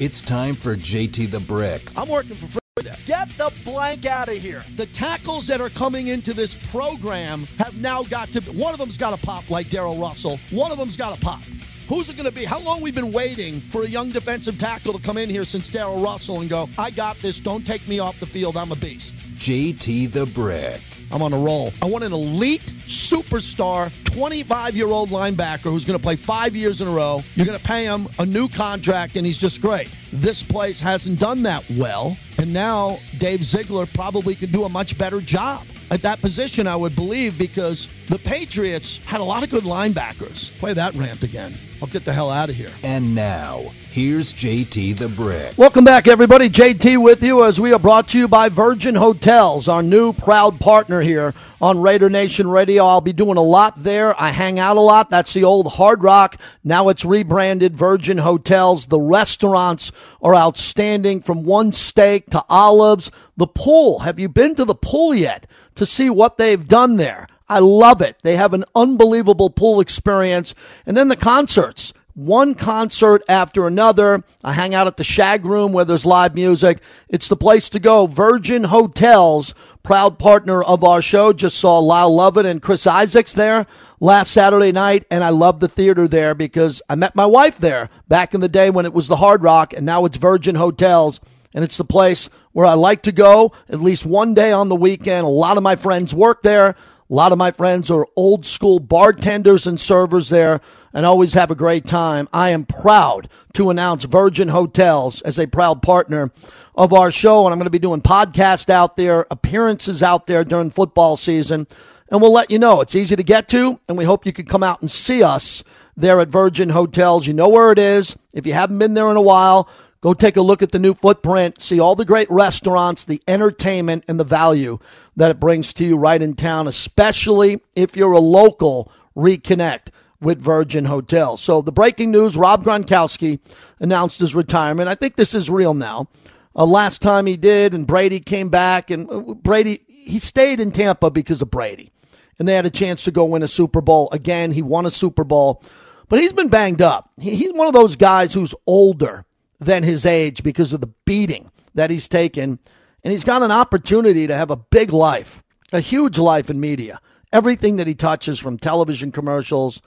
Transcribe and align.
It's 0.00 0.22
time 0.22 0.54
for 0.54 0.76
JT 0.76 1.30
the 1.30 1.40
Brick. 1.40 1.82
I'm 1.96 2.08
working 2.08 2.34
for 2.34 2.46
free. 2.46 2.60
Get 3.04 3.28
the 3.30 3.52
blank 3.64 4.06
out 4.06 4.28
of 4.28 4.38
here. 4.38 4.64
The 4.76 4.86
tackles 4.86 5.46
that 5.48 5.60
are 5.60 5.68
coming 5.68 6.08
into 6.08 6.32
this 6.32 6.54
program 6.70 7.46
have 7.58 7.74
now 7.76 8.02
got 8.04 8.32
to. 8.32 8.40
One 8.52 8.72
of 8.72 8.78
them's 8.78 8.96
got 8.96 9.18
to 9.18 9.22
pop 9.24 9.50
like 9.50 9.68
Darrell 9.68 9.98
Russell. 9.98 10.38
One 10.50 10.72
of 10.72 10.78
them's 10.78 10.96
got 10.96 11.14
to 11.14 11.20
pop. 11.20 11.42
Who's 11.88 12.08
it 12.08 12.16
going 12.16 12.24
to 12.24 12.32
be? 12.32 12.44
How 12.44 12.60
long 12.60 12.80
we've 12.80 12.94
been 12.94 13.12
waiting 13.12 13.60
for 13.60 13.82
a 13.82 13.88
young 13.88 14.10
defensive 14.10 14.58
tackle 14.58 14.92
to 14.92 15.00
come 15.00 15.18
in 15.18 15.28
here 15.28 15.44
since 15.44 15.68
Darrell 15.68 16.00
Russell 16.02 16.40
and 16.40 16.48
go, 16.48 16.68
I 16.78 16.90
got 16.90 17.16
this. 17.18 17.38
Don't 17.38 17.66
take 17.66 17.86
me 17.88 17.98
off 17.98 18.18
the 18.20 18.26
field. 18.26 18.56
I'm 18.56 18.72
a 18.72 18.76
beast. 18.76 19.12
JT 19.36 20.12
the 20.12 20.26
Brick. 20.26 20.80
I'm 21.12 21.22
on 21.22 21.32
a 21.32 21.38
roll. 21.38 21.72
I 21.82 21.86
want 21.86 22.04
an 22.04 22.12
elite 22.12 22.74
superstar 22.86 23.92
25 24.04 24.76
year 24.76 24.88
old 24.88 25.10
linebacker 25.10 25.70
who's 25.70 25.84
going 25.84 25.98
to 25.98 26.02
play 26.02 26.16
five 26.16 26.54
years 26.54 26.80
in 26.80 26.88
a 26.88 26.90
row. 26.90 27.20
You're 27.34 27.46
going 27.46 27.58
to 27.58 27.64
pay 27.64 27.84
him 27.84 28.08
a 28.18 28.26
new 28.26 28.48
contract, 28.48 29.16
and 29.16 29.26
he's 29.26 29.38
just 29.38 29.60
great. 29.60 29.90
This 30.12 30.42
place 30.42 30.80
hasn't 30.80 31.18
done 31.18 31.42
that 31.44 31.64
well, 31.70 32.16
and 32.38 32.52
now 32.52 32.98
Dave 33.18 33.44
Ziegler 33.44 33.86
probably 33.86 34.34
can 34.34 34.50
do 34.50 34.64
a 34.64 34.68
much 34.68 34.98
better 34.98 35.20
job 35.20 35.64
at 35.90 36.02
that 36.02 36.20
position, 36.20 36.66
I 36.66 36.76
would 36.76 36.94
believe, 36.94 37.36
because 37.36 37.88
the 38.06 38.18
Patriots 38.18 39.04
had 39.04 39.20
a 39.20 39.24
lot 39.24 39.42
of 39.42 39.50
good 39.50 39.64
linebackers. 39.64 40.56
Play 40.58 40.72
that 40.74 40.94
rant 40.94 41.22
again. 41.22 41.58
I'll 41.82 41.88
get 41.88 42.04
the 42.04 42.12
hell 42.12 42.30
out 42.30 42.50
of 42.50 42.56
here. 42.56 42.68
And 42.82 43.14
now, 43.14 43.72
here's 43.90 44.32
JT 44.34 44.98
the 44.98 45.08
Brick. 45.08 45.56
Welcome 45.56 45.84
back, 45.84 46.06
everybody. 46.06 46.48
JT 46.48 47.02
with 47.02 47.22
you 47.22 47.42
as 47.42 47.58
we 47.58 47.72
are 47.72 47.78
brought 47.78 48.08
to 48.10 48.18
you 48.18 48.28
by 48.28 48.50
Virgin 48.50 48.94
Hotels, 48.94 49.66
our 49.66 49.82
new 49.82 50.12
proud 50.12 50.60
partner 50.60 51.00
here 51.00 51.34
on 51.60 51.80
Raider 51.80 52.10
Nation 52.10 52.48
Radio. 52.48 52.84
I'll 52.84 53.00
be 53.00 53.14
doing 53.14 53.38
a 53.38 53.42
lot 53.42 53.82
there. 53.82 54.20
I 54.20 54.30
hang 54.30 54.58
out 54.58 54.76
a 54.76 54.80
lot. 54.80 55.10
That's 55.10 55.32
the 55.32 55.44
old 55.44 55.72
Hard 55.72 56.02
Rock. 56.02 56.36
Now 56.62 56.90
it's 56.90 57.04
rebranded 57.04 57.76
Virgin 57.76 58.18
Hotels. 58.18 58.86
The 58.86 59.00
restaurants 59.00 59.90
are 60.20 60.34
outstanding 60.34 61.22
from 61.22 61.44
one 61.44 61.72
steak 61.72 62.26
to 62.30 62.44
olives. 62.48 63.10
The 63.38 63.46
pool. 63.46 64.00
Have 64.00 64.18
you 64.18 64.28
been 64.28 64.54
to 64.56 64.66
the 64.66 64.74
pool 64.74 65.14
yet 65.14 65.46
to 65.80 65.86
see 65.86 66.10
what 66.10 66.36
they've 66.36 66.68
done 66.68 66.96
there? 66.96 67.26
I 67.48 67.58
love 67.58 68.02
it. 68.02 68.18
They 68.22 68.36
have 68.36 68.52
an 68.52 68.64
unbelievable 68.74 69.48
pool 69.48 69.80
experience. 69.80 70.54
And 70.84 70.94
then 70.94 71.08
the 71.08 71.16
concerts. 71.16 71.94
One 72.12 72.54
concert 72.54 73.22
after 73.30 73.66
another. 73.66 74.22
I 74.44 74.52
hang 74.52 74.74
out 74.74 74.86
at 74.86 74.98
the 74.98 75.04
Shag 75.04 75.46
Room 75.46 75.72
where 75.72 75.86
there's 75.86 76.04
live 76.04 76.34
music. 76.34 76.82
It's 77.08 77.28
the 77.28 77.36
place 77.36 77.70
to 77.70 77.78
go. 77.78 78.06
Virgin 78.06 78.64
Hotels, 78.64 79.54
proud 79.82 80.18
partner 80.18 80.62
of 80.62 80.84
our 80.84 81.00
show. 81.00 81.32
Just 81.32 81.56
saw 81.56 81.78
Lyle 81.78 82.14
Lovett 82.14 82.44
and 82.44 82.60
Chris 82.60 82.86
Isaacs 82.86 83.32
there 83.32 83.66
last 84.00 84.32
Saturday 84.32 84.72
night, 84.72 85.06
and 85.10 85.24
I 85.24 85.30
love 85.30 85.60
the 85.60 85.68
theater 85.68 86.06
there 86.06 86.34
because 86.34 86.82
I 86.90 86.94
met 86.94 87.16
my 87.16 87.26
wife 87.26 87.56
there 87.56 87.88
back 88.06 88.34
in 88.34 88.42
the 88.42 88.48
day 88.50 88.68
when 88.68 88.84
it 88.84 88.92
was 88.92 89.08
the 89.08 89.16
Hard 89.16 89.42
Rock, 89.42 89.72
and 89.72 89.86
now 89.86 90.04
it's 90.04 90.18
Virgin 90.18 90.56
Hotels 90.56 91.20
and 91.54 91.64
it's 91.64 91.76
the 91.76 91.84
place 91.84 92.30
where 92.52 92.66
I 92.66 92.74
like 92.74 93.02
to 93.02 93.12
go 93.12 93.52
at 93.68 93.80
least 93.80 94.06
one 94.06 94.34
day 94.34 94.52
on 94.52 94.68
the 94.68 94.76
weekend. 94.76 95.26
A 95.26 95.30
lot 95.30 95.56
of 95.56 95.62
my 95.62 95.76
friends 95.76 96.14
work 96.14 96.42
there. 96.42 96.76
A 97.10 97.14
lot 97.14 97.32
of 97.32 97.38
my 97.38 97.50
friends 97.50 97.90
are 97.90 98.06
old 98.14 98.46
school 98.46 98.78
bartenders 98.78 99.66
and 99.66 99.80
servers 99.80 100.28
there 100.28 100.60
and 100.92 101.04
always 101.04 101.34
have 101.34 101.50
a 101.50 101.56
great 101.56 101.84
time. 101.84 102.28
I 102.32 102.50
am 102.50 102.64
proud 102.64 103.28
to 103.54 103.70
announce 103.70 104.04
Virgin 104.04 104.46
Hotels 104.46 105.20
as 105.22 105.36
a 105.36 105.48
proud 105.48 105.82
partner 105.82 106.30
of 106.76 106.92
our 106.92 107.10
show. 107.10 107.46
And 107.46 107.52
I'm 107.52 107.58
going 107.58 107.66
to 107.66 107.70
be 107.70 107.80
doing 107.80 108.00
podcasts 108.00 108.70
out 108.70 108.94
there, 108.94 109.26
appearances 109.28 110.04
out 110.04 110.26
there 110.26 110.44
during 110.44 110.70
football 110.70 111.16
season. 111.16 111.66
And 112.12 112.20
we'll 112.22 112.32
let 112.32 112.50
you 112.52 112.60
know. 112.60 112.80
It's 112.80 112.94
easy 112.94 113.16
to 113.16 113.24
get 113.24 113.48
to. 113.48 113.80
And 113.88 113.98
we 113.98 114.04
hope 114.04 114.24
you 114.24 114.32
can 114.32 114.46
come 114.46 114.62
out 114.62 114.80
and 114.80 114.90
see 114.90 115.24
us 115.24 115.64
there 115.96 116.20
at 116.20 116.28
Virgin 116.28 116.68
Hotels. 116.68 117.26
You 117.26 117.34
know 117.34 117.48
where 117.48 117.72
it 117.72 117.78
is. 117.80 118.16
If 118.34 118.46
you 118.46 118.52
haven't 118.52 118.78
been 118.78 118.94
there 118.94 119.10
in 119.10 119.16
a 119.16 119.22
while, 119.22 119.68
Go 120.00 120.14
take 120.14 120.38
a 120.38 120.42
look 120.42 120.62
at 120.62 120.72
the 120.72 120.78
new 120.78 120.94
footprint, 120.94 121.60
see 121.60 121.78
all 121.78 121.94
the 121.94 122.06
great 122.06 122.30
restaurants, 122.30 123.04
the 123.04 123.22
entertainment, 123.28 124.04
and 124.08 124.18
the 124.18 124.24
value 124.24 124.78
that 125.16 125.30
it 125.30 125.40
brings 125.40 125.74
to 125.74 125.84
you 125.84 125.98
right 125.98 126.22
in 126.22 126.34
town, 126.34 126.66
especially 126.66 127.60
if 127.76 127.96
you're 127.96 128.12
a 128.12 128.20
local. 128.20 128.90
Reconnect 129.16 129.88
with 130.20 130.40
Virgin 130.40 130.84
Hotels. 130.84 131.42
So 131.42 131.60
the 131.62 131.72
breaking 131.72 132.12
news: 132.12 132.36
Rob 132.36 132.64
Gronkowski 132.64 133.40
announced 133.80 134.20
his 134.20 134.34
retirement. 134.34 134.88
I 134.88 134.94
think 134.94 135.16
this 135.16 135.34
is 135.34 135.50
real 135.50 135.74
now. 135.74 136.08
Uh, 136.54 136.64
last 136.64 137.02
time 137.02 137.26
he 137.26 137.36
did, 137.36 137.74
and 137.74 137.86
Brady 137.86 138.20
came 138.20 138.48
back, 138.48 138.90
and 138.90 139.10
uh, 139.10 139.34
Brady 139.34 139.82
he 139.88 140.20
stayed 140.20 140.60
in 140.60 140.70
Tampa 140.70 141.10
because 141.10 141.42
of 141.42 141.50
Brady, 141.50 141.92
and 142.38 142.46
they 142.46 142.54
had 142.54 142.66
a 142.66 142.70
chance 142.70 143.04
to 143.04 143.10
go 143.10 143.24
win 143.24 143.42
a 143.42 143.48
Super 143.48 143.80
Bowl 143.80 144.08
again. 144.12 144.52
He 144.52 144.62
won 144.62 144.86
a 144.86 144.90
Super 144.90 145.24
Bowl, 145.24 145.62
but 146.08 146.20
he's 146.20 146.32
been 146.32 146.48
banged 146.48 146.80
up. 146.80 147.10
He, 147.18 147.34
he's 147.34 147.52
one 147.52 147.66
of 147.66 147.74
those 147.74 147.96
guys 147.96 148.32
who's 148.32 148.54
older 148.66 149.26
than 149.60 149.82
his 149.82 150.04
age 150.06 150.42
because 150.42 150.72
of 150.72 150.80
the 150.80 150.92
beating 151.04 151.50
that 151.74 151.90
he's 151.90 152.08
taken. 152.08 152.58
And 153.04 153.12
he's 153.12 153.24
got 153.24 153.42
an 153.42 153.52
opportunity 153.52 154.26
to 154.26 154.36
have 154.36 154.50
a 154.50 154.56
big 154.56 154.92
life, 154.92 155.42
a 155.72 155.80
huge 155.80 156.18
life 156.18 156.50
in 156.50 156.58
media. 156.58 157.00
Everything 157.32 157.76
that 157.76 157.86
he 157.86 157.94
touches, 157.94 158.40
from 158.40 158.58
television 158.58 159.12
commercials 159.12 159.80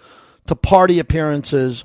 to 0.48 0.56
party 0.56 1.00
appearances 1.00 1.84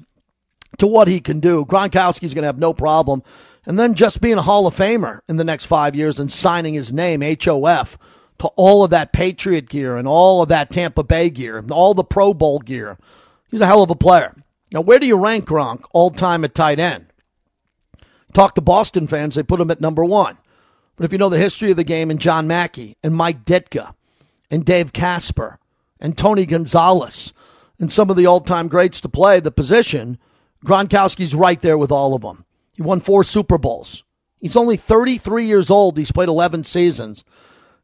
to 0.78 0.87
what 0.87 1.09
he 1.09 1.21
can 1.21 1.41
do, 1.41 1.65
Gronkowski's 1.65 2.34
going 2.34 2.43
to 2.43 2.49
have 2.49 2.59
no 2.59 2.72
problem. 2.72 3.22
And 3.66 3.78
then 3.78 3.94
just 3.94 4.20
being 4.20 4.38
a 4.38 4.43
Hall 4.43 4.66
of 4.66 4.76
Famer 4.76 5.20
in 5.28 5.37
the 5.37 5.44
next 5.44 5.65
five 5.65 5.97
years 5.97 6.20
and 6.20 6.31
signing 6.31 6.75
his 6.75 6.93
name, 6.93 7.22
HOF, 7.22 7.99
to 8.38 8.49
all 8.56 8.84
of 8.84 8.91
that 8.91 9.12
Patriot 9.12 9.69
gear 9.69 9.97
and 9.97 10.06
all 10.06 10.43
of 10.43 10.49
that 10.49 10.70
Tampa 10.70 11.03
Bay 11.03 11.28
gear, 11.28 11.59
and 11.59 11.72
all 11.72 11.93
the 11.93 12.05
Pro 12.05 12.32
Bowl 12.32 12.60
gear. 12.60 12.97
He's 13.50 13.60
a 13.60 13.66
hell 13.66 13.82
of 13.82 13.91
a 13.91 13.97
player. 13.97 14.34
Now, 14.72 14.82
where 14.82 14.99
do 14.99 15.06
you 15.06 15.16
rank 15.16 15.47
Gronk 15.47 15.84
all 15.93 16.10
time 16.10 16.44
at 16.44 16.55
tight 16.55 16.78
end? 16.78 17.07
Talk 18.38 18.54
to 18.54 18.60
Boston 18.60 19.09
fans, 19.09 19.34
they 19.34 19.43
put 19.43 19.59
him 19.59 19.72
at 19.72 19.81
number 19.81 20.04
one. 20.04 20.38
But 20.94 21.04
if 21.04 21.10
you 21.10 21.19
know 21.19 21.28
the 21.28 21.38
history 21.38 21.72
of 21.72 21.76
the 21.76 21.82
game 21.82 22.09
and 22.09 22.21
John 22.21 22.47
Mackey 22.47 22.97
and 23.03 23.16
Mike 23.16 23.44
Ditka 23.44 23.97
and 24.49 24.65
Dave 24.65 24.93
Casper 24.93 25.59
and 25.99 26.16
Tony 26.16 26.47
Gonzalez 26.47 27.32
and 27.81 27.91
some 27.91 28.10
of 28.10 28.16
the 28.16 28.26
all 28.26 28.38
time 28.38 28.69
greats 28.69 29.00
to 29.00 29.09
play 29.09 29.41
the 29.41 29.50
position, 29.50 30.19
Gronkowski's 30.65 31.34
right 31.34 31.60
there 31.60 31.76
with 31.76 31.91
all 31.91 32.15
of 32.15 32.22
them. 32.22 32.44
He 32.76 32.82
won 32.82 33.00
four 33.00 33.25
Super 33.25 33.59
Bowls. 33.59 34.04
He's 34.41 34.55
only 34.55 34.76
33 34.76 35.44
years 35.44 35.69
old. 35.69 35.99
He's 35.99 36.12
played 36.12 36.28
11 36.28 36.62
seasons. 36.62 37.25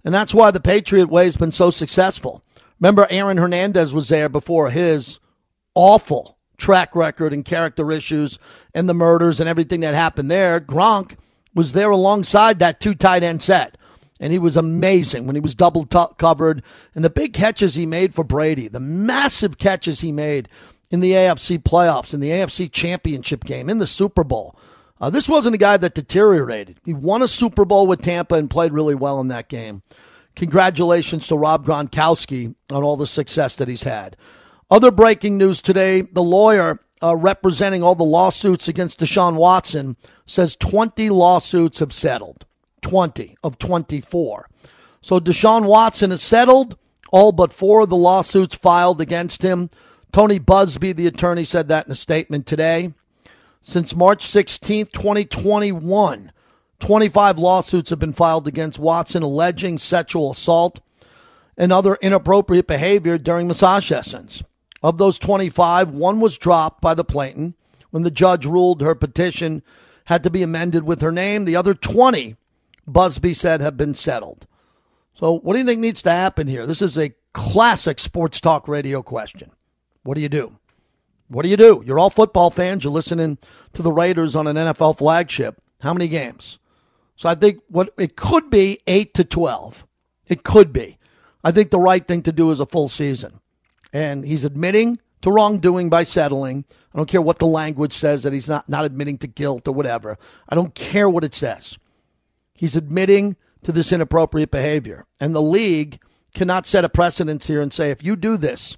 And 0.04 0.14
that's 0.14 0.32
why 0.32 0.52
the 0.52 0.60
Patriot 0.60 1.08
way 1.08 1.24
has 1.24 1.36
been 1.36 1.50
so 1.50 1.72
successful. 1.72 2.44
Remember, 2.78 3.08
Aaron 3.10 3.38
Hernandez 3.38 3.92
was 3.92 4.06
there 4.06 4.28
before 4.28 4.70
his 4.70 5.18
awful 5.74 6.33
track 6.56 6.94
record 6.94 7.32
and 7.32 7.44
character 7.44 7.90
issues 7.90 8.38
and 8.74 8.88
the 8.88 8.94
murders 8.94 9.40
and 9.40 9.48
everything 9.48 9.80
that 9.80 9.94
happened 9.94 10.30
there. 10.30 10.60
Gronk 10.60 11.16
was 11.54 11.72
there 11.72 11.90
alongside 11.90 12.58
that 12.58 12.80
two 12.80 12.94
tight 12.94 13.22
end 13.22 13.42
set. 13.42 13.76
And 14.20 14.32
he 14.32 14.38
was 14.38 14.56
amazing 14.56 15.26
when 15.26 15.34
he 15.34 15.40
was 15.40 15.54
double 15.54 15.84
t- 15.84 15.98
covered. 16.18 16.62
And 16.94 17.04
the 17.04 17.10
big 17.10 17.32
catches 17.32 17.74
he 17.74 17.84
made 17.84 18.14
for 18.14 18.24
Brady, 18.24 18.68
the 18.68 18.80
massive 18.80 19.58
catches 19.58 20.00
he 20.00 20.12
made 20.12 20.48
in 20.90 21.00
the 21.00 21.12
AFC 21.12 21.58
playoffs, 21.58 22.14
in 22.14 22.20
the 22.20 22.30
AFC 22.30 22.70
championship 22.70 23.44
game, 23.44 23.68
in 23.68 23.78
the 23.78 23.86
Super 23.86 24.22
Bowl. 24.22 24.56
Uh, 25.00 25.10
this 25.10 25.28
wasn't 25.28 25.54
a 25.54 25.58
guy 25.58 25.76
that 25.76 25.94
deteriorated. 25.94 26.78
He 26.84 26.94
won 26.94 27.22
a 27.22 27.28
Super 27.28 27.64
Bowl 27.64 27.86
with 27.86 28.02
Tampa 28.02 28.36
and 28.36 28.48
played 28.48 28.72
really 28.72 28.94
well 28.94 29.20
in 29.20 29.28
that 29.28 29.48
game. 29.48 29.82
Congratulations 30.36 31.26
to 31.28 31.36
Rob 31.36 31.66
Gronkowski 31.66 32.54
on 32.70 32.82
all 32.82 32.96
the 32.96 33.06
success 33.06 33.56
that 33.56 33.68
he's 33.68 33.82
had. 33.82 34.16
Other 34.74 34.90
breaking 34.90 35.38
news 35.38 35.62
today 35.62 36.00
the 36.00 36.20
lawyer 36.20 36.80
uh, 37.00 37.14
representing 37.14 37.84
all 37.84 37.94
the 37.94 38.02
lawsuits 38.02 38.66
against 38.66 38.98
Deshaun 38.98 39.36
Watson 39.36 39.96
says 40.26 40.56
20 40.56 41.10
lawsuits 41.10 41.78
have 41.78 41.92
settled. 41.92 42.44
20 42.82 43.36
of 43.44 43.56
24. 43.56 44.48
So 45.00 45.20
Deshaun 45.20 45.66
Watson 45.66 46.10
has 46.10 46.22
settled 46.22 46.76
all 47.12 47.30
but 47.30 47.52
four 47.52 47.82
of 47.82 47.88
the 47.88 47.96
lawsuits 47.96 48.56
filed 48.56 49.00
against 49.00 49.42
him. 49.42 49.68
Tony 50.10 50.40
Buzbee, 50.40 50.96
the 50.96 51.06
attorney, 51.06 51.44
said 51.44 51.68
that 51.68 51.86
in 51.86 51.92
a 51.92 51.94
statement 51.94 52.44
today. 52.44 52.92
Since 53.62 53.94
March 53.94 54.24
16, 54.26 54.86
2021, 54.86 56.32
25 56.80 57.38
lawsuits 57.38 57.90
have 57.90 58.00
been 58.00 58.12
filed 58.12 58.48
against 58.48 58.80
Watson 58.80 59.22
alleging 59.22 59.78
sexual 59.78 60.32
assault 60.32 60.80
and 61.56 61.72
other 61.72 61.94
inappropriate 62.02 62.66
behavior 62.66 63.18
during 63.18 63.46
massage 63.46 63.86
sessions. 63.86 64.42
Of 64.84 64.98
those 64.98 65.18
25, 65.18 65.94
one 65.94 66.20
was 66.20 66.36
dropped 66.36 66.82
by 66.82 66.92
the 66.92 67.04
plaintiff 67.04 67.54
when 67.90 68.02
the 68.02 68.10
judge 68.10 68.44
ruled 68.44 68.82
her 68.82 68.94
petition 68.94 69.62
had 70.04 70.22
to 70.24 70.30
be 70.30 70.42
amended 70.42 70.84
with 70.84 71.00
her 71.00 71.10
name. 71.10 71.46
The 71.46 71.56
other 71.56 71.72
20, 71.72 72.36
Buzbee 72.86 73.34
said, 73.34 73.62
have 73.62 73.78
been 73.78 73.94
settled. 73.94 74.46
So, 75.14 75.38
what 75.38 75.54
do 75.54 75.58
you 75.58 75.64
think 75.64 75.80
needs 75.80 76.02
to 76.02 76.10
happen 76.10 76.48
here? 76.48 76.66
This 76.66 76.82
is 76.82 76.98
a 76.98 77.14
classic 77.32 77.98
sports 77.98 78.42
talk 78.42 78.68
radio 78.68 79.02
question. 79.02 79.52
What 80.02 80.16
do 80.16 80.20
you 80.20 80.28
do? 80.28 80.58
What 81.28 81.44
do 81.44 81.48
you 81.48 81.56
do? 81.56 81.82
You're 81.86 81.98
all 81.98 82.10
football 82.10 82.50
fans. 82.50 82.84
You're 82.84 82.92
listening 82.92 83.38
to 83.72 83.80
the 83.80 83.90
Raiders 83.90 84.36
on 84.36 84.46
an 84.46 84.56
NFL 84.56 84.98
flagship. 84.98 85.62
How 85.80 85.94
many 85.94 86.08
games? 86.08 86.58
So 87.16 87.30
I 87.30 87.36
think 87.36 87.62
what 87.68 87.88
it 87.96 88.16
could 88.16 88.50
be 88.50 88.80
8 88.86 89.14
to 89.14 89.24
12. 89.24 89.86
It 90.28 90.42
could 90.42 90.74
be. 90.74 90.98
I 91.42 91.52
think 91.52 91.70
the 91.70 91.80
right 91.80 92.06
thing 92.06 92.20
to 92.24 92.32
do 92.32 92.50
is 92.50 92.60
a 92.60 92.66
full 92.66 92.90
season. 92.90 93.40
And 93.94 94.24
he's 94.24 94.44
admitting 94.44 94.98
to 95.22 95.30
wrongdoing 95.30 95.88
by 95.88 96.02
settling. 96.02 96.66
I 96.92 96.98
don't 96.98 97.08
care 97.08 97.22
what 97.22 97.38
the 97.38 97.46
language 97.46 97.94
says 97.94 98.24
that 98.24 98.34
he's 98.34 98.48
not, 98.48 98.68
not 98.68 98.84
admitting 98.84 99.16
to 99.18 99.26
guilt 99.26 99.66
or 99.66 99.72
whatever. 99.72 100.18
I 100.46 100.54
don't 100.54 100.74
care 100.74 101.08
what 101.08 101.24
it 101.24 101.32
says. 101.32 101.78
He's 102.54 102.76
admitting 102.76 103.36
to 103.62 103.72
this 103.72 103.92
inappropriate 103.92 104.50
behavior. 104.50 105.06
And 105.18 105.34
the 105.34 105.40
league 105.40 105.98
cannot 106.34 106.66
set 106.66 106.84
a 106.84 106.88
precedence 106.90 107.46
here 107.46 107.62
and 107.62 107.72
say, 107.72 107.90
if 107.90 108.04
you 108.04 108.16
do 108.16 108.36
this, 108.36 108.76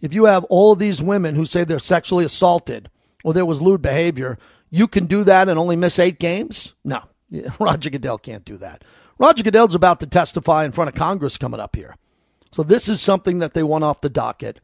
if 0.00 0.12
you 0.12 0.24
have 0.24 0.44
all 0.44 0.72
of 0.72 0.78
these 0.78 1.00
women 1.00 1.34
who 1.34 1.46
say 1.46 1.62
they're 1.62 1.78
sexually 1.78 2.24
assaulted 2.24 2.90
or 3.22 3.32
there 3.32 3.46
was 3.46 3.62
lewd 3.62 3.82
behavior, 3.82 4.38
you 4.70 4.88
can 4.88 5.06
do 5.06 5.24
that 5.24 5.48
and 5.48 5.58
only 5.58 5.76
miss 5.76 5.98
eight 5.98 6.18
games? 6.18 6.74
No. 6.84 7.02
Roger 7.60 7.90
Goodell 7.90 8.18
can't 8.18 8.44
do 8.44 8.56
that. 8.56 8.82
Roger 9.18 9.44
Goodell's 9.44 9.74
about 9.74 10.00
to 10.00 10.06
testify 10.06 10.64
in 10.64 10.72
front 10.72 10.88
of 10.88 10.96
Congress 10.96 11.38
coming 11.38 11.60
up 11.60 11.76
here. 11.76 11.94
So 12.54 12.62
this 12.62 12.88
is 12.88 13.02
something 13.02 13.40
that 13.40 13.52
they 13.52 13.64
want 13.64 13.82
off 13.82 14.00
the 14.00 14.08
docket. 14.08 14.60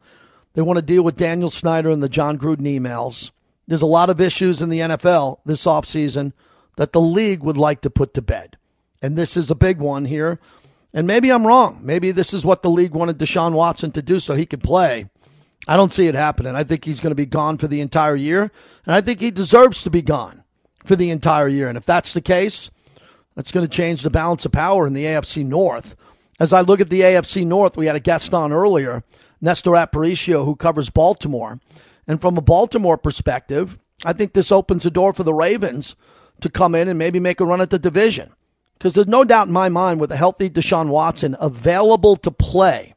They 0.53 0.61
want 0.61 0.79
to 0.79 0.81
deal 0.81 1.03
with 1.03 1.17
Daniel 1.17 1.51
Snyder 1.51 1.89
and 1.89 2.01
the 2.01 2.07
Jon 2.07 2.37
Gruden 2.37 2.61
emails. 2.61 3.31
There's 3.67 3.81
a 3.81 3.85
lot 3.85 4.09
of 4.09 4.21
issues 4.21 4.61
in 4.61 4.69
the 4.69 4.79
NFL 4.79 5.39
this 5.45 5.65
offseason 5.65 6.31
that 6.77 6.93
the 6.93 7.01
league 7.01 7.43
would 7.43 7.57
like 7.57 7.81
to 7.81 7.89
put 7.89 8.13
to 8.13 8.21
bed. 8.21 8.55
And 9.01 9.17
this 9.17 9.35
is 9.35 9.51
a 9.51 9.55
big 9.55 9.79
one 9.79 10.05
here. 10.05 10.39
And 10.93 11.05
maybe 11.05 11.33
I'm 11.33 11.45
wrong. 11.45 11.81
Maybe 11.81 12.11
this 12.11 12.33
is 12.33 12.45
what 12.45 12.63
the 12.63 12.69
league 12.69 12.93
wanted 12.93 13.17
Deshaun 13.17 13.51
Watson 13.51 13.91
to 13.91 14.01
do 14.01 14.21
so 14.21 14.35
he 14.35 14.45
could 14.45 14.63
play. 14.63 15.09
I 15.67 15.75
don't 15.75 15.91
see 15.91 16.07
it 16.07 16.15
happening. 16.15 16.55
I 16.55 16.63
think 16.63 16.85
he's 16.85 17.01
going 17.01 17.11
to 17.11 17.15
be 17.15 17.25
gone 17.25 17.57
for 17.57 17.67
the 17.67 17.81
entire 17.81 18.15
year. 18.15 18.51
And 18.85 18.95
I 18.95 19.01
think 19.01 19.19
he 19.19 19.31
deserves 19.31 19.83
to 19.83 19.89
be 19.89 20.01
gone 20.01 20.45
for 20.85 20.95
the 20.95 21.09
entire 21.09 21.49
year. 21.49 21.67
And 21.67 21.77
if 21.77 21.85
that's 21.85 22.13
the 22.13 22.21
case, 22.21 22.71
that's 23.35 23.51
going 23.51 23.67
to 23.67 23.69
change 23.69 24.03
the 24.03 24.09
balance 24.09 24.45
of 24.45 24.53
power 24.53 24.87
in 24.87 24.93
the 24.93 25.03
AFC 25.03 25.45
North. 25.45 25.97
As 26.41 26.53
I 26.53 26.61
look 26.61 26.81
at 26.81 26.89
the 26.89 27.01
AFC 27.01 27.45
North, 27.45 27.77
we 27.77 27.85
had 27.85 27.95
a 27.95 27.99
guest 27.99 28.33
on 28.33 28.51
earlier, 28.51 29.03
Nestor 29.41 29.73
Aparicio, 29.73 30.43
who 30.43 30.55
covers 30.55 30.89
Baltimore. 30.89 31.59
And 32.07 32.19
from 32.19 32.35
a 32.35 32.41
Baltimore 32.41 32.97
perspective, 32.97 33.77
I 34.03 34.13
think 34.13 34.33
this 34.33 34.51
opens 34.51 34.81
the 34.81 34.89
door 34.89 35.13
for 35.13 35.21
the 35.21 35.35
Ravens 35.35 35.95
to 36.39 36.49
come 36.49 36.73
in 36.73 36.87
and 36.87 36.97
maybe 36.97 37.19
make 37.19 37.41
a 37.41 37.45
run 37.45 37.61
at 37.61 37.69
the 37.69 37.77
division. 37.77 38.33
Because 38.73 38.95
there's 38.95 39.05
no 39.05 39.23
doubt 39.23 39.49
in 39.49 39.53
my 39.53 39.69
mind 39.69 39.99
with 39.99 40.11
a 40.11 40.17
healthy 40.17 40.49
Deshaun 40.49 40.87
Watson 40.87 41.35
available 41.39 42.15
to 42.15 42.31
play, 42.31 42.95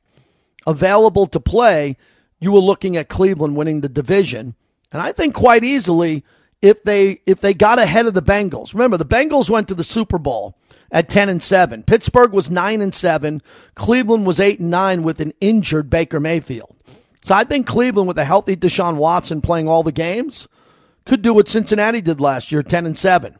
available 0.66 1.26
to 1.26 1.38
play, 1.38 1.98
you 2.40 2.50
were 2.50 2.60
looking 2.60 2.96
at 2.96 3.10
Cleveland 3.10 3.56
winning 3.56 3.82
the 3.82 3.90
division. 3.90 4.54
And 4.90 5.02
I 5.02 5.12
think 5.12 5.34
quite 5.34 5.64
easily 5.64 6.24
if 6.64 6.82
they 6.82 7.20
if 7.26 7.40
they 7.40 7.52
got 7.52 7.78
ahead 7.78 8.06
of 8.06 8.14
the 8.14 8.22
Bengals. 8.22 8.72
Remember, 8.72 8.96
the 8.96 9.04
Bengals 9.04 9.50
went 9.50 9.68
to 9.68 9.74
the 9.74 9.84
Super 9.84 10.18
Bowl 10.18 10.56
at 10.90 11.10
10 11.10 11.28
and 11.28 11.42
7. 11.42 11.82
Pittsburgh 11.82 12.32
was 12.32 12.50
9 12.50 12.80
and 12.80 12.94
7. 12.94 13.42
Cleveland 13.74 14.24
was 14.24 14.40
8 14.40 14.60
and 14.60 14.70
9 14.70 15.02
with 15.02 15.20
an 15.20 15.34
injured 15.42 15.90
Baker 15.90 16.20
Mayfield. 16.20 16.74
So 17.22 17.34
I 17.34 17.44
think 17.44 17.66
Cleveland 17.66 18.08
with 18.08 18.18
a 18.18 18.24
healthy 18.24 18.56
Deshaun 18.56 18.96
Watson 18.96 19.42
playing 19.42 19.68
all 19.68 19.82
the 19.82 19.92
games 19.92 20.48
could 21.04 21.20
do 21.20 21.34
what 21.34 21.48
Cincinnati 21.48 22.00
did 22.00 22.18
last 22.18 22.50
year, 22.50 22.62
10 22.62 22.86
and 22.86 22.98
7. 22.98 23.36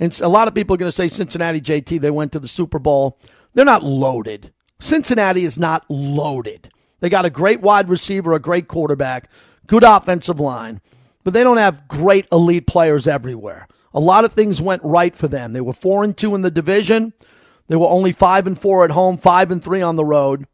And 0.00 0.20
a 0.20 0.28
lot 0.28 0.48
of 0.48 0.54
people 0.54 0.74
are 0.74 0.78
going 0.78 0.90
to 0.90 0.96
say 0.96 1.06
Cincinnati 1.06 1.60
JT, 1.60 2.00
they 2.00 2.10
went 2.10 2.32
to 2.32 2.40
the 2.40 2.48
Super 2.48 2.80
Bowl. 2.80 3.20
They're 3.52 3.64
not 3.64 3.84
loaded. 3.84 4.52
Cincinnati 4.80 5.44
is 5.44 5.56
not 5.56 5.84
loaded. 5.88 6.70
They 6.98 7.08
got 7.08 7.24
a 7.24 7.30
great 7.30 7.60
wide 7.60 7.88
receiver, 7.88 8.32
a 8.32 8.40
great 8.40 8.66
quarterback, 8.66 9.30
good 9.68 9.84
offensive 9.84 10.40
line, 10.40 10.80
but 11.24 11.34
they 11.34 11.42
don't 11.42 11.56
have 11.56 11.88
great 11.88 12.26
elite 12.30 12.66
players 12.66 13.08
everywhere. 13.08 13.66
A 13.92 14.00
lot 14.00 14.24
of 14.24 14.32
things 14.32 14.60
went 14.60 14.82
right 14.84 15.14
for 15.14 15.28
them. 15.28 15.52
They 15.52 15.60
were 15.60 15.72
4 15.72 16.04
and 16.04 16.16
2 16.16 16.34
in 16.34 16.42
the 16.42 16.50
division. 16.50 17.12
They 17.68 17.76
were 17.76 17.88
only 17.88 18.12
5 18.12 18.46
and 18.46 18.58
4 18.58 18.84
at 18.84 18.90
home, 18.90 19.16
5 19.16 19.50
and 19.50 19.64
3 19.64 19.82
on 19.82 19.96
the 19.96 20.04
road. 20.04 20.46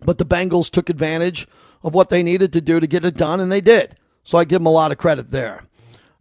But 0.00 0.18
the 0.18 0.24
Bengals 0.24 0.70
took 0.70 0.88
advantage 0.88 1.46
of 1.82 1.94
what 1.94 2.08
they 2.08 2.22
needed 2.22 2.52
to 2.54 2.60
do 2.60 2.80
to 2.80 2.86
get 2.86 3.04
it 3.04 3.14
done 3.14 3.40
and 3.40 3.52
they 3.52 3.60
did. 3.60 3.96
So 4.24 4.38
I 4.38 4.44
give 4.44 4.60
them 4.60 4.66
a 4.66 4.70
lot 4.70 4.92
of 4.92 4.98
credit 4.98 5.30
there. 5.30 5.64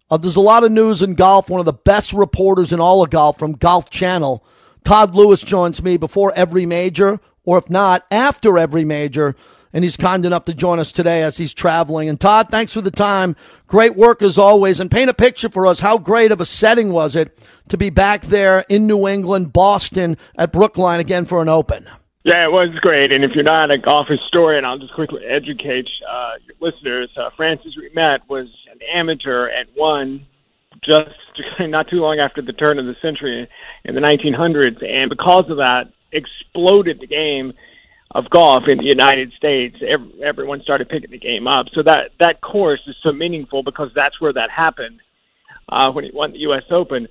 Uh, 0.09 0.17
there's 0.17 0.35
a 0.35 0.41
lot 0.41 0.63
of 0.63 0.71
news 0.71 1.01
in 1.01 1.13
golf. 1.13 1.49
One 1.49 1.59
of 1.59 1.65
the 1.65 1.73
best 1.73 2.11
reporters 2.11 2.73
in 2.73 2.79
all 2.79 3.01
of 3.03 3.09
golf 3.09 3.39
from 3.39 3.53
Golf 3.53 3.89
Channel, 3.89 4.43
Todd 4.83 5.15
Lewis, 5.15 5.41
joins 5.41 5.81
me 5.81 5.95
before 5.95 6.33
every 6.35 6.65
major, 6.65 7.19
or 7.45 7.57
if 7.57 7.69
not, 7.69 8.05
after 8.11 8.57
every 8.57 8.83
major. 8.83 9.35
And 9.73 9.83
he's 9.83 9.97
kind 9.97 10.25
enough 10.25 10.45
to 10.45 10.53
join 10.53 10.79
us 10.79 10.91
today 10.91 11.23
as 11.23 11.37
he's 11.37 11.53
traveling. 11.53 12.09
And 12.09 12.19
Todd, 12.19 12.47
thanks 12.49 12.73
for 12.73 12.81
the 12.81 12.91
time. 12.91 13.35
Great 13.67 13.95
work 13.95 14.21
as 14.21 14.37
always. 14.37 14.79
And 14.79 14.91
paint 14.91 15.09
a 15.09 15.13
picture 15.13 15.49
for 15.49 15.65
us. 15.67 15.79
How 15.79 15.97
great 15.97 16.31
of 16.31 16.41
a 16.41 16.45
setting 16.45 16.91
was 16.91 17.15
it 17.15 17.37
to 17.69 17.77
be 17.77 17.89
back 17.89 18.23
there 18.23 18.65
in 18.69 18.87
New 18.87 19.07
England, 19.07 19.53
Boston, 19.53 20.17
at 20.37 20.51
Brookline 20.51 20.99
again 20.99 21.25
for 21.25 21.41
an 21.41 21.49
Open? 21.49 21.87
Yeah, 22.23 22.45
it 22.45 22.51
was 22.51 22.69
great. 22.81 23.11
And 23.11 23.23
if 23.23 23.31
you're 23.33 23.43
not 23.43 23.71
a 23.71 23.79
golf 23.79 24.07
historian, 24.07 24.63
I'll 24.63 24.77
just 24.77 24.93
quickly 24.93 25.25
educate 25.25 25.89
uh, 26.07 26.33
your 26.45 26.71
listeners. 26.71 27.09
Uh, 27.17 27.31
Francis 27.35 27.73
Ouimet 27.75 28.19
was 28.27 28.47
an 28.71 28.79
amateur 28.93 29.47
and 29.47 29.67
won 29.75 30.25
just 30.83 31.09
not 31.59 31.89
too 31.89 31.97
long 31.97 32.19
after 32.19 32.41
the 32.41 32.53
turn 32.53 32.77
of 32.77 32.85
the 32.85 32.95
century 33.01 33.47
in 33.85 33.95
the 33.95 34.01
1900s. 34.01 34.85
And 34.85 35.09
because 35.09 35.49
of 35.49 35.57
that, 35.57 35.91
exploded 36.11 36.99
the 36.99 37.07
game 37.07 37.53
of 38.13 38.29
golf 38.29 38.63
in 38.67 38.77
the 38.77 38.85
United 38.85 39.31
States. 39.37 39.77
Every, 39.87 40.23
everyone 40.23 40.61
started 40.61 40.89
picking 40.89 41.11
the 41.11 41.19
game 41.19 41.47
up. 41.47 41.67
So 41.73 41.81
that, 41.83 42.11
that 42.19 42.41
course 42.41 42.81
is 42.87 42.95
so 43.03 43.11
meaningful 43.11 43.63
because 43.63 43.89
that's 43.95 44.19
where 44.19 44.33
that 44.33 44.49
happened 44.49 44.99
uh, 45.69 45.91
when 45.91 46.03
he 46.03 46.11
won 46.13 46.33
the 46.33 46.39
U.S. 46.39 46.63
Open. 46.71 47.07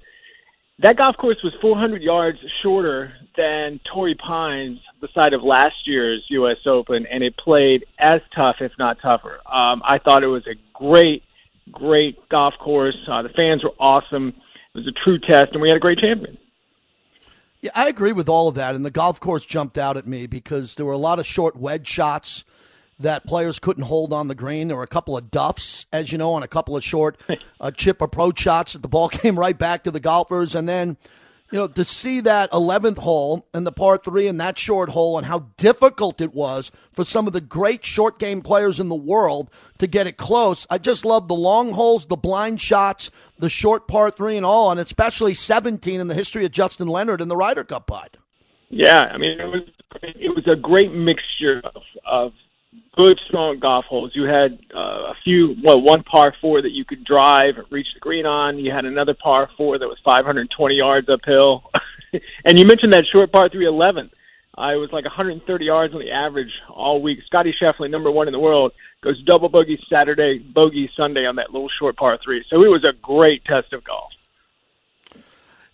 That 0.83 0.97
golf 0.97 1.17
course 1.17 1.37
was 1.45 1.53
400 1.61 2.03
yards 2.03 2.39
shorter 2.63 3.13
than 3.37 3.81
Torrey 3.93 4.15
Pines, 4.15 4.79
the 5.01 5.09
site 5.15 5.35
of 5.35 5.43
last 5.43 5.77
year's 5.87 6.25
U.S. 6.31 6.57
Open, 6.67 7.07
and 7.07 7.23
it 7.23 7.37
played 7.37 7.85
as 7.99 8.21
tough, 8.35 8.57
if 8.61 8.73
not 8.79 8.97
tougher. 9.03 9.41
Um, 9.47 9.83
I 9.85 9.99
thought 10.03 10.23
it 10.23 10.29
was 10.29 10.47
a 10.47 10.55
great, 10.73 11.23
great 11.71 12.17
golf 12.31 12.55
course. 12.59 12.97
Uh, 13.11 13.23
the 13.23 13.29
fans 13.31 13.63
were 13.63 13.75
awesome. 13.79 14.29
It 14.29 14.79
was 14.79 14.87
a 14.87 15.05
true 15.05 15.19
test, 15.19 15.53
and 15.53 15.61
we 15.61 15.69
had 15.69 15.77
a 15.77 15.81
great 15.81 15.99
champion. 15.99 16.39
Yeah, 17.63 17.71
I 17.75 17.89
agree 17.89 18.13
with 18.13 18.29
all 18.29 18.49
of 18.49 18.55
that. 18.55 18.75
And 18.75 18.85
the 18.85 18.91
golf 18.91 19.21
course 19.21 19.45
jumped 19.45 19.77
out 19.77 19.97
at 19.97 20.07
me 20.07 20.27
because 20.27 20.75
there 20.77 20.87
were 20.87 20.93
a 20.93 20.99
lot 20.99 21.19
of 21.19 21.27
short 21.27 21.57
wedge 21.57 21.87
shots 21.87 22.45
that 23.01 23.27
players 23.27 23.59
couldn't 23.59 23.85
hold 23.85 24.13
on 24.13 24.29
the 24.29 24.35
green. 24.35 24.69
There 24.69 24.77
were 24.77 24.83
a 24.83 24.89
couple 24.89 25.17
of 25.17 25.31
duffs, 25.31 25.87
as 25.93 26.13
you 26.13 26.19
know, 26.19 26.35
on 26.35 26.43
a 26.43 26.49
couple 26.49 26.77
of 26.77 26.85
short 26.85 27.19
uh, 27.61 27.71
chip 27.71 28.01
approach 28.01 28.41
shots 28.41 28.75
that 28.75 28.83
the 28.83 28.89
ball 28.89 29.09
came 29.11 29.39
right 29.39 29.57
back 29.57 29.85
to 29.85 29.91
the 29.91 30.01
golfers. 30.01 30.55
And 30.55 30.69
then, 30.69 30.97
you 31.51 31.59
know, 31.59 31.67
to 31.67 31.85
see 31.85 32.21
that 32.21 32.51
11th 32.53 32.99
hole 32.99 33.49
and 33.53 33.67
the 33.67 33.73
par 33.73 33.99
three 33.99 34.29
and 34.29 34.41
that 34.41 34.59
short 34.59 34.91
hole 34.91 35.19
and 35.19 35.27
how 35.27 35.51
difficult 35.57 36.21
it 36.21 36.33
was 36.33 36.71
for 36.93 37.05
some 37.05 37.27
of 37.27 37.33
the 37.33 37.41
great 37.41 37.85
short 37.85 38.19
game 38.19 38.41
players 38.41 38.79
in 38.79 38.89
the 38.89 38.95
world 38.95 39.51
to 39.79 39.87
get 39.87 40.07
it 40.07 40.17
close. 40.17 40.67
I 40.71 40.79
just 40.79 41.05
love 41.05 41.29
the 41.29 41.35
long 41.35 41.73
holes, 41.73 42.07
the 42.07 42.17
blind 42.17 42.61
shots, 42.61 43.11
the 43.39 43.49
short 43.49 43.89
par 43.89 44.11
three 44.11 44.37
and 44.37 44.47
all, 44.47 44.71
and 44.71 44.79
especially 44.79 45.35
17 45.35 46.01
in 46.01 46.07
the 46.07 46.15
history 46.15 46.45
of 46.45 46.53
Justin 46.53 46.89
Leonard 46.89 47.21
in 47.21 47.29
the 47.29 47.37
Ryder 47.37 47.65
Cup 47.65 47.89
putt. 47.89 48.17
Yeah, 48.69 48.99
I 48.99 49.19
mean, 49.19 49.41
it 49.41 49.47
was 49.47 49.63
it 50.03 50.35
was 50.35 50.47
a 50.47 50.55
great 50.55 50.93
mixture 50.93 51.61
of, 51.75 51.83
of 52.07 52.33
good, 52.97 53.21
strong 53.27 53.59
golf 53.59 53.85
holes. 53.87 54.13
You 54.15 54.25
had 54.25 54.59
uh, 54.75 55.13
a 55.13 55.15
few, 55.25 55.57
well, 55.63 55.81
one 55.81 56.03
par 56.03 56.35
four 56.41 56.63
that 56.63 56.73
you 56.73 56.85
could 56.85 57.05
drive, 57.05 57.55
reach 57.71 57.87
the 57.95 58.01
green 58.01 58.27
on. 58.27 58.59
You 58.59 58.73
had 58.73 58.85
another 58.85 59.15
par 59.15 59.49
four 59.57 59.79
that 59.79 59.87
was 59.87 59.99
520 60.05 60.77
yards 60.77 61.09
uphill. 61.09 61.71
and 62.13 62.59
you 62.59 62.65
mentioned 62.67 62.93
that 62.93 63.05
short 63.13 63.33
par 63.33 63.49
three 63.49 63.67
11. 63.67 64.11
Uh, 64.59 64.75
it 64.75 64.77
was 64.77 64.91
like 64.93 65.05
130 65.05 65.65
yards 65.65 65.95
on 65.95 66.01
the 66.01 66.11
average 66.11 66.51
all 66.69 67.01
week. 67.01 67.21
Scottie 67.25 67.55
Scheffler, 67.61 67.89
number 67.89 68.11
one 68.11 68.29
in 68.29 68.33
the 68.33 68.39
world, 68.39 68.73
goes 69.03 69.23
double 69.23 69.49
bogey 69.49 69.81
Saturday, 69.89 70.39
bogey 70.39 70.91
Sunday 70.97 71.25
on 71.25 71.37
that 71.37 71.53
little 71.53 71.71
short 71.79 71.97
par 71.97 72.19
three. 72.23 72.45
So 72.51 72.63
it 72.63 72.69
was 72.69 72.85
a 72.85 72.93
great 73.01 73.45
test 73.45 73.73
of 73.73 73.85
golf. 73.85 74.11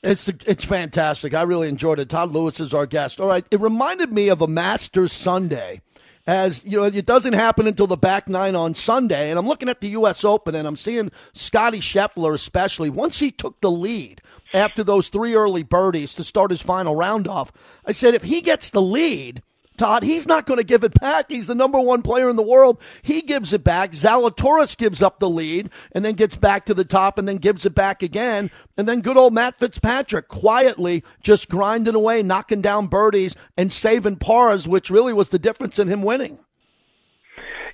It's 0.03 0.29
it's 0.29 0.65
fantastic. 0.65 1.35
I 1.35 1.43
really 1.43 1.69
enjoyed 1.69 1.99
it. 1.99 2.09
Todd 2.09 2.31
Lewis 2.31 2.61
is 2.61 2.73
our 2.75 2.87
guest. 2.87 3.19
All 3.19 3.27
right, 3.27 3.45
it 3.51 3.61
reminded 3.61 4.13
me 4.13 4.29
of 4.29 4.41
a 4.41 4.47
Masters 4.47 5.13
Sunday 5.13 5.81
as 6.27 6.65
you 6.65 6.79
know, 6.79 6.85
it 6.85 7.07
doesn't 7.07 7.35
happen 7.35 7.67
until 7.67 7.87
the 7.87 7.97
back 7.97 8.29
nine 8.29 8.57
on 8.57 8.75
Sunday. 8.75 9.31
And 9.31 9.39
I'm 9.39 9.47
looking 9.47 9.69
at 9.69 9.81
the 9.81 9.89
U.S. 9.91 10.25
Open 10.25 10.55
and 10.55 10.67
I'm 10.67 10.77
seeing 10.77 11.11
Scottie 11.35 11.81
Scheffler, 11.81 12.35
especially 12.35 12.91
once 12.91 13.19
he 13.19 13.31
took 13.31 13.61
the 13.61 13.71
lead 13.71 14.21
after 14.53 14.83
those 14.83 15.09
three 15.09 15.35
early 15.35 15.63
birdies 15.63 16.15
to 16.15 16.25
start 16.25 16.51
his 16.51 16.63
final 16.63 16.97
round 16.97 17.29
off. 17.29 17.81
I 17.85 17.93
said, 17.93 18.15
if 18.15 18.23
he 18.23 18.41
gets 18.41 18.71
the 18.71 18.83
lead, 18.83 19.43
Todd, 19.77 20.03
he's 20.03 20.27
not 20.27 20.47
going 20.47 20.59
to 20.59 20.65
give 20.65 20.85
it 20.85 20.99
back. 21.01 21.27
He's 21.31 21.47
the 21.47 21.55
number 21.55 21.81
one 21.81 22.03
player 22.03 22.29
in 22.29 22.37
the 22.37 22.43
world. 22.43 22.81
He 23.03 23.23
gives 23.23 23.53
it 23.53 23.65
back. 23.65 23.93
Zalatoris 23.93 24.77
gives 24.77 25.03
up 25.03 25.19
the 25.21 25.29
lead 25.29 25.71
and 25.93 26.05
then 26.05 26.15
gets 26.15 26.37
back 26.37 26.65
to 26.67 26.75
the 26.75 26.85
top 26.85 27.19
and 27.19 27.29
then 27.29 27.37
gives 27.37 27.65
it 27.65 27.75
back 27.75 28.03
again. 28.03 28.51
And 28.77 28.89
then 28.89 29.01
good 29.01 29.17
old 29.17 29.35
Matt 29.35 29.59
Fitzpatrick 29.59 30.29
quietly 30.29 31.05
just 31.23 31.49
grinding 31.49 31.95
away, 31.95 32.23
knocking 32.23 32.63
down 32.63 32.87
birdies 32.87 33.37
and 33.57 33.73
saving 33.73 34.17
pars, 34.17 34.67
which 34.67 34.91
really 34.91 35.13
was 35.13 35.31
the 35.31 35.39
difference 35.39 35.79
in 35.79 35.89
him 35.89 36.03
winning. 36.03 36.39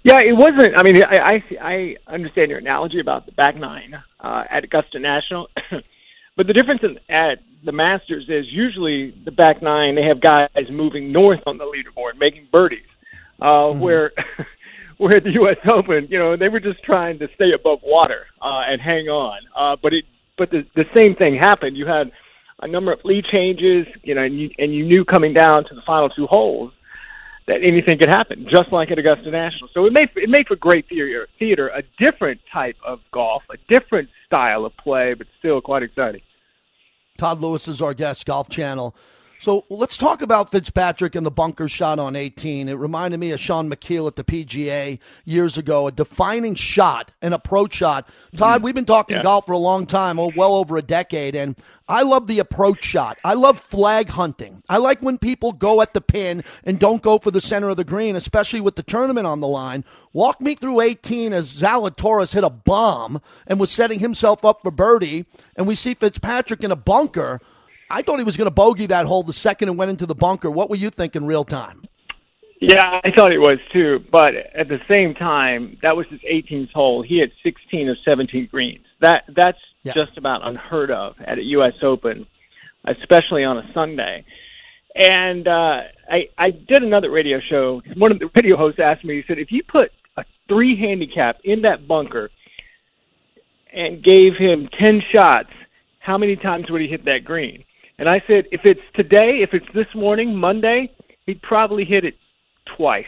Yeah, 0.05 0.19
it 0.21 0.37
wasn't. 0.37 0.75
I 0.77 0.83
mean, 0.83 1.03
I 1.05 1.17
I, 1.21 1.43
I 1.61 1.97
understand 2.13 2.51
your 2.51 2.59
analogy 2.59 2.99
about 2.99 3.25
the 3.25 3.33
back 3.33 3.57
nine 3.57 3.95
uh, 4.19 4.45
at 4.51 4.65
Augusta 4.65 4.99
National. 4.99 5.49
But 6.35 6.47
the 6.47 6.55
difference 6.55 6.81
in, 6.83 6.99
at 7.15 7.41
the 7.64 7.73
Masters 7.73 8.25
is 8.28 8.47
usually 8.50 9.14
the 9.25 9.31
back 9.31 9.62
nine 9.62 9.95
they 9.95 10.02
have 10.02 10.21
guys 10.21 10.49
moving 10.71 11.12
north 11.12 11.40
on 11.47 11.59
the 11.59 11.64
leaderboard, 11.64 12.19
making 12.19 12.49
birdies. 12.52 12.81
Uh, 13.40 13.45
mm-hmm. 13.45 13.81
Where 13.81 14.12
where 14.99 15.16
at 15.16 15.25
the 15.25 15.33
U.S. 15.33 15.57
Open, 15.73 16.07
you 16.11 16.19
know, 16.19 16.37
they 16.37 16.49
were 16.49 16.61
just 16.61 16.83
trying 16.85 17.19
to 17.19 17.28
stay 17.35 17.52
above 17.54 17.81
water 17.83 18.26
uh, 18.40 18.62
and 18.69 18.81
hang 18.81 19.09
on. 19.09 19.40
Uh, 19.57 19.76
but 19.83 19.92
it, 19.92 20.04
but 20.37 20.50
the 20.50 20.64
the 20.75 20.85
same 20.95 21.14
thing 21.14 21.37
happened. 21.37 21.76
You 21.76 21.87
had 21.87 22.12
a 22.61 22.69
number 22.69 22.92
of 22.92 23.00
lead 23.04 23.25
changes, 23.25 23.87
you 24.02 24.14
know, 24.14 24.23
and 24.23 24.38
you, 24.38 24.50
and 24.59 24.73
you 24.73 24.85
knew 24.87 25.04
coming 25.04 25.33
down 25.33 25.64
to 25.64 25.75
the 25.75 25.83
final 25.85 26.09
two 26.09 26.26
holes 26.26 26.73
that 27.49 27.57
anything 27.62 27.99
could 27.99 28.09
happen, 28.09 28.47
just 28.49 28.73
like 28.73 28.92
at 28.92 28.99
Augusta 28.99 29.31
National. 29.31 29.69
So 29.75 29.87
it 29.87 29.92
made 29.92 30.09
it 30.14 30.31
made 30.31 30.47
for 30.47 30.57
great 30.57 30.88
theater, 30.88 31.26
theater, 31.38 31.69
a 31.69 31.83
different 31.99 32.40
type 32.52 32.76
of 32.87 33.00
golf, 33.12 33.42
a 33.50 33.57
different 33.69 34.09
style 34.26 34.64
of 34.64 34.76
play, 34.76 35.14
but 35.14 35.26
still 35.38 35.61
quite 35.61 35.83
exciting. 35.83 36.23
Todd 37.19 37.40
Lewis 37.40 37.69
is 37.69 37.83
our 37.83 37.95
guest, 37.95 38.26
Golf 38.26 38.49
Channel. 38.49 38.97
So 39.43 39.65
let's 39.69 39.97
talk 39.97 40.23
about 40.23 40.53
Fitzpatrick 40.53 41.17
and 41.17 41.27
the 41.27 41.31
bunker 41.33 41.69
shot 41.69 41.99
on 41.99 42.15
18. 42.15 42.69
It 42.69 42.75
reminded 42.75 43.19
me 43.19 43.33
of 43.33 43.41
Shaun 43.41 43.69
Micheel 43.69 44.07
at 44.07 44.15
the 44.15 44.23
PGA 44.23 45.01
years 45.25 45.59
ago, 45.59 45.89
a 45.89 45.91
defining 45.91 46.55
shot, 46.55 47.11
an 47.23 47.33
approach 47.33 47.75
shot. 47.75 48.09
Todd, 48.37 48.59
mm-hmm. 48.59 48.65
we've 48.65 48.75
been 48.77 48.85
talking 48.85 49.17
yeah. 49.17 49.25
golf 49.25 49.47
for 49.47 49.51
a 49.51 49.59
long 49.59 49.85
time, 49.85 50.21
oh, 50.21 50.31
well 50.37 50.55
over 50.55 50.77
a 50.77 50.83
decade, 50.83 51.35
and 51.35 51.57
I 51.89 52.03
love 52.03 52.29
the 52.29 52.39
approach 52.39 52.85
shot. 52.85 53.19
I 53.25 53.35
love 53.35 53.59
flag 53.59 54.11
hunting. 54.11 54.63
I 54.69 54.77
like 54.77 55.03
when 55.03 55.19
people 55.19 55.51
go 55.51 55.83
at 55.83 55.93
the 55.93 56.01
pin 56.01 56.45
and 56.63 56.79
don't 56.79 57.03
go 57.03 57.19
for 57.19 57.33
the 57.33 57.41
center 57.41 57.69
of 57.69 57.77
the 57.77 57.83
green, 57.83 58.15
especially 58.15 58.61
with 58.61 58.77
the 58.77 58.85
tournament 58.85 59.27
on 59.27 59.41
the 59.41 59.49
line. 59.49 59.85
Walk 60.13 60.41
me 60.41 60.55
through 60.55 60.83
18 60.83 61.33
as 61.33 61.53
Zalatoris 61.53 62.35
hit 62.35 62.45
a 62.45 62.51
bomb 62.51 63.21
and 63.49 63.59
was 63.59 63.73
setting 63.73 63.99
himself 63.99 64.45
up 64.45 64.63
for 64.63 64.71
birdie, 64.71 65.27
and 65.57 65.67
we 65.67 65.75
see 65.75 65.95
Fitzpatrick 65.95 66.63
in 66.63 66.71
a 66.71 66.77
bunker. 66.77 67.41
I 67.93 68.01
thought 68.01 68.19
he 68.19 68.25
was 68.25 68.39
going 68.39 68.47
to 68.47 68.55
bogey 68.55 68.87
that 68.87 69.05
hole 69.05 69.23
the 69.23 69.35
second 69.35 69.69
and 69.69 69.77
went 69.77 69.91
into 69.91 70.07
the 70.07 70.15
bunker. 70.15 70.51
What 70.51 70.71
were 70.71 70.77
you 70.77 70.89
thinking 70.89 71.27
real 71.27 71.45
time? 71.45 71.83
Yeah, 72.59 73.01
I 73.05 73.11
thought 73.15 73.33
it 73.33 73.39
was 73.39 73.59
too. 73.71 74.03
But 74.11 74.35
at 74.35 74.69
the 74.69 74.79
same 74.89 75.15
time, 75.15 75.77
that 75.83 75.95
was 75.95 76.07
his 76.09 76.21
18th 76.21 76.73
hole. 76.73 77.03
He 77.03 77.19
had 77.19 77.31
16 77.43 77.91
of 77.91 77.97
17 78.09 78.49
greens. 78.51 78.87
That 79.03 79.25
that's 79.37 79.59
yeah. 79.83 79.93
just 79.95 80.17
about 80.17 80.47
unheard 80.47 80.91
of 80.91 81.17
at 81.21 81.39
a 81.39 81.43
U.S. 81.43 81.75
Open, 81.83 82.27
especially 82.87 83.45
on 83.45 83.59
a 83.59 83.71
Sunday. 83.75 84.25
And 84.95 85.47
uh, 85.47 85.81
I 86.09 86.29
I 86.39 86.51
did 86.51 86.83
another 86.83 87.11
radio 87.11 87.41
show. 87.41 87.83
One 87.97 88.11
of 88.11 88.21
the 88.21 88.31
radio 88.37 88.57
hosts 88.57 88.81
asked 88.83 89.05
me. 89.05 89.17
He 89.17 89.25
said, 89.27 89.39
"If 89.39 89.51
you 89.51 89.63
put 89.65 89.91
a 90.17 90.25
three 90.49 90.77
handicap 90.77 91.41
in 91.45 91.63
that 91.63 91.87
bunker 91.87 92.31
and 93.73 94.03
gave 94.05 94.37
him 94.37 94.69
10 94.81 95.03
shots, 95.13 95.51
how 95.99 96.17
many 96.17 96.37
times 96.37 96.71
would 96.71 96.81
he 96.81 96.87
hit 96.89 97.05
that 97.05 97.25
green?" 97.25 97.65
And 97.99 98.09
I 98.09 98.23
said, 98.27 98.45
if 98.51 98.63
it's 98.65 98.81
today, 98.95 99.41
if 99.43 99.51
it's 99.53 99.67
this 99.75 99.87
morning, 99.95 100.35
Monday, 100.35 100.91
he'd 101.27 101.43
probably 101.43 101.85
hit 101.85 102.05
it 102.05 102.15
twice. 102.77 103.05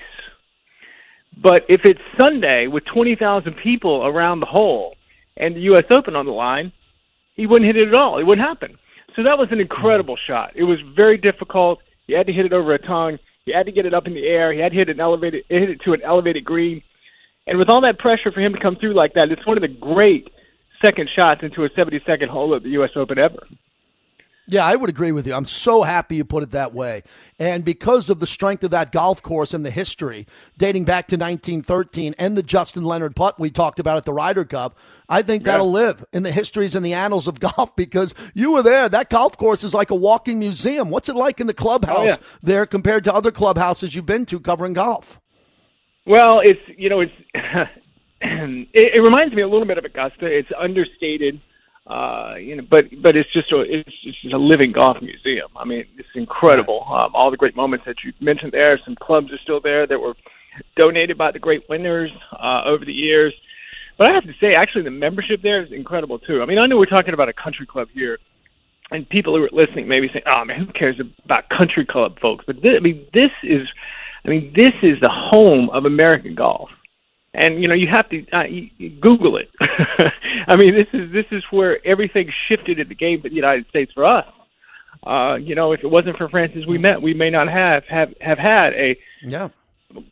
But 1.42 1.62
if 1.68 1.80
it's 1.84 2.00
Sunday 2.20 2.66
with 2.66 2.84
20,000 2.92 3.54
people 3.62 4.06
around 4.06 4.40
the 4.40 4.46
hole 4.46 4.94
and 5.36 5.56
the 5.56 5.60
U.S. 5.60 5.84
Open 5.96 6.14
on 6.14 6.26
the 6.26 6.32
line, 6.32 6.72
he 7.34 7.46
wouldn't 7.46 7.66
hit 7.66 7.76
it 7.76 7.88
at 7.88 7.94
all. 7.94 8.18
It 8.18 8.24
wouldn't 8.24 8.46
happen. 8.46 8.78
So 9.16 9.22
that 9.24 9.38
was 9.38 9.48
an 9.50 9.60
incredible 9.60 10.16
shot. 10.26 10.52
It 10.54 10.64
was 10.64 10.78
very 10.96 11.18
difficult. 11.18 11.80
He 12.06 12.12
had 12.14 12.26
to 12.26 12.32
hit 12.32 12.46
it 12.46 12.52
over 12.52 12.74
a 12.74 12.78
tongue. 12.78 13.18
He 13.44 13.52
had 13.52 13.66
to 13.66 13.72
get 13.72 13.86
it 13.86 13.94
up 13.94 14.06
in 14.06 14.14
the 14.14 14.26
air. 14.26 14.52
He 14.52 14.60
had 14.60 14.72
to 14.72 14.78
hit 14.78 14.88
an 14.88 15.00
elevated, 15.00 15.44
hit 15.48 15.70
it 15.70 15.80
to 15.84 15.92
an 15.92 16.02
elevated 16.02 16.44
green. 16.44 16.82
And 17.46 17.58
with 17.58 17.68
all 17.68 17.82
that 17.82 17.98
pressure 17.98 18.32
for 18.32 18.40
him 18.40 18.52
to 18.54 18.60
come 18.60 18.76
through 18.76 18.94
like 18.94 19.14
that, 19.14 19.30
it's 19.30 19.46
one 19.46 19.58
of 19.58 19.62
the 19.62 19.68
great 19.68 20.28
second 20.84 21.08
shots 21.14 21.42
into 21.42 21.64
a 21.64 21.70
72nd 21.70 22.28
hole 22.28 22.54
at 22.54 22.62
the 22.62 22.70
U.S. 22.70 22.90
Open 22.96 23.18
ever. 23.18 23.46
Yeah, 24.46 24.66
I 24.66 24.76
would 24.76 24.90
agree 24.90 25.12
with 25.12 25.26
you. 25.26 25.34
I'm 25.34 25.46
so 25.46 25.82
happy 25.82 26.16
you 26.16 26.24
put 26.24 26.42
it 26.42 26.50
that 26.50 26.74
way. 26.74 27.02
And 27.38 27.64
because 27.64 28.10
of 28.10 28.20
the 28.20 28.26
strength 28.26 28.62
of 28.62 28.72
that 28.72 28.92
golf 28.92 29.22
course 29.22 29.54
and 29.54 29.64
the 29.64 29.70
history 29.70 30.26
dating 30.58 30.84
back 30.84 31.08
to 31.08 31.16
1913 31.16 32.14
and 32.18 32.36
the 32.36 32.42
Justin 32.42 32.84
Leonard 32.84 33.16
putt 33.16 33.40
we 33.40 33.50
talked 33.50 33.78
about 33.78 33.96
at 33.96 34.04
the 34.04 34.12
Ryder 34.12 34.44
Cup, 34.44 34.76
I 35.08 35.22
think 35.22 35.44
yeah. 35.44 35.52
that'll 35.52 35.70
live 35.70 36.04
in 36.12 36.24
the 36.24 36.30
histories 36.30 36.74
and 36.74 36.84
the 36.84 36.92
annals 36.92 37.26
of 37.26 37.40
golf 37.56 37.74
because 37.74 38.14
you 38.34 38.52
were 38.52 38.62
there. 38.62 38.88
That 38.88 39.08
golf 39.08 39.38
course 39.38 39.64
is 39.64 39.72
like 39.72 39.90
a 39.90 39.94
walking 39.94 40.38
museum. 40.38 40.90
What's 40.90 41.08
it 41.08 41.16
like 41.16 41.40
in 41.40 41.46
the 41.46 41.54
clubhouse 41.54 41.98
oh, 41.98 42.04
yeah. 42.04 42.16
there 42.42 42.66
compared 42.66 43.04
to 43.04 43.14
other 43.14 43.30
clubhouses 43.30 43.94
you've 43.94 44.06
been 44.06 44.26
to 44.26 44.40
covering 44.40 44.74
golf? 44.74 45.20
Well, 46.06 46.40
it's, 46.40 46.60
you 46.76 46.90
know, 46.90 47.00
it's, 47.00 47.12
it, 48.20 48.68
it 48.74 49.02
reminds 49.02 49.34
me 49.34 49.40
a 49.40 49.48
little 49.48 49.66
bit 49.66 49.78
of 49.78 49.86
Augusta. 49.86 50.26
It's 50.26 50.50
understated 50.58 51.40
uh, 51.86 52.36
you 52.38 52.56
know, 52.56 52.62
but 52.68 52.86
but 53.02 53.14
it's 53.14 53.30
just 53.32 53.52
a 53.52 53.60
it's, 53.60 53.90
it's 54.04 54.20
just 54.22 54.34
a 54.34 54.38
living 54.38 54.72
golf 54.72 54.96
museum. 55.02 55.48
I 55.54 55.64
mean, 55.64 55.84
it's 55.98 56.08
incredible. 56.14 56.86
Um, 56.88 57.14
all 57.14 57.30
the 57.30 57.36
great 57.36 57.54
moments 57.54 57.84
that 57.86 57.96
you 58.02 58.12
mentioned 58.20 58.52
there. 58.52 58.80
Some 58.84 58.94
clubs 58.94 59.30
are 59.32 59.38
still 59.42 59.60
there 59.60 59.86
that 59.86 59.98
were 59.98 60.14
donated 60.78 61.18
by 61.18 61.30
the 61.30 61.38
great 61.38 61.68
winners 61.68 62.10
uh, 62.32 62.62
over 62.64 62.84
the 62.84 62.92
years. 62.92 63.34
But 63.98 64.10
I 64.10 64.14
have 64.14 64.24
to 64.24 64.32
say, 64.40 64.54
actually, 64.54 64.82
the 64.82 64.90
membership 64.90 65.42
there 65.42 65.62
is 65.62 65.72
incredible 65.72 66.18
too. 66.18 66.42
I 66.42 66.46
mean, 66.46 66.58
I 66.58 66.66
know 66.66 66.78
we're 66.78 66.86
talking 66.86 67.14
about 67.14 67.28
a 67.28 67.34
country 67.34 67.66
club 67.66 67.88
here, 67.92 68.18
and 68.90 69.06
people 69.08 69.36
who 69.36 69.44
are 69.44 69.50
listening 69.52 69.86
maybe 69.86 70.08
say, 70.08 70.22
"Oh 70.26 70.44
man, 70.46 70.60
who 70.60 70.72
cares 70.72 70.98
about 71.24 71.50
country 71.50 71.84
club 71.84 72.18
folks?" 72.18 72.46
But 72.46 72.62
this, 72.62 72.72
I 72.76 72.80
mean, 72.80 73.06
this 73.12 73.30
is, 73.42 73.68
I 74.24 74.30
mean, 74.30 74.54
this 74.56 74.72
is 74.82 74.98
the 75.02 75.10
home 75.10 75.68
of 75.68 75.84
American 75.84 76.34
golf 76.34 76.70
and 77.34 77.60
you 77.60 77.68
know 77.68 77.74
you 77.74 77.88
have 77.88 78.08
to 78.10 78.24
uh, 78.32 78.44
you, 78.44 78.90
Google 79.00 79.36
it. 79.36 79.50
I 80.48 80.56
mean, 80.56 80.74
this 80.74 80.88
is 80.92 81.12
this 81.12 81.26
is 81.32 81.42
where 81.50 81.84
everything 81.86 82.32
shifted 82.48 82.78
in 82.78 82.88
the 82.88 82.94
game 82.94 83.20
for 83.20 83.28
the 83.28 83.34
United 83.34 83.66
States 83.68 83.92
for 83.92 84.04
us. 84.04 84.26
Uh, 85.04 85.34
you 85.34 85.54
know, 85.54 85.72
if 85.72 85.80
it 85.82 85.88
wasn't 85.88 86.16
for 86.16 86.28
Francis 86.28 86.64
Ouimet, 86.64 87.02
we 87.02 87.12
may 87.12 87.30
not 87.30 87.48
have 87.48 87.84
have 87.84 88.14
have 88.20 88.38
had 88.38 88.72
a 88.74 88.96
yeah. 89.22 89.48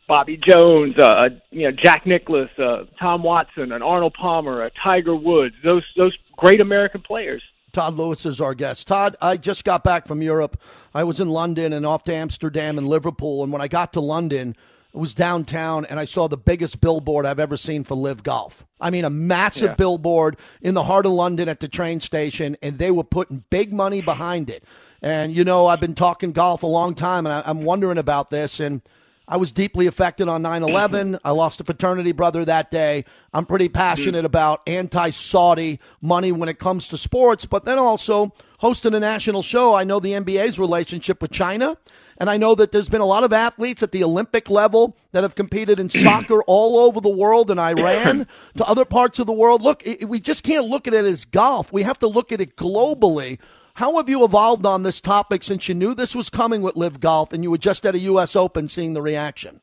Bobby 0.07 0.37
Jones, 0.37 0.97
uh, 0.97 1.29
you 1.51 1.63
know, 1.63 1.71
Jack 1.71 2.05
Nicklaus, 2.05 2.49
uh, 2.57 2.85
Tom 2.99 3.21
Watson, 3.23 3.73
an 3.73 3.81
Arnold 3.81 4.13
Palmer, 4.13 4.63
a 4.63 4.71
Tiger 4.81 5.15
Woods. 5.15 5.55
Those 5.63 5.83
those 5.97 6.15
great 6.37 6.61
American 6.61 7.01
players. 7.01 7.41
Todd 7.71 7.95
Lewis 7.95 8.25
is 8.25 8.39
our 8.39 8.53
guest. 8.53 8.85
Todd, 8.85 9.17
I 9.19 9.35
just 9.35 9.65
got 9.65 9.83
back 9.83 10.07
from 10.07 10.21
Europe. 10.21 10.61
I 10.93 11.03
was 11.03 11.19
in 11.19 11.29
London 11.29 11.73
and 11.73 11.87
off 11.87 12.03
to 12.03 12.13
Amsterdam 12.13 12.77
and 12.77 12.87
Liverpool. 12.87 13.43
And 13.43 13.51
when 13.51 13.63
I 13.63 13.67
got 13.67 13.93
to 13.93 13.99
London, 13.99 14.55
was 14.93 15.13
downtown 15.13 15.85
and 15.85 15.99
I 15.99 16.05
saw 16.05 16.27
the 16.27 16.37
biggest 16.37 16.79
billboard 16.79 17.25
I've 17.25 17.39
ever 17.39 17.57
seen 17.57 17.83
for 17.83 17.95
LIV 17.95 18.23
Golf. 18.23 18.65
I 18.79 18.91
mean, 18.91 19.05
a 19.05 19.09
massive 19.09 19.71
yeah. 19.71 19.75
billboard 19.75 20.37
in 20.61 20.75
the 20.75 20.83
heart 20.83 21.05
of 21.05 21.13
London 21.13 21.49
at 21.49 21.59
the 21.59 21.67
train 21.67 21.99
station, 21.99 22.55
and 22.61 22.77
they 22.77 22.91
were 22.91 23.03
putting 23.03 23.43
big 23.49 23.73
money 23.73 24.01
behind 24.01 24.49
it. 24.49 24.63
And, 25.01 25.35
you 25.35 25.43
know, 25.43 25.67
I've 25.67 25.81
been 25.81 25.95
talking 25.95 26.31
golf 26.31 26.63
a 26.63 26.67
long 26.67 26.93
time, 26.93 27.25
and 27.25 27.33
I, 27.33 27.49
am 27.49 27.63
wondering 27.63 27.97
about 27.97 28.29
this. 28.29 28.59
And 28.59 28.81
I 29.27 29.37
was 29.37 29.51
deeply 29.51 29.87
affected 29.87 30.27
on 30.27 30.41
9 30.41 30.63
11. 30.63 31.13
Mm-hmm. 31.13 31.27
I 31.27 31.31
lost 31.31 31.61
a 31.61 31.63
fraternity 31.63 32.11
brother 32.11 32.45
that 32.45 32.71
day. 32.71 33.05
I'm 33.33 33.45
pretty 33.45 33.69
passionate 33.69 34.23
mm. 34.23 34.25
about 34.25 34.61
anti 34.67 35.09
Saudi 35.11 35.79
money 36.01 36.31
when 36.31 36.49
it 36.49 36.59
comes 36.59 36.89
to 36.89 36.97
sports, 36.97 37.45
but 37.45 37.65
then 37.65 37.79
also 37.79 38.33
hosting 38.59 38.93
a 38.93 38.99
national 38.99 39.41
show. 39.41 39.73
I 39.73 39.85
know 39.85 39.99
the 39.99 40.11
NBA's 40.11 40.59
relationship 40.59 41.21
with 41.21 41.31
China, 41.31 41.77
and 42.17 42.29
I 42.29 42.37
know 42.37 42.55
that 42.55 42.71
there's 42.71 42.89
been 42.89 43.01
a 43.01 43.05
lot 43.05 43.23
of 43.23 43.33
athletes 43.33 43.83
at 43.83 43.91
the 43.91 44.03
Olympic 44.03 44.49
level 44.49 44.95
that 45.11 45.23
have 45.23 45.35
competed 45.35 45.79
in 45.79 45.89
soccer 45.89 46.43
all 46.43 46.77
over 46.79 47.01
the 47.01 47.09
world, 47.09 47.51
in 47.51 47.59
Iran 47.59 48.27
to 48.57 48.65
other 48.65 48.85
parts 48.85 49.19
of 49.19 49.27
the 49.27 49.33
world. 49.33 49.61
Look, 49.61 49.83
we 50.05 50.19
just 50.19 50.43
can't 50.43 50.67
look 50.67 50.87
at 50.87 50.93
it 50.93 51.05
as 51.05 51.25
golf. 51.25 51.71
We 51.71 51.83
have 51.83 51.99
to 51.99 52.07
look 52.07 52.31
at 52.31 52.41
it 52.41 52.55
globally. 52.55 53.39
How 53.75 53.97
have 53.97 54.07
you 54.07 54.23
evolved 54.23 54.65
on 54.67 54.83
this 54.83 55.01
topic 55.01 55.43
since 55.43 55.67
you 55.67 55.73
knew 55.73 55.95
this 55.95 56.15
was 56.15 56.29
coming 56.29 56.61
with 56.61 56.75
LIV 56.75 56.99
Golf 56.99 57.33
and 57.33 57.43
you 57.43 57.49
were 57.49 57.57
just 57.57 57.85
at 57.87 57.95
a 57.95 57.99
U.S. 57.99 58.35
Open 58.35 58.67
seeing 58.67 58.93
the 58.93 59.01
reaction? 59.01 59.61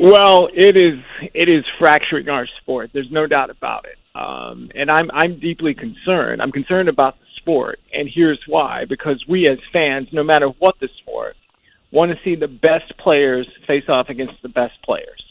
Well, 0.00 0.48
it 0.52 0.76
is 0.76 0.98
it 1.32 1.48
is 1.48 1.64
fracturing 1.78 2.28
our 2.28 2.48
sport. 2.60 2.90
There's 2.92 3.10
no 3.12 3.28
doubt 3.28 3.50
about 3.50 3.84
it. 3.84 3.98
Um, 4.16 4.68
and 4.74 4.90
I'm 4.90 5.12
I'm 5.12 5.38
deeply 5.38 5.74
concerned. 5.74 6.42
I'm 6.42 6.50
concerned 6.50 6.88
about 6.88 7.14
the 7.20 7.26
sport, 7.42 7.78
and 7.92 8.08
here's 8.12 8.40
why: 8.46 8.84
because 8.88 9.22
we 9.28 9.48
as 9.48 9.58
fans, 9.72 10.08
no 10.12 10.22
matter 10.22 10.48
what 10.58 10.76
the 10.80 10.88
sport, 11.02 11.36
want 11.92 12.10
to 12.10 12.18
see 12.24 12.34
the 12.34 12.48
best 12.48 12.96
players 12.98 13.46
face 13.66 13.84
off 13.88 14.08
against 14.08 14.40
the 14.42 14.48
best 14.48 14.74
players. 14.84 15.22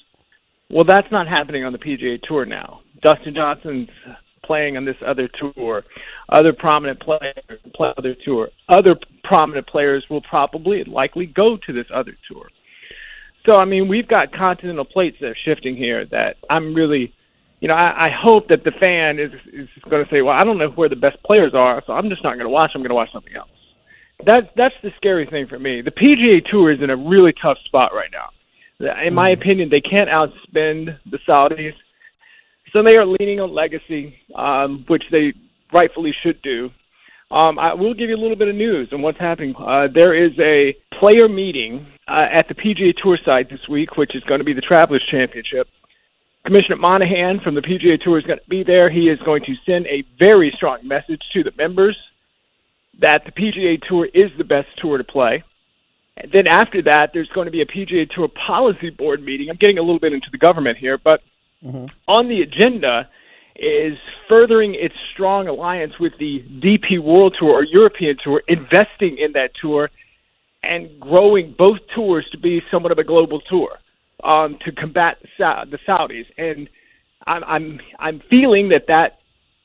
Well, 0.69 0.85
that's 0.85 1.11
not 1.11 1.27
happening 1.27 1.65
on 1.65 1.73
the 1.73 1.79
PGA 1.79 2.21
Tour 2.21 2.45
now. 2.45 2.81
Dustin 3.01 3.33
Johnson's 3.35 3.89
playing 4.45 4.77
on 4.77 4.85
this 4.85 4.95
other 5.05 5.27
tour. 5.27 5.83
Other 6.29 6.53
prominent 6.53 6.99
players 6.99 7.59
play 7.75 7.93
other 7.97 8.15
tour. 8.25 8.49
Other 8.69 8.95
prominent 9.23 9.67
players 9.67 10.05
will 10.09 10.21
probably 10.21 10.83
likely 10.83 11.25
go 11.25 11.57
to 11.65 11.73
this 11.73 11.87
other 11.93 12.13
tour. 12.29 12.47
So 13.47 13.57
I 13.57 13.65
mean, 13.65 13.87
we've 13.87 14.07
got 14.07 14.31
continental 14.33 14.85
plates 14.85 15.17
that 15.21 15.27
are 15.27 15.37
shifting 15.45 15.75
here. 15.75 16.05
That 16.05 16.35
I'm 16.49 16.73
really, 16.73 17.13
you 17.61 17.69
know, 17.69 17.75
I, 17.75 18.07
I 18.07 18.09
hope 18.11 18.49
that 18.49 18.65
the 18.65 18.71
fan 18.71 19.19
is 19.19 19.31
is 19.53 19.69
going 19.89 20.03
to 20.03 20.11
say, 20.11 20.21
well, 20.21 20.35
I 20.37 20.43
don't 20.43 20.57
know 20.57 20.69
where 20.69 20.89
the 20.89 20.95
best 20.97 21.23
players 21.23 21.53
are, 21.53 21.81
so 21.87 21.93
I'm 21.93 22.09
just 22.09 22.23
not 22.23 22.33
going 22.33 22.45
to 22.45 22.49
watch. 22.49 22.71
I'm 22.75 22.81
going 22.81 22.89
to 22.89 22.95
watch 22.95 23.13
something 23.13 23.35
else. 23.35 23.49
That's 24.25 24.47
that's 24.57 24.75
the 24.83 24.91
scary 24.97 25.25
thing 25.25 25.47
for 25.47 25.57
me. 25.57 25.81
The 25.81 25.91
PGA 25.91 26.43
Tour 26.43 26.71
is 26.71 26.81
in 26.81 26.89
a 26.89 26.97
really 26.97 27.33
tough 27.41 27.57
spot 27.65 27.91
right 27.93 28.11
now. 28.11 28.29
In 29.05 29.13
my 29.13 29.31
mm-hmm. 29.31 29.41
opinion, 29.41 29.69
they 29.69 29.81
can't 29.81 30.09
outspend 30.09 30.97
the 31.09 31.19
Saudis 31.29 31.73
so 32.73 32.83
they 32.83 32.97
are 32.97 33.05
leaning 33.05 33.39
on 33.39 33.53
legacy, 33.53 34.15
um, 34.35 34.85
which 34.87 35.03
they 35.11 35.33
rightfully 35.73 36.13
should 36.23 36.41
do. 36.41 36.69
Um, 37.29 37.59
I 37.59 37.73
will 37.73 37.93
give 37.93 38.09
you 38.09 38.15
a 38.15 38.21
little 38.21 38.35
bit 38.35 38.49
of 38.49 38.55
news 38.55 38.89
on 38.91 39.01
what's 39.01 39.19
happening. 39.19 39.55
Uh, 39.57 39.87
there 39.93 40.13
is 40.13 40.31
a 40.39 40.75
player 40.99 41.29
meeting 41.29 41.85
uh, 42.07 42.27
at 42.31 42.47
the 42.47 42.55
PGA 42.55 42.93
Tour 43.01 43.17
site 43.25 43.49
this 43.49 43.67
week, 43.69 43.97
which 43.97 44.15
is 44.15 44.23
going 44.23 44.39
to 44.39 44.45
be 44.45 44.53
the 44.53 44.61
Travelers 44.61 45.05
Championship. 45.09 45.67
Commissioner 46.45 46.77
Monahan 46.77 47.39
from 47.43 47.55
the 47.55 47.61
PGA 47.61 48.01
Tour 48.01 48.17
is 48.17 48.25
going 48.25 48.39
to 48.39 48.49
be 48.49 48.63
there. 48.63 48.89
He 48.89 49.09
is 49.09 49.19
going 49.19 49.43
to 49.43 49.53
send 49.65 49.85
a 49.87 50.03
very 50.17 50.51
strong 50.55 50.79
message 50.83 51.21
to 51.33 51.43
the 51.43 51.51
members 51.57 51.97
that 52.99 53.23
the 53.25 53.31
PGA 53.31 53.79
Tour 53.87 54.07
is 54.13 54.31
the 54.37 54.43
best 54.43 54.67
tour 54.81 54.97
to 54.97 55.03
play. 55.03 55.43
And 56.17 56.31
then 56.31 56.47
after 56.49 56.81
that, 56.83 57.11
there's 57.13 57.29
going 57.29 57.45
to 57.45 57.51
be 57.51 57.61
a 57.61 57.65
PGA 57.65 58.09
Tour 58.09 58.27
policy 58.27 58.89
board 58.89 59.23
meeting. 59.23 59.49
I'm 59.49 59.57
getting 59.57 59.77
a 59.77 59.81
little 59.81 59.99
bit 59.99 60.13
into 60.13 60.27
the 60.31 60.37
government 60.37 60.77
here, 60.77 60.97
but 60.97 61.21
mm-hmm. 61.63 61.85
on 62.07 62.27
the 62.27 62.41
agenda 62.41 63.07
is 63.55 63.97
furthering 64.27 64.75
its 64.75 64.95
strong 65.13 65.47
alliance 65.47 65.93
with 65.99 66.13
the 66.19 66.43
DP 66.63 66.99
World 66.99 67.35
Tour 67.39 67.51
or 67.51 67.63
European 67.63 68.17
Tour, 68.23 68.41
investing 68.47 69.17
in 69.17 69.33
that 69.33 69.51
tour 69.61 69.89
and 70.63 70.99
growing 70.99 71.55
both 71.57 71.79
tours 71.95 72.25
to 72.31 72.37
be 72.37 72.61
somewhat 72.71 72.91
of 72.91 72.97
a 72.97 73.03
global 73.03 73.41
tour 73.41 73.77
um, 74.23 74.57
to 74.65 74.71
combat 74.71 75.17
the 75.37 75.79
Saudis. 75.87 76.25
And 76.37 76.69
I'm, 77.27 77.43
I'm 77.43 77.79
I'm 77.99 78.21
feeling 78.29 78.69
that 78.69 78.85
that 78.87 79.19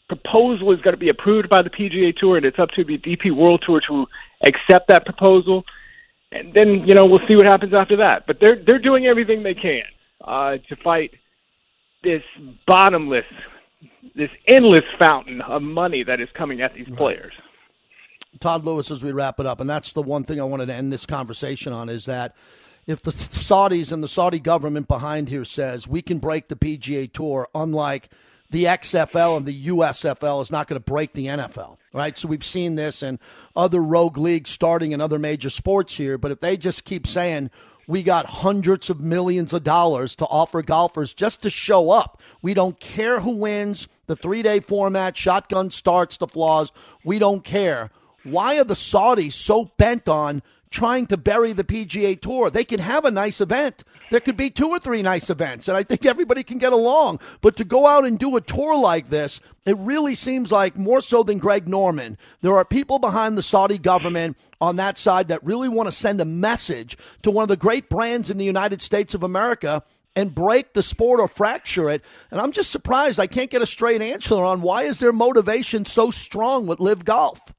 proposal 0.08 0.72
is 0.72 0.80
going 0.80 0.94
to 0.94 1.00
be 1.00 1.08
approved 1.08 1.48
by 1.48 1.62
the 1.62 1.70
PGA 1.70 2.16
Tour, 2.16 2.36
and 2.36 2.46
it's 2.46 2.58
up 2.58 2.70
to 2.70 2.84
the 2.84 2.98
DP 2.98 3.34
World 3.34 3.62
Tour 3.66 3.80
to 3.88 4.06
accept 4.44 4.88
that 4.88 5.04
proposal. 5.04 5.64
And 6.32 6.52
then 6.54 6.84
you 6.86 6.94
know 6.94 7.06
we'll 7.06 7.26
see 7.28 7.36
what 7.36 7.46
happens 7.46 7.72
after 7.74 7.96
that. 7.98 8.26
But 8.26 8.38
they're 8.40 8.62
they're 8.64 8.78
doing 8.78 9.06
everything 9.06 9.42
they 9.42 9.54
can 9.54 9.82
uh, 10.22 10.56
to 10.68 10.76
fight 10.82 11.12
this 12.02 12.22
bottomless 12.66 13.24
this 14.14 14.30
endless 14.46 14.84
fountain 14.98 15.40
of 15.42 15.62
money 15.62 16.02
that 16.02 16.20
is 16.20 16.28
coming 16.34 16.62
at 16.62 16.74
these 16.74 16.88
players. 16.96 17.32
Todd 18.40 18.64
Lewis, 18.64 18.90
as 18.90 19.02
we 19.02 19.12
wrap 19.12 19.40
it 19.40 19.46
up, 19.46 19.60
and 19.60 19.68
that's 19.68 19.92
the 19.92 20.02
one 20.02 20.24
thing 20.24 20.40
I 20.40 20.44
wanted 20.44 20.66
to 20.66 20.74
end 20.74 20.92
this 20.92 21.06
conversation 21.06 21.72
on 21.72 21.88
is 21.88 22.04
that 22.06 22.36
if 22.86 23.02
the 23.02 23.10
Saudis 23.10 23.92
and 23.92 24.02
the 24.02 24.08
Saudi 24.08 24.38
government 24.38 24.88
behind 24.88 25.28
here 25.28 25.44
says 25.44 25.88
we 25.88 26.02
can 26.02 26.18
break 26.18 26.48
the 26.48 26.56
PGA 26.56 27.12
Tour, 27.12 27.48
unlike 27.54 28.08
the 28.50 28.64
XFL 28.64 29.36
and 29.36 29.46
the 29.46 29.66
USFL 29.66 30.40
is 30.42 30.50
not 30.50 30.68
going 30.68 30.80
to 30.80 30.84
break 30.84 31.12
the 31.12 31.26
NFL, 31.26 31.78
right? 31.92 32.16
So 32.16 32.28
we've 32.28 32.44
seen 32.44 32.76
this 32.76 33.02
and 33.02 33.18
other 33.56 33.82
rogue 33.82 34.18
leagues 34.18 34.50
starting 34.50 34.92
in 34.92 35.00
other 35.00 35.18
major 35.18 35.50
sports 35.50 35.96
here. 35.96 36.16
But 36.16 36.30
if 36.30 36.40
they 36.40 36.56
just 36.56 36.84
keep 36.84 37.06
saying 37.06 37.50
we 37.88 38.02
got 38.02 38.26
hundreds 38.26 38.90
of 38.90 39.00
millions 39.00 39.52
of 39.52 39.62
dollars 39.62 40.16
to 40.16 40.26
offer 40.26 40.62
golfers 40.62 41.14
just 41.14 41.42
to 41.42 41.50
show 41.50 41.90
up. 41.90 42.20
We 42.42 42.54
don't 42.54 42.78
care 42.80 43.20
who 43.20 43.36
wins 43.36 43.86
the 44.06 44.16
three 44.16 44.42
day 44.42 44.60
format, 44.60 45.16
shotgun 45.16 45.70
starts, 45.70 46.16
the 46.16 46.26
flaws. 46.26 46.72
We 47.04 47.18
don't 47.18 47.44
care. 47.44 47.90
Why 48.24 48.58
are 48.58 48.64
the 48.64 48.74
Saudis 48.74 49.34
so 49.34 49.66
bent 49.76 50.08
on 50.08 50.42
trying 50.70 51.06
to 51.06 51.16
bury 51.16 51.52
the 51.52 51.64
PGA 51.64 52.20
Tour. 52.20 52.50
They 52.50 52.64
can 52.64 52.80
have 52.80 53.04
a 53.04 53.10
nice 53.10 53.40
event. 53.40 53.84
There 54.10 54.20
could 54.20 54.36
be 54.36 54.50
two 54.50 54.68
or 54.68 54.78
three 54.78 55.02
nice 55.02 55.30
events, 55.30 55.68
and 55.68 55.76
I 55.76 55.82
think 55.82 56.04
everybody 56.04 56.42
can 56.42 56.58
get 56.58 56.72
along. 56.72 57.20
But 57.40 57.56
to 57.56 57.64
go 57.64 57.86
out 57.86 58.04
and 58.04 58.18
do 58.18 58.36
a 58.36 58.40
tour 58.40 58.78
like 58.78 59.08
this, 59.08 59.40
it 59.64 59.76
really 59.78 60.14
seems 60.14 60.52
like 60.52 60.76
more 60.76 61.00
so 61.00 61.22
than 61.22 61.38
Greg 61.38 61.68
Norman, 61.68 62.18
there 62.40 62.56
are 62.56 62.64
people 62.64 62.98
behind 62.98 63.36
the 63.36 63.42
Saudi 63.42 63.78
government 63.78 64.36
on 64.60 64.76
that 64.76 64.98
side 64.98 65.28
that 65.28 65.44
really 65.44 65.68
want 65.68 65.88
to 65.88 65.92
send 65.92 66.20
a 66.20 66.24
message 66.24 66.96
to 67.22 67.30
one 67.30 67.42
of 67.42 67.48
the 67.48 67.56
great 67.56 67.88
brands 67.88 68.30
in 68.30 68.38
the 68.38 68.44
United 68.44 68.80
States 68.82 69.14
of 69.14 69.22
America 69.22 69.82
and 70.16 70.34
break 70.34 70.72
the 70.72 70.82
sport 70.82 71.20
or 71.20 71.28
fracture 71.28 71.90
it. 71.90 72.02
And 72.30 72.40
I'm 72.40 72.52
just 72.52 72.70
surprised 72.70 73.20
I 73.20 73.26
can't 73.26 73.50
get 73.50 73.62
a 73.62 73.66
straight 73.66 74.00
answer 74.00 74.36
on 74.36 74.62
why 74.62 74.84
is 74.84 74.98
their 74.98 75.12
motivation 75.12 75.84
so 75.84 76.10
strong 76.10 76.66
with 76.66 76.80
LIV 76.80 77.04
Golf. 77.04 77.52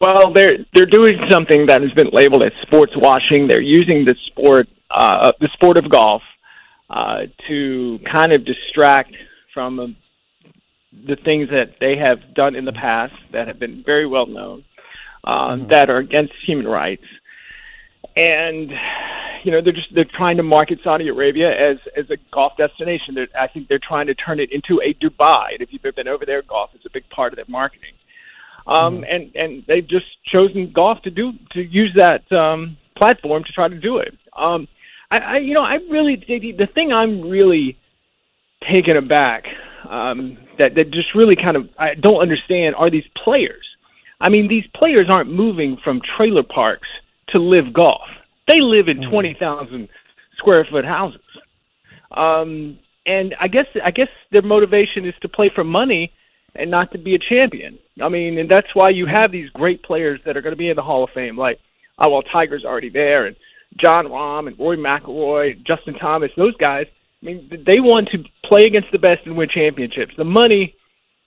Well, 0.00 0.32
they're 0.32 0.58
they're 0.74 0.86
doing 0.86 1.18
something 1.28 1.66
that 1.66 1.82
has 1.82 1.90
been 1.92 2.10
labeled 2.12 2.44
as 2.44 2.52
sports 2.62 2.92
washing. 2.96 3.48
They're 3.48 3.60
using 3.60 4.04
the 4.04 4.14
sport, 4.26 4.68
uh, 4.90 5.32
the 5.40 5.48
sport 5.54 5.76
of 5.76 5.90
golf, 5.90 6.22
uh, 6.88 7.22
to 7.48 7.98
kind 8.10 8.32
of 8.32 8.44
distract 8.44 9.14
from 9.52 9.80
uh, 9.80 9.86
the 10.92 11.16
things 11.16 11.48
that 11.50 11.76
they 11.80 11.96
have 11.96 12.34
done 12.34 12.54
in 12.54 12.64
the 12.64 12.72
past 12.72 13.14
that 13.32 13.48
have 13.48 13.58
been 13.58 13.82
very 13.84 14.06
well 14.06 14.26
known, 14.26 14.64
uh, 15.24 15.54
mm-hmm. 15.54 15.66
that 15.66 15.90
are 15.90 15.98
against 15.98 16.32
human 16.46 16.68
rights, 16.68 17.04
and 18.14 18.70
you 19.42 19.50
know 19.50 19.60
they're 19.60 19.72
just 19.72 19.92
they're 19.96 20.04
trying 20.04 20.36
to 20.36 20.44
market 20.44 20.78
Saudi 20.84 21.08
Arabia 21.08 21.50
as 21.50 21.78
as 21.96 22.08
a 22.10 22.16
golf 22.32 22.52
destination. 22.56 23.16
They're, 23.16 23.28
I 23.36 23.48
think 23.48 23.66
they're 23.66 23.80
trying 23.80 24.06
to 24.06 24.14
turn 24.14 24.38
it 24.38 24.52
into 24.52 24.80
a 24.80 24.94
Dubai. 24.94 25.54
And 25.54 25.60
if 25.60 25.72
you've 25.72 25.84
ever 25.84 25.92
been 25.92 26.06
over 26.06 26.24
there, 26.24 26.42
golf 26.42 26.70
is 26.76 26.82
a 26.86 26.90
big 26.90 27.08
part 27.10 27.32
of 27.32 27.36
their 27.36 27.46
marketing 27.48 27.94
um, 28.66 28.96
mm-hmm. 28.96 29.04
and 29.04 29.36
and 29.36 29.64
they've 29.66 29.88
just 29.88 30.06
chosen 30.26 30.72
golf 30.72 31.00
to 31.02 31.10
do 31.10 31.32
to 31.52 31.62
use 31.62 31.92
that 31.96 32.30
um, 32.32 32.76
platform 32.96 33.44
to 33.44 33.52
try 33.52 33.68
to 33.68 33.78
do 33.78 33.98
it. 33.98 34.16
Um, 34.36 34.68
I, 35.10 35.18
I 35.18 35.36
you 35.38 35.54
know 35.54 35.62
I 35.62 35.74
really 35.90 36.16
the, 36.16 36.68
thing 36.74 36.92
I'm 36.92 37.28
really 37.28 37.78
taken 38.70 38.96
aback 38.96 39.44
um, 39.88 40.36
that 40.58 40.74
that 40.74 40.90
just 40.90 41.14
really 41.14 41.36
kind 41.36 41.56
of 41.56 41.68
I 41.78 41.94
don't 41.94 42.20
understand 42.20 42.74
are 42.76 42.90
these 42.90 43.06
players. 43.24 43.64
I 44.20 44.30
mean, 44.30 44.48
these 44.48 44.64
players 44.74 45.06
aren't 45.08 45.32
moving 45.32 45.78
from 45.84 46.00
trailer 46.16 46.42
parks 46.42 46.88
to 47.28 47.38
LIV 47.38 47.72
Golf. 47.72 48.08
They 48.48 48.60
live 48.60 48.88
in 48.88 48.98
mm-hmm. 48.98 49.10
twenty 49.10 49.36
thousand 49.38 49.88
square 50.36 50.66
foot 50.70 50.84
houses. 50.84 51.20
Um, 52.10 52.78
and 53.06 53.34
I 53.40 53.48
guess 53.48 53.66
I 53.82 53.90
guess 53.90 54.08
their 54.32 54.42
motivation 54.42 55.06
is 55.06 55.14
to 55.22 55.28
play 55.28 55.50
for 55.54 55.64
money 55.64 56.12
and 56.58 56.70
not 56.70 56.92
to 56.92 56.98
be 56.98 57.14
a 57.14 57.18
champion. 57.18 57.78
I 58.02 58.08
mean, 58.08 58.38
and 58.38 58.50
that's 58.50 58.66
why 58.74 58.90
you 58.90 59.06
have 59.06 59.32
these 59.32 59.48
great 59.50 59.82
players 59.82 60.20
that 60.26 60.36
are 60.36 60.42
going 60.42 60.52
to 60.52 60.58
be 60.58 60.68
in 60.68 60.76
the 60.76 60.82
Hall 60.82 61.04
of 61.04 61.10
Fame, 61.14 61.38
like 61.38 61.58
oh 61.98 62.10
well, 62.10 62.22
Tiger's 62.22 62.64
already 62.64 62.90
there, 62.90 63.26
and 63.26 63.36
Jon 63.82 64.06
Rahm 64.06 64.48
and 64.48 64.58
Rory 64.58 64.76
McIlroy, 64.76 65.64
Justin 65.64 65.94
Thomas, 65.94 66.30
those 66.36 66.56
guys. 66.56 66.86
I 67.22 67.26
mean, 67.26 67.48
they 67.50 67.80
want 67.80 68.08
to 68.12 68.18
play 68.44 68.64
against 68.64 68.88
the 68.92 68.98
best 68.98 69.26
and 69.26 69.36
win 69.36 69.48
championships. 69.52 70.12
The 70.16 70.24
money 70.24 70.74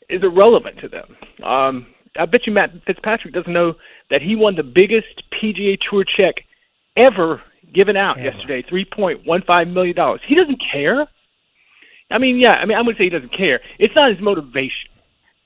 is 0.09 0.23
irrelevant 0.23 0.79
to 0.79 0.87
them. 0.87 1.17
Um, 1.43 1.87
I 2.17 2.25
bet 2.25 2.47
you 2.47 2.53
Matt 2.53 2.71
Fitzpatrick 2.85 3.33
doesn't 3.33 3.51
know 3.51 3.73
that 4.09 4.21
he 4.21 4.35
won 4.35 4.55
the 4.55 4.63
biggest 4.63 5.23
PGA 5.33 5.77
Tour 5.89 6.05
check 6.05 6.35
ever 6.95 7.41
given 7.73 7.95
out 7.95 8.17
ever. 8.17 8.25
yesterday, 8.25 8.63
three 8.67 8.85
point 8.85 9.25
one 9.25 9.43
five 9.47 9.67
million 9.67 9.95
dollars. 9.95 10.21
He 10.27 10.35
doesn't 10.35 10.61
care. 10.71 11.07
I 12.09 12.17
mean, 12.17 12.39
yeah, 12.41 12.53
I 12.53 12.65
mean, 12.65 12.77
I'm 12.77 12.83
going 12.83 12.95
to 12.95 12.99
say 12.99 13.05
he 13.05 13.09
doesn't 13.09 13.35
care. 13.35 13.61
It's 13.79 13.93
not 13.97 14.11
his 14.11 14.19
motivation 14.21 14.90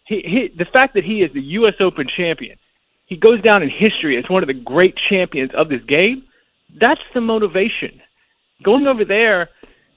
he, 0.05 0.21
he, 0.21 0.53
the 0.55 0.65
fact 0.65 0.93
that 0.93 1.03
he 1.03 1.21
is 1.21 1.33
the 1.33 1.41
U.S. 1.41 1.75
Open 1.79 2.07
champion, 2.07 2.57
he 3.05 3.17
goes 3.17 3.41
down 3.41 3.63
in 3.63 3.69
history 3.69 4.17
as 4.17 4.29
one 4.29 4.43
of 4.43 4.47
the 4.47 4.53
great 4.53 4.95
champions 5.09 5.51
of 5.55 5.69
this 5.69 5.81
game. 5.87 6.23
That's 6.79 7.01
the 7.13 7.21
motivation. 7.21 8.01
Going 8.63 8.87
over 8.87 9.03
there, 9.03 9.49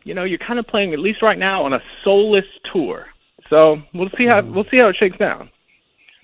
you 0.04 0.14
know, 0.14 0.24
you're 0.24 0.38
kind 0.38 0.58
of 0.58 0.66
playing 0.66 0.92
at 0.92 0.98
least 0.98 1.22
right 1.22 1.38
now 1.38 1.64
on 1.64 1.72
a 1.72 1.80
soulless 2.02 2.44
tour. 2.72 3.06
So 3.50 3.82
we'll 3.94 4.10
see 4.16 4.26
how 4.26 4.42
we'll 4.42 4.66
see 4.70 4.78
how 4.78 4.88
it 4.88 4.96
shakes 4.96 5.16
down. 5.16 5.50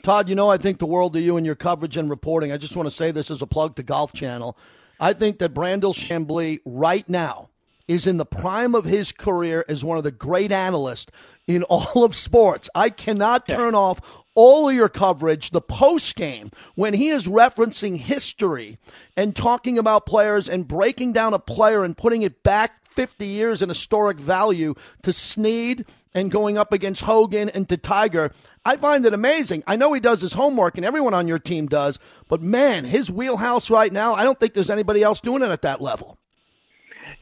Todd, 0.03 0.29
you 0.29 0.35
know 0.35 0.51
I 0.51 0.59
think 0.59 0.79
the 0.79 0.87
world 0.87 1.17
of 1.17 1.23
you 1.23 1.37
and 1.39 1.47
your 1.47 1.55
coverage 1.55 1.97
and 1.97 2.11
reporting. 2.11 2.53
I 2.53 2.59
just 2.59 2.77
want 2.77 2.87
to 2.87 2.95
say 2.95 3.11
this 3.11 3.31
as 3.31 3.41
a 3.41 3.47
plug 3.47 3.77
to 3.77 3.83
Golf 3.83 4.13
Channel. 4.13 4.59
I 5.01 5.13
think 5.15 5.39
that 5.39 5.55
Brandel 5.55 5.95
Chamblee 5.95 6.61
right 6.65 7.09
now 7.09 7.49
is 7.89 8.07
in 8.07 8.17
the 8.17 8.27
prime 8.27 8.75
of 8.75 8.85
his 8.85 9.13
career 9.13 9.65
as 9.69 9.85
one 9.85 9.99
of 9.99 10.05
the 10.05 10.13
great 10.13 10.53
analysts 10.53 11.11
in 11.47 11.63
all 11.65 12.05
of 12.05 12.17
sports. 12.17 12.71
I 12.75 12.91
cannot 12.91 13.47
turn 13.47 13.75
off 13.75 14.25
all 14.35 14.69
of 14.69 14.75
your 14.75 14.89
coverage, 14.89 15.51
the 15.51 15.61
post 15.61 16.17
game, 16.17 16.51
when 16.75 16.95
he 16.95 17.09
is 17.09 17.29
referencing 17.29 17.97
history 17.97 18.79
and 19.17 19.37
talking 19.37 19.79
about 19.79 20.07
players 20.07 20.49
and 20.49 20.67
breaking 20.67 21.13
down 21.13 21.35
a 21.35 21.39
player 21.39 21.85
and 21.85 21.97
putting 21.97 22.23
it 22.23 22.43
back 22.43 22.85
50 22.95 23.27
years 23.27 23.61
in 23.61 23.69
historic 23.69 24.19
value 24.19 24.75
to 25.03 25.13
Snead 25.13 25.85
and 26.15 26.31
going 26.31 26.57
up 26.57 26.73
against 26.73 27.03
Hogan 27.03 27.51
and 27.51 27.69
to 27.69 27.77
Tiger. 27.77 28.31
I 28.65 28.77
find 28.77 29.05
it 29.05 29.13
amazing. 29.13 29.65
I 29.67 29.77
know 29.77 29.93
he 29.93 30.01
does 30.01 30.21
his 30.21 30.33
homework 30.33 30.77
and 30.77 30.87
everyone 30.87 31.15
on 31.15 31.29
your 31.29 31.41
team 31.41 31.67
does, 31.67 31.99
but 32.29 32.41
man, 32.41 32.85
his 32.85 33.11
wheelhouse 33.11 33.69
right 33.69 33.93
now, 33.93 34.15
I 34.15 34.23
don't 34.23 34.39
think 34.39 34.55
there's 34.55 34.71
anybody 34.71 35.03
else 35.03 35.21
doing 35.21 35.43
it 35.43 35.51
at 35.51 35.63
that 35.63 35.81
level. 35.81 36.19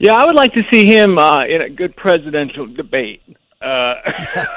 Yeah, 0.02 0.14
I 0.14 0.26
would 0.26 0.34
like 0.34 0.52
to 0.54 0.62
see 0.72 0.92
him 0.92 1.16
uh, 1.16 1.44
in 1.46 1.62
a 1.62 1.70
good 1.70 1.94
presidential 1.94 2.66
debate. 2.66 3.22
Uh, 3.62 3.94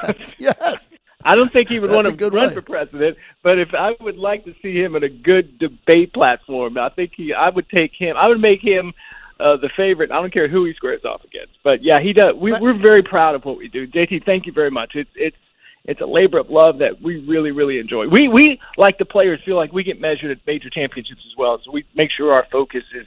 yes, 0.08 0.36
yes. 0.40 0.90
I 1.24 1.36
don't 1.36 1.54
think 1.54 1.70
he 1.70 1.80
would 1.80 1.92
want 1.92 2.08
to 2.08 2.30
run 2.30 2.48
way. 2.48 2.54
for 2.56 2.64
president, 2.64 3.16
but 3.44 3.60
if 3.60 3.70
I 3.76 3.92
would 4.00 4.18
like 4.18 4.44
to 4.46 4.56
see 4.64 4.74
him 4.76 4.96
in 4.96 5.04
a 5.04 5.10
good 5.10 5.60
debate 5.60 6.14
platform, 6.14 6.80
I 6.80 6.90
think 6.90 7.12
he. 7.16 7.32
I 7.32 7.50
would 7.50 7.70
take 7.70 7.92
him. 7.96 8.18
I 8.18 8.28
would 8.28 8.42
make 8.42 8.60
him 8.60 8.92
uh, 9.40 9.58
the 9.58 9.70
favorite. 9.78 10.12
I 10.12 10.16
don't 10.16 10.34
care 10.34 10.48
who 10.48 10.66
he 10.66 10.74
squares 10.74 11.06
off 11.06 11.24
against, 11.24 11.54
but 11.64 11.84
yeah, 11.84 12.00
he 12.02 12.12
does. 12.12 12.34
We, 12.36 12.52
we're 12.60 12.82
very 12.82 13.04
proud 13.04 13.36
of 13.36 13.46
what 13.46 13.60
we 13.60 13.68
do. 13.68 13.86
JT, 13.86 14.26
thank 14.26 14.48
you 14.48 14.52
very 14.52 14.72
much. 14.72 14.94
It's 14.96 15.12
it's 15.14 15.38
it's 15.84 16.02
a 16.02 16.08
labor 16.08 16.40
of 16.40 16.50
love 16.50 16.80
that 16.80 17.04
we 17.04 17.24
really 17.28 17.52
really 17.52 17.78
enjoy. 17.78 18.08
We 18.08 18.30
we 18.30 18.60
like 18.78 18.98
the 18.98 19.06
players 19.06 19.40
feel 19.46 19.58
like 19.58 19.72
we 19.72 19.84
get 19.84 20.02
measured 20.02 20.32
at 20.32 20.40
major 20.48 20.72
championships 20.72 21.22
as 21.24 21.38
well, 21.38 21.62
so 21.64 21.72
we 21.72 21.86
make 21.94 22.10
sure 22.10 22.34
our 22.34 22.48
focus 22.52 22.84
is 22.96 23.06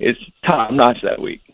is 0.00 0.16
top 0.44 0.72
notch 0.72 0.98
that 1.04 1.20
week. 1.20 1.47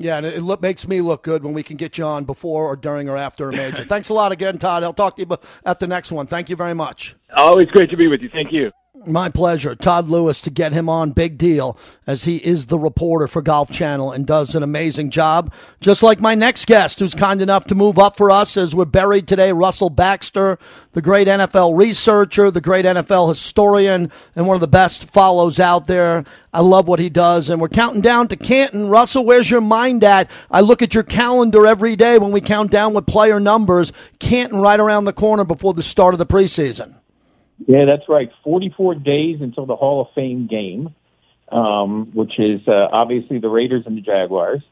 Yeah, 0.00 0.16
and 0.16 0.24
it 0.24 0.42
look, 0.42 0.62
makes 0.62 0.88
me 0.88 1.02
look 1.02 1.22
good 1.22 1.44
when 1.44 1.52
we 1.52 1.62
can 1.62 1.76
get 1.76 1.98
you 1.98 2.04
on 2.04 2.24
before 2.24 2.64
or 2.66 2.74
during 2.74 3.08
or 3.08 3.16
after 3.16 3.50
a 3.50 3.52
major. 3.52 3.84
Thanks 3.88 4.08
a 4.08 4.14
lot 4.14 4.32
again, 4.32 4.58
Todd. 4.58 4.82
I'll 4.82 4.94
talk 4.94 5.16
to 5.16 5.22
you 5.22 5.36
at 5.66 5.78
the 5.78 5.86
next 5.86 6.10
one. 6.10 6.26
Thank 6.26 6.48
you 6.48 6.56
very 6.56 6.74
much. 6.74 7.16
Always 7.36 7.68
great 7.68 7.90
to 7.90 7.96
be 7.96 8.08
with 8.08 8.22
you. 8.22 8.30
Thank 8.32 8.52
you. 8.52 8.70
My 9.06 9.30
pleasure. 9.30 9.74
Todd 9.74 10.10
Lewis 10.10 10.42
to 10.42 10.50
get 10.50 10.74
him 10.74 10.90
on. 10.90 11.12
Big 11.12 11.38
deal 11.38 11.78
as 12.06 12.24
he 12.24 12.36
is 12.36 12.66
the 12.66 12.78
reporter 12.78 13.26
for 13.26 13.40
Golf 13.40 13.70
Channel 13.70 14.12
and 14.12 14.26
does 14.26 14.54
an 14.54 14.62
amazing 14.62 15.08
job. 15.08 15.54
Just 15.80 16.02
like 16.02 16.20
my 16.20 16.34
next 16.34 16.66
guest, 16.66 16.98
who's 16.98 17.14
kind 17.14 17.40
enough 17.40 17.64
to 17.66 17.74
move 17.74 17.98
up 17.98 18.18
for 18.18 18.30
us 18.30 18.58
as 18.58 18.74
we're 18.74 18.84
buried 18.84 19.26
today, 19.26 19.52
Russell 19.52 19.88
Baxter, 19.88 20.58
the 20.92 21.00
great 21.00 21.28
NFL 21.28 21.78
researcher, 21.78 22.50
the 22.50 22.60
great 22.60 22.84
NFL 22.84 23.30
historian, 23.30 24.12
and 24.36 24.46
one 24.46 24.54
of 24.54 24.60
the 24.60 24.68
best 24.68 25.04
follows 25.04 25.58
out 25.58 25.86
there. 25.86 26.22
I 26.52 26.60
love 26.60 26.86
what 26.86 26.98
he 26.98 27.08
does. 27.08 27.48
And 27.48 27.58
we're 27.58 27.68
counting 27.68 28.02
down 28.02 28.28
to 28.28 28.36
Canton. 28.36 28.90
Russell, 28.90 29.24
where's 29.24 29.50
your 29.50 29.62
mind 29.62 30.04
at? 30.04 30.30
I 30.50 30.60
look 30.60 30.82
at 30.82 30.92
your 30.92 31.04
calendar 31.04 31.66
every 31.66 31.96
day 31.96 32.18
when 32.18 32.32
we 32.32 32.42
count 32.42 32.70
down 32.70 32.92
with 32.92 33.06
player 33.06 33.40
numbers. 33.40 33.94
Canton 34.18 34.60
right 34.60 34.78
around 34.78 35.06
the 35.06 35.14
corner 35.14 35.44
before 35.44 35.72
the 35.72 35.82
start 35.82 36.12
of 36.12 36.18
the 36.18 36.26
preseason. 36.26 36.99
Yeah, 37.66 37.84
that's 37.84 38.08
right. 38.08 38.30
44 38.44 38.94
days 38.96 39.38
until 39.40 39.66
the 39.66 39.76
Hall 39.76 40.00
of 40.02 40.08
Fame 40.14 40.46
game, 40.46 40.94
um, 41.52 42.10
which 42.14 42.38
is 42.38 42.66
uh, 42.66 42.88
obviously 42.92 43.38
the 43.38 43.48
Raiders 43.48 43.84
and 43.86 43.96
the 43.96 44.00
Jaguars. 44.00 44.62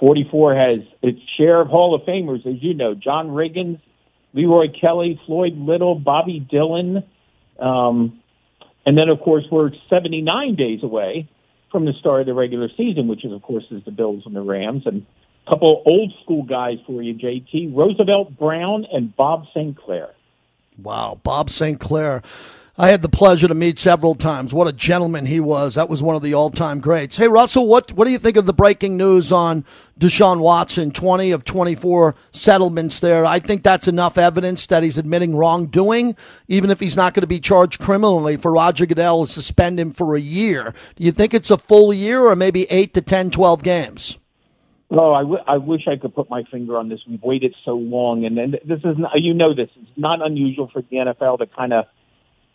44 0.00 0.54
has 0.54 0.78
its 1.02 1.20
share 1.38 1.60
of 1.60 1.68
Hall 1.68 1.94
of 1.94 2.02
Famers, 2.02 2.46
as 2.46 2.62
you 2.62 2.74
know, 2.74 2.94
John 2.94 3.28
Riggins, 3.28 3.80
Leroy 4.34 4.66
Kelly, 4.78 5.20
Floyd 5.26 5.56
Little, 5.56 5.94
Bobby 5.94 6.40
Dillon. 6.40 7.04
Um, 7.58 8.20
and 8.84 8.98
then, 8.98 9.08
of 9.08 9.20
course, 9.20 9.44
we're 9.50 9.70
79 9.88 10.56
days 10.56 10.82
away 10.82 11.28
from 11.70 11.86
the 11.86 11.92
start 11.98 12.20
of 12.20 12.26
the 12.26 12.34
regular 12.34 12.68
season, 12.76 13.08
which 13.08 13.24
is, 13.24 13.32
of 13.32 13.42
course, 13.42 13.64
is 13.70 13.84
the 13.84 13.90
Bills 13.90 14.24
and 14.26 14.34
the 14.34 14.42
Rams. 14.42 14.82
And 14.86 15.06
a 15.46 15.50
couple 15.50 15.82
old 15.86 16.12
school 16.22 16.42
guys 16.42 16.78
for 16.86 17.02
you, 17.02 17.14
JT 17.14 17.74
Roosevelt 17.74 18.36
Brown 18.38 18.86
and 18.92 19.14
Bob 19.14 19.46
St. 19.54 19.76
Clair. 19.76 20.10
Wow, 20.76 21.20
Bob 21.22 21.50
St. 21.50 21.78
Clair. 21.78 22.22
I 22.76 22.88
had 22.88 23.02
the 23.02 23.08
pleasure 23.08 23.46
to 23.46 23.54
meet 23.54 23.78
several 23.78 24.16
times. 24.16 24.52
What 24.52 24.66
a 24.66 24.72
gentleman 24.72 25.26
he 25.26 25.38
was. 25.38 25.76
That 25.76 25.88
was 25.88 26.02
one 26.02 26.16
of 26.16 26.22
the 26.22 26.34
all-time 26.34 26.80
greats. 26.80 27.16
Hey, 27.16 27.28
Russell, 27.28 27.68
what 27.68 27.92
what 27.92 28.04
do 28.04 28.10
you 28.10 28.18
think 28.18 28.36
of 28.36 28.46
the 28.46 28.52
breaking 28.52 28.96
news 28.96 29.30
on 29.30 29.64
Deshaun 30.00 30.40
Watson? 30.40 30.90
Twenty 30.90 31.30
of 31.30 31.44
twenty-four 31.44 32.16
settlements 32.32 32.98
there. 32.98 33.24
I 33.24 33.38
think 33.38 33.62
that's 33.62 33.86
enough 33.86 34.18
evidence 34.18 34.66
that 34.66 34.82
he's 34.82 34.98
admitting 34.98 35.36
wrongdoing, 35.36 36.16
even 36.48 36.70
if 36.70 36.80
he's 36.80 36.96
not 36.96 37.14
going 37.14 37.20
to 37.20 37.28
be 37.28 37.38
charged 37.38 37.78
criminally. 37.80 38.36
For 38.36 38.50
Roger 38.50 38.86
Goodell 38.86 39.24
to 39.24 39.30
suspend 39.30 39.78
him 39.78 39.92
for 39.92 40.16
a 40.16 40.20
year. 40.20 40.74
Do 40.96 41.04
you 41.04 41.12
think 41.12 41.32
it's 41.32 41.52
a 41.52 41.58
full 41.58 41.94
year 41.94 42.22
or 42.22 42.34
maybe 42.34 42.64
eight 42.72 42.92
to 42.94 43.02
10, 43.02 43.30
12 43.30 43.62
games? 43.62 44.18
Oh, 44.90 45.12
I, 45.12 45.22
w- 45.22 45.42
I 45.46 45.56
wish 45.56 45.88
I 45.88 45.96
could 45.96 46.14
put 46.14 46.28
my 46.30 46.44
finger 46.50 46.76
on 46.76 46.88
this. 46.88 47.00
We've 47.08 47.22
waited 47.22 47.54
so 47.64 47.72
long, 47.72 48.24
and, 48.24 48.38
and 48.38 48.52
this 48.64 48.80
is 48.84 48.98
not, 48.98 49.12
you 49.16 49.34
know 49.34 49.54
this 49.54 49.70
is 49.76 49.88
not 49.96 50.24
unusual 50.24 50.68
for 50.72 50.82
the 50.82 50.96
NFL 50.96 51.38
to 51.38 51.46
kind 51.46 51.72
of 51.72 51.86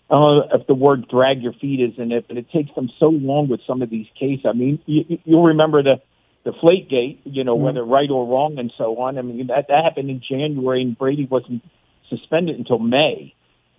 uh, 0.10 0.42
if 0.54 0.66
the 0.68 0.74
word 0.74 1.08
drag 1.08 1.42
your 1.42 1.54
feet 1.54 1.80
is 1.80 2.00
in 2.00 2.12
it, 2.12 2.28
but 2.28 2.38
it 2.38 2.50
takes 2.52 2.74
them 2.74 2.90
so 3.00 3.10
long 3.10 3.48
with 3.48 3.62
some 3.68 3.82
of 3.82 3.90
these 3.90 4.08
cases. 4.20 4.46
I 4.48 4.54
mean, 4.54 4.80
you, 4.86 5.20
you'll 5.24 5.46
remember 5.46 5.84
the 5.84 6.02
the 6.46 6.54
Flake 6.54 6.90
Gate, 6.90 7.22
you 7.26 7.44
know, 7.44 7.56
mm 7.58 7.62
whether 7.62 7.84
right 7.84 8.10
or 8.10 8.26
wrong 8.26 8.58
and 8.58 8.72
so 8.78 8.98
on. 8.98 9.18
I 9.18 9.22
mean, 9.22 9.48
that 9.48 9.68
that 9.68 9.84
happened 9.84 10.10
in 10.10 10.22
January, 10.28 10.82
and 10.82 10.98
Brady 10.98 11.26
wasn't 11.26 11.64
suspended 12.10 12.58
until 12.58 12.80
May. 12.80 13.36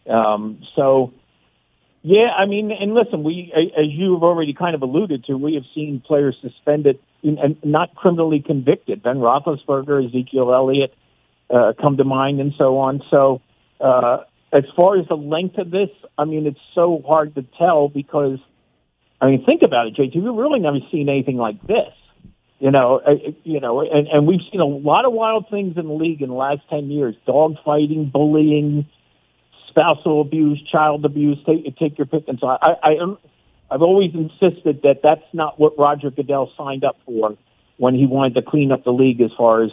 Um, 0.08 0.62
so, 0.76 1.12
yeah, 2.02 2.28
I 2.36 2.46
mean, 2.46 2.70
and 2.72 2.94
listen, 2.94 3.22
we 3.22 3.52
as 3.54 3.86
you've 3.88 4.22
already 4.22 4.54
kind 4.54 4.74
of 4.74 4.82
alluded 4.82 5.24
to, 5.24 5.36
we 5.36 5.54
have 5.54 5.64
seen 5.74 6.02
players 6.04 6.36
suspended 6.40 6.98
and 7.22 7.56
not 7.62 7.94
criminally 7.94 8.42
convicted. 8.44 9.02
Ben 9.02 9.16
Roethlisberger, 9.16 10.06
Ezekiel 10.08 10.52
Elliott 10.54 10.94
uh, 11.50 11.72
come 11.80 11.96
to 11.96 12.04
mind, 12.04 12.40
and 12.40 12.52
so 12.58 12.78
on. 12.78 13.02
So. 13.10 13.42
Uh, 13.80 14.24
as 14.52 14.64
far 14.76 14.98
as 14.98 15.06
the 15.08 15.16
length 15.16 15.58
of 15.58 15.70
this, 15.70 15.90
I 16.18 16.24
mean, 16.24 16.46
it's 16.46 16.58
so 16.74 17.02
hard 17.06 17.34
to 17.36 17.44
tell 17.56 17.88
because, 17.88 18.38
I 19.20 19.26
mean, 19.26 19.44
think 19.46 19.62
about 19.62 19.86
it, 19.86 19.94
JT. 19.94 20.14
We've 20.16 20.34
really 20.34 20.60
never 20.60 20.78
seen 20.90 21.08
anything 21.08 21.36
like 21.36 21.62
this. 21.66 21.92
You 22.58 22.70
know, 22.70 23.00
uh, 23.06 23.12
you 23.42 23.60
know, 23.60 23.80
and, 23.80 24.06
and 24.08 24.26
we've 24.26 24.40
seen 24.52 24.60
a 24.60 24.66
lot 24.66 25.06
of 25.06 25.12
wild 25.14 25.46
things 25.50 25.78
in 25.78 25.86
the 25.86 25.94
league 25.94 26.20
in 26.20 26.28
the 26.28 26.34
last 26.34 26.60
ten 26.68 26.90
years: 26.90 27.14
dog 27.26 27.54
fighting, 27.64 28.10
bullying, 28.12 28.86
spousal 29.70 30.20
abuse, 30.20 30.62
child 30.62 31.04
abuse. 31.04 31.38
Take 31.46 31.76
take 31.76 31.98
your 31.98 32.06
pick. 32.06 32.28
And 32.28 32.38
so 32.38 32.46
I, 32.48 32.74
I, 32.83 32.96
I've 33.70 33.83
always 33.83 34.12
insisted 34.14 34.83
that 34.83 35.00
that's 35.02 35.24
not 35.33 35.59
what 35.59 35.78
Roger 35.78 36.11
Goodell 36.11 36.52
signed 36.56 36.85
up 36.85 36.98
for 37.06 37.37
when 37.76 37.94
he 37.94 38.06
wanted 38.06 38.35
to 38.35 38.42
clean 38.42 38.72
up 38.72 38.85
the 38.85 38.92
league 38.92 39.20
as 39.20 39.30
far 39.37 39.62
as 39.62 39.70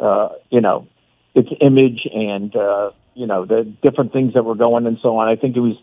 uh, 0.00 0.30
you 0.50 0.60
know 0.60 0.88
its 1.34 1.48
image 1.60 2.06
and 2.12 2.54
uh, 2.56 2.90
you 3.14 3.26
know 3.26 3.44
the 3.44 3.64
different 3.82 4.12
things 4.12 4.34
that 4.34 4.44
were 4.44 4.56
going 4.56 4.86
and 4.86 4.98
so 5.02 5.18
on. 5.18 5.28
I 5.28 5.36
think 5.36 5.56
it 5.56 5.60
was 5.60 5.76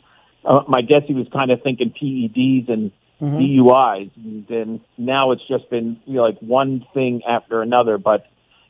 uh, 0.43 0.63
my 0.67 0.81
guess 0.81 1.03
he 1.07 1.13
was 1.13 1.27
kind 1.31 1.51
of 1.51 1.61
thinking 1.61 1.91
PEDs 1.91 2.69
and 2.69 2.91
mm-hmm. 3.21 3.37
DUIs, 3.37 4.11
and 4.15 4.47
then 4.47 4.81
now 4.97 5.31
it's 5.31 5.47
just 5.47 5.69
been 5.69 5.99
you 6.05 6.15
know, 6.15 6.23
like 6.23 6.39
one 6.39 6.85
thing 6.93 7.21
after 7.27 7.61
another. 7.61 7.97
But 7.97 8.25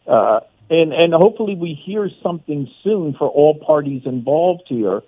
uh, 0.06 0.42
and 0.72 0.94
and 0.94 1.14
hopefully 1.14 1.56
we 1.56 1.80
hear 1.86 2.10
something 2.24 2.68
soon 2.84 3.14
for 3.14 3.30
all 3.30 3.54
parties 3.54 4.02
involved 4.06 4.64
here 4.68 5.02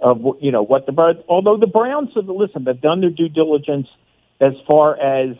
of 0.00 0.22
you 0.40 0.52
know 0.52 0.62
what 0.62 0.86
the 0.86 1.24
although 1.28 1.58
the 1.58 1.66
Browns 1.66 2.10
have 2.14 2.28
listen 2.28 2.64
they've 2.64 2.80
done 2.80 3.02
their 3.02 3.10
due 3.10 3.28
diligence 3.28 3.88
as 4.40 4.54
far 4.70 4.98
as 4.98 5.36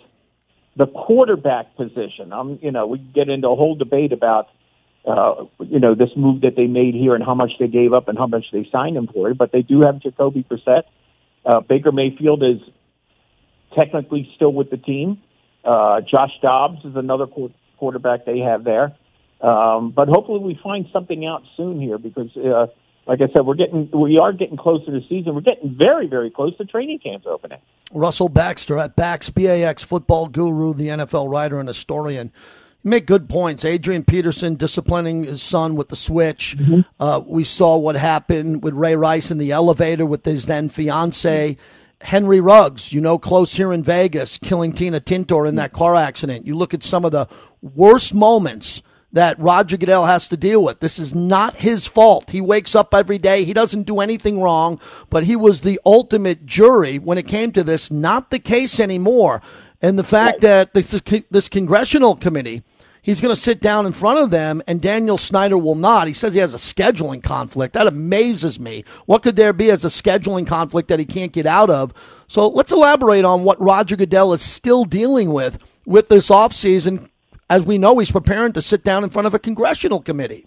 the 0.77 0.87
quarterback 0.87 1.75
position. 1.77 2.33
Um, 2.33 2.59
you 2.61 2.73
know 2.73 2.87
we 2.87 2.99
get 2.99 3.31
into 3.31 3.49
a 3.49 3.57
whole 3.57 3.77
debate 3.77 4.13
about 4.13 4.49
uh, 5.09 5.47
you 5.61 5.81
know, 5.81 5.95
this 5.95 6.11
move 6.17 6.43
that 6.43 6.55
they 6.57 6.67
made 6.67 6.95
here 6.95 7.15
and 7.15 7.25
how 7.25 7.35
much 7.35 7.53
they 7.59 7.67
gave 7.67 7.95
up 7.95 8.09
and 8.09 8.19
how 8.19 8.27
much 8.27 8.45
they 8.53 8.69
signed 8.71 8.97
him 8.97 9.09
for. 9.13 9.33
But 9.33 9.53
they 9.53 9.63
do 9.63 9.81
have 9.81 10.01
Jacoby 10.01 10.45
Brissett. 10.45 10.83
Uh, 11.47 11.61
Baker 11.61 11.93
Mayfield 11.93 12.43
is 12.43 12.61
technically 13.75 14.31
still 14.37 14.53
with 14.53 14.71
the 14.71 14.77
team. 14.77 15.23
Uh, 15.65 16.03
Josh 16.03 16.33
Dobbs 16.43 16.85
is 16.85 16.95
another 16.95 17.27
quarterback 17.79 18.27
they 18.27 18.41
have 18.41 18.65
there. 18.65 18.97
Um, 19.41 19.91
but 19.91 20.09
hopefully 20.09 20.41
we 20.41 20.59
find 20.63 20.87
something 20.93 21.25
out 21.25 21.43
soon 21.57 21.81
here 21.81 21.99
because, 21.99 22.37
uh, 22.37 22.67
like 23.07 23.21
I 23.21 23.29
said, 23.35 23.47
we're 23.47 23.55
getting 23.55 23.91
we 23.93 24.19
are 24.19 24.33
getting 24.33 24.57
closer 24.57 24.87
to 24.87 24.91
the 24.93 25.03
season. 25.09 25.35
We're 25.35 25.41
getting 25.41 25.77
very 25.77 26.09
very 26.09 26.31
close 26.31 26.57
to 26.59 26.65
training 26.65 26.99
camps 26.99 27.27
opening. 27.29 27.59
Russell 27.93 28.29
Baxter 28.29 28.79
at 28.79 28.97
Bax 28.97 29.31
BAX 29.31 29.83
football 29.83 30.29
guru, 30.29 30.75
the 30.75 30.89
NFL 30.89 31.31
writer 31.31 31.59
and 31.59 31.69
historian 31.69 32.33
make 32.85 33.07
good 33.07 33.29
points. 33.29 33.65
Adrian 33.65 34.05
Peterson 34.05 34.55
disciplining 34.55 35.25
his 35.25 35.43
son 35.43 35.77
with 35.77 35.89
the 35.89 35.97
switch. 35.97 36.57
Mm-hmm. 36.59 36.81
Uh, 37.01 37.21
we 37.27 37.45
saw 37.45 37.77
what 37.77 37.97
happened 37.97 38.63
with 38.63 38.75
Ray 38.75 38.97
Rice 38.97 39.31
in 39.31 39.39
the 39.39 39.53
elevator 39.53 40.07
with 40.07 40.25
his 40.25 40.47
then 40.47 40.69
fiance. 40.69 41.57
Henry 42.01 42.41
Ruggs, 42.41 42.93
you 42.93 43.01
know, 43.01 43.19
close 43.19 43.55
here 43.55 43.73
in 43.73 43.83
Vegas, 43.83 44.39
killing 44.39 44.73
Tina 44.73 45.01
Tintor 45.01 45.49
in 45.49 45.57
that 45.57 45.73
car 45.73 45.97
accident. 45.97 46.47
You 46.47 46.57
look 46.57 46.73
at 46.73 46.85
some 46.85 47.05
of 47.05 47.11
the 47.11 47.29
worst 47.61 48.15
moments 48.15 48.83
that 49.13 49.39
Roger 49.39 49.77
Goodell 49.77 50.07
has 50.07 50.29
to 50.29 50.37
deal 50.37 50.63
with. 50.63 50.81
This 50.81 50.99
is 50.99 51.15
not 51.15 51.57
his 51.57 51.87
fault. 51.87 52.31
He 52.31 52.41
wakes 52.41 52.75
up 52.75 52.95
every 52.95 53.19
day. 53.19 53.45
He 53.45 53.55
doesn't 53.55 53.85
do 53.85 54.01
anything 54.01 54.41
wrong, 54.41 54.81
but 55.09 55.25
he 55.25 55.37
was 55.37 55.63
the 55.63 55.81
ultimate 55.87 56.45
jury 56.45 56.99
when 56.99 57.19
it 57.19 57.27
came 57.27 57.53
to 57.53 57.65
this. 57.65 57.91
Not 57.91 58.31
the 58.31 58.39
case 58.39 58.79
anymore. 58.79 59.41
And 59.81 59.99
the 59.99 60.05
fact 60.05 60.41
that 60.43 60.75
this, 60.75 60.91
this 61.31 61.49
congressional 61.49 62.17
committee, 62.17 62.63
he's 63.01 63.21
going 63.21 63.35
to 63.35 63.41
sit 63.41 63.61
down 63.61 63.87
in 63.87 63.93
front 63.93 64.19
of 64.19 64.31
them 64.31 64.61
and 64.67 64.83
Daniel 64.83 65.17
Snyder 65.17 65.57
will 65.57 65.77
not. 65.77 66.09
He 66.09 66.13
says 66.13 66.35
he 66.35 66.41
has 66.41 66.53
a 66.53 66.59
scheduling 66.59 67.23
conflict. 67.23 67.75
That 67.75 67.87
amazes 67.87 68.61
me. 68.61 68.85
What 69.07 69.23
could 69.23 69.37
there 69.37 69.55
be 69.55 69.71
as 69.71 69.85
a 69.85 69.89
scheduling 69.89 70.47
conflict 70.47 70.89
that 70.89 70.99
he 70.99 71.07
can't 71.07 71.33
get 71.33 71.47
out 71.47 71.71
of? 71.71 71.95
So 72.29 72.49
let's 72.49 72.73
elaborate 72.73 73.25
on 73.25 73.45
what 73.45 73.61
Roger 73.61 73.97
Goodell 73.97 74.35
is 74.35 74.43
still 74.43 74.85
dealing 74.85 75.33
with 75.33 75.59
with 75.87 76.09
this 76.09 76.29
offseason. 76.29 77.09
As 77.51 77.65
we 77.65 77.79
know, 77.79 77.99
he's 77.99 78.11
preparing 78.11 78.53
to 78.53 78.63
sit 78.63 78.85
down 78.85 79.05
in 79.05 79.11
front 79.11 79.27
of 79.27 79.35
a 79.35 79.39
congressional 79.39 80.01
committee. 80.01 80.47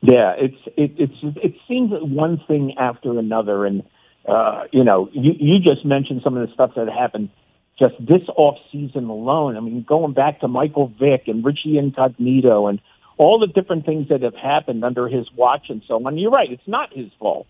Yeah, 0.00 0.34
it's 0.38 0.56
it, 0.76 0.92
it's 0.98 1.36
it 1.42 1.54
seems 1.66 1.90
one 1.92 2.40
thing 2.46 2.76
after 2.78 3.18
another, 3.18 3.66
and 3.66 3.82
uh, 4.26 4.64
you 4.72 4.84
know, 4.84 5.08
you, 5.12 5.32
you 5.38 5.58
just 5.58 5.84
mentioned 5.84 6.20
some 6.22 6.36
of 6.36 6.46
the 6.46 6.54
stuff 6.54 6.72
that 6.76 6.88
happened 6.88 7.30
just 7.78 7.94
this 7.98 8.22
off 8.36 8.56
season 8.72 9.04
alone. 9.04 9.56
I 9.56 9.60
mean, 9.60 9.84
going 9.86 10.12
back 10.12 10.40
to 10.40 10.48
Michael 10.48 10.92
Vick 10.98 11.24
and 11.26 11.44
Richie 11.44 11.78
Incognito 11.78 12.68
and 12.68 12.80
all 13.18 13.38
the 13.38 13.46
different 13.46 13.86
things 13.86 14.08
that 14.08 14.22
have 14.22 14.34
happened 14.34 14.84
under 14.84 15.08
his 15.08 15.26
watch 15.34 15.66
and 15.68 15.82
so 15.86 15.94
on. 16.06 16.18
You're 16.18 16.30
right; 16.30 16.50
it's 16.50 16.68
not 16.68 16.92
his 16.92 17.10
fault. 17.18 17.46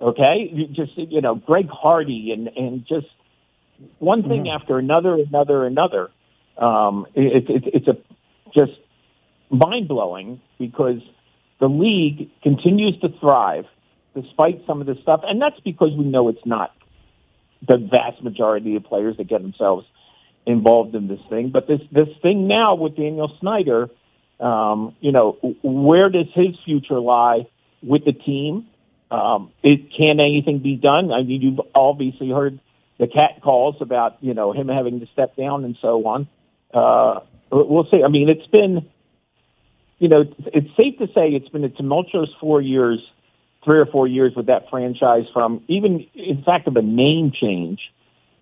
Okay, 0.00 0.48
you 0.52 0.66
just 0.68 0.96
you 0.96 1.20
know, 1.20 1.34
Greg 1.34 1.68
Hardy 1.68 2.32
and 2.32 2.48
and 2.56 2.86
just 2.86 3.08
one 3.98 4.22
thing 4.22 4.44
mm-hmm. 4.44 4.54
after 4.54 4.78
another, 4.78 5.14
another, 5.14 5.66
another. 5.66 6.10
Um, 6.60 7.06
it, 7.14 7.48
it, 7.48 7.64
it's 7.74 7.88
a 7.88 7.96
just 8.54 8.78
mind 9.50 9.88
blowing 9.88 10.40
because 10.58 11.00
the 11.58 11.68
league 11.68 12.30
continues 12.42 12.98
to 13.00 13.08
thrive 13.20 13.64
despite 14.14 14.62
some 14.66 14.80
of 14.80 14.86
this 14.86 14.98
stuff, 15.02 15.20
and 15.24 15.40
that's 15.40 15.60
because 15.60 15.90
we 15.96 16.04
know 16.04 16.28
it's 16.28 16.44
not 16.44 16.74
the 17.66 17.76
vast 17.76 18.22
majority 18.22 18.76
of 18.76 18.84
players 18.84 19.16
that 19.16 19.28
get 19.28 19.42
themselves 19.42 19.86
involved 20.46 20.94
in 20.94 21.08
this 21.08 21.20
thing. 21.28 21.50
But 21.50 21.66
this 21.66 21.80
this 21.92 22.08
thing 22.22 22.48
now 22.48 22.74
with 22.74 22.96
Daniel 22.96 23.32
Snyder, 23.40 23.88
um, 24.40 24.94
you 25.00 25.12
know, 25.12 25.38
where 25.62 26.08
does 26.08 26.26
his 26.34 26.56
future 26.64 26.98
lie 26.98 27.46
with 27.82 28.04
the 28.04 28.12
team? 28.12 28.66
Um, 29.10 29.50
it 29.62 29.92
can 29.96 30.20
anything 30.20 30.60
be 30.60 30.76
done? 30.76 31.12
I 31.12 31.22
mean, 31.22 31.42
you've 31.42 31.60
obviously 31.74 32.30
heard 32.30 32.60
the 32.98 33.06
cat 33.06 33.42
calls 33.42 33.76
about 33.80 34.18
you 34.20 34.34
know 34.34 34.52
him 34.52 34.68
having 34.68 35.00
to 35.00 35.06
step 35.12 35.36
down 35.36 35.64
and 35.64 35.76
so 35.80 36.06
on. 36.06 36.28
Uh, 36.72 37.20
we'll 37.50 37.86
see. 37.90 38.02
I 38.04 38.08
mean, 38.08 38.28
it's 38.28 38.46
been, 38.48 38.88
you 39.98 40.08
know, 40.08 40.24
it's 40.46 40.68
safe 40.76 40.98
to 40.98 41.06
say 41.08 41.30
it's 41.30 41.48
been 41.48 41.64
a 41.64 41.68
tumultuous 41.68 42.30
four 42.40 42.60
years, 42.60 43.00
three 43.64 43.78
or 43.78 43.86
four 43.86 44.06
years 44.06 44.32
with 44.36 44.46
that 44.46 44.70
franchise. 44.70 45.24
From 45.32 45.62
even, 45.68 46.06
in 46.14 46.42
fact, 46.44 46.66
of 46.68 46.76
a 46.76 46.82
name 46.82 47.32
change. 47.38 47.80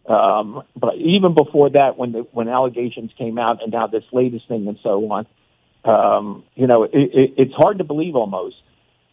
Um, 0.06 0.62
but 0.74 0.96
even 0.96 1.34
before 1.34 1.68
that, 1.70 1.98
when 1.98 2.12
the, 2.12 2.20
when 2.32 2.48
allegations 2.48 3.10
came 3.18 3.38
out, 3.38 3.62
and 3.62 3.70
now 3.72 3.86
this 3.86 4.04
latest 4.10 4.48
thing 4.48 4.66
and 4.66 4.78
so 4.82 5.04
on, 5.12 5.26
um, 5.84 6.44
you 6.54 6.66
know, 6.66 6.84
it, 6.84 6.90
it, 6.94 7.34
it's 7.36 7.54
hard 7.54 7.78
to 7.78 7.84
believe 7.84 8.16
almost 8.16 8.56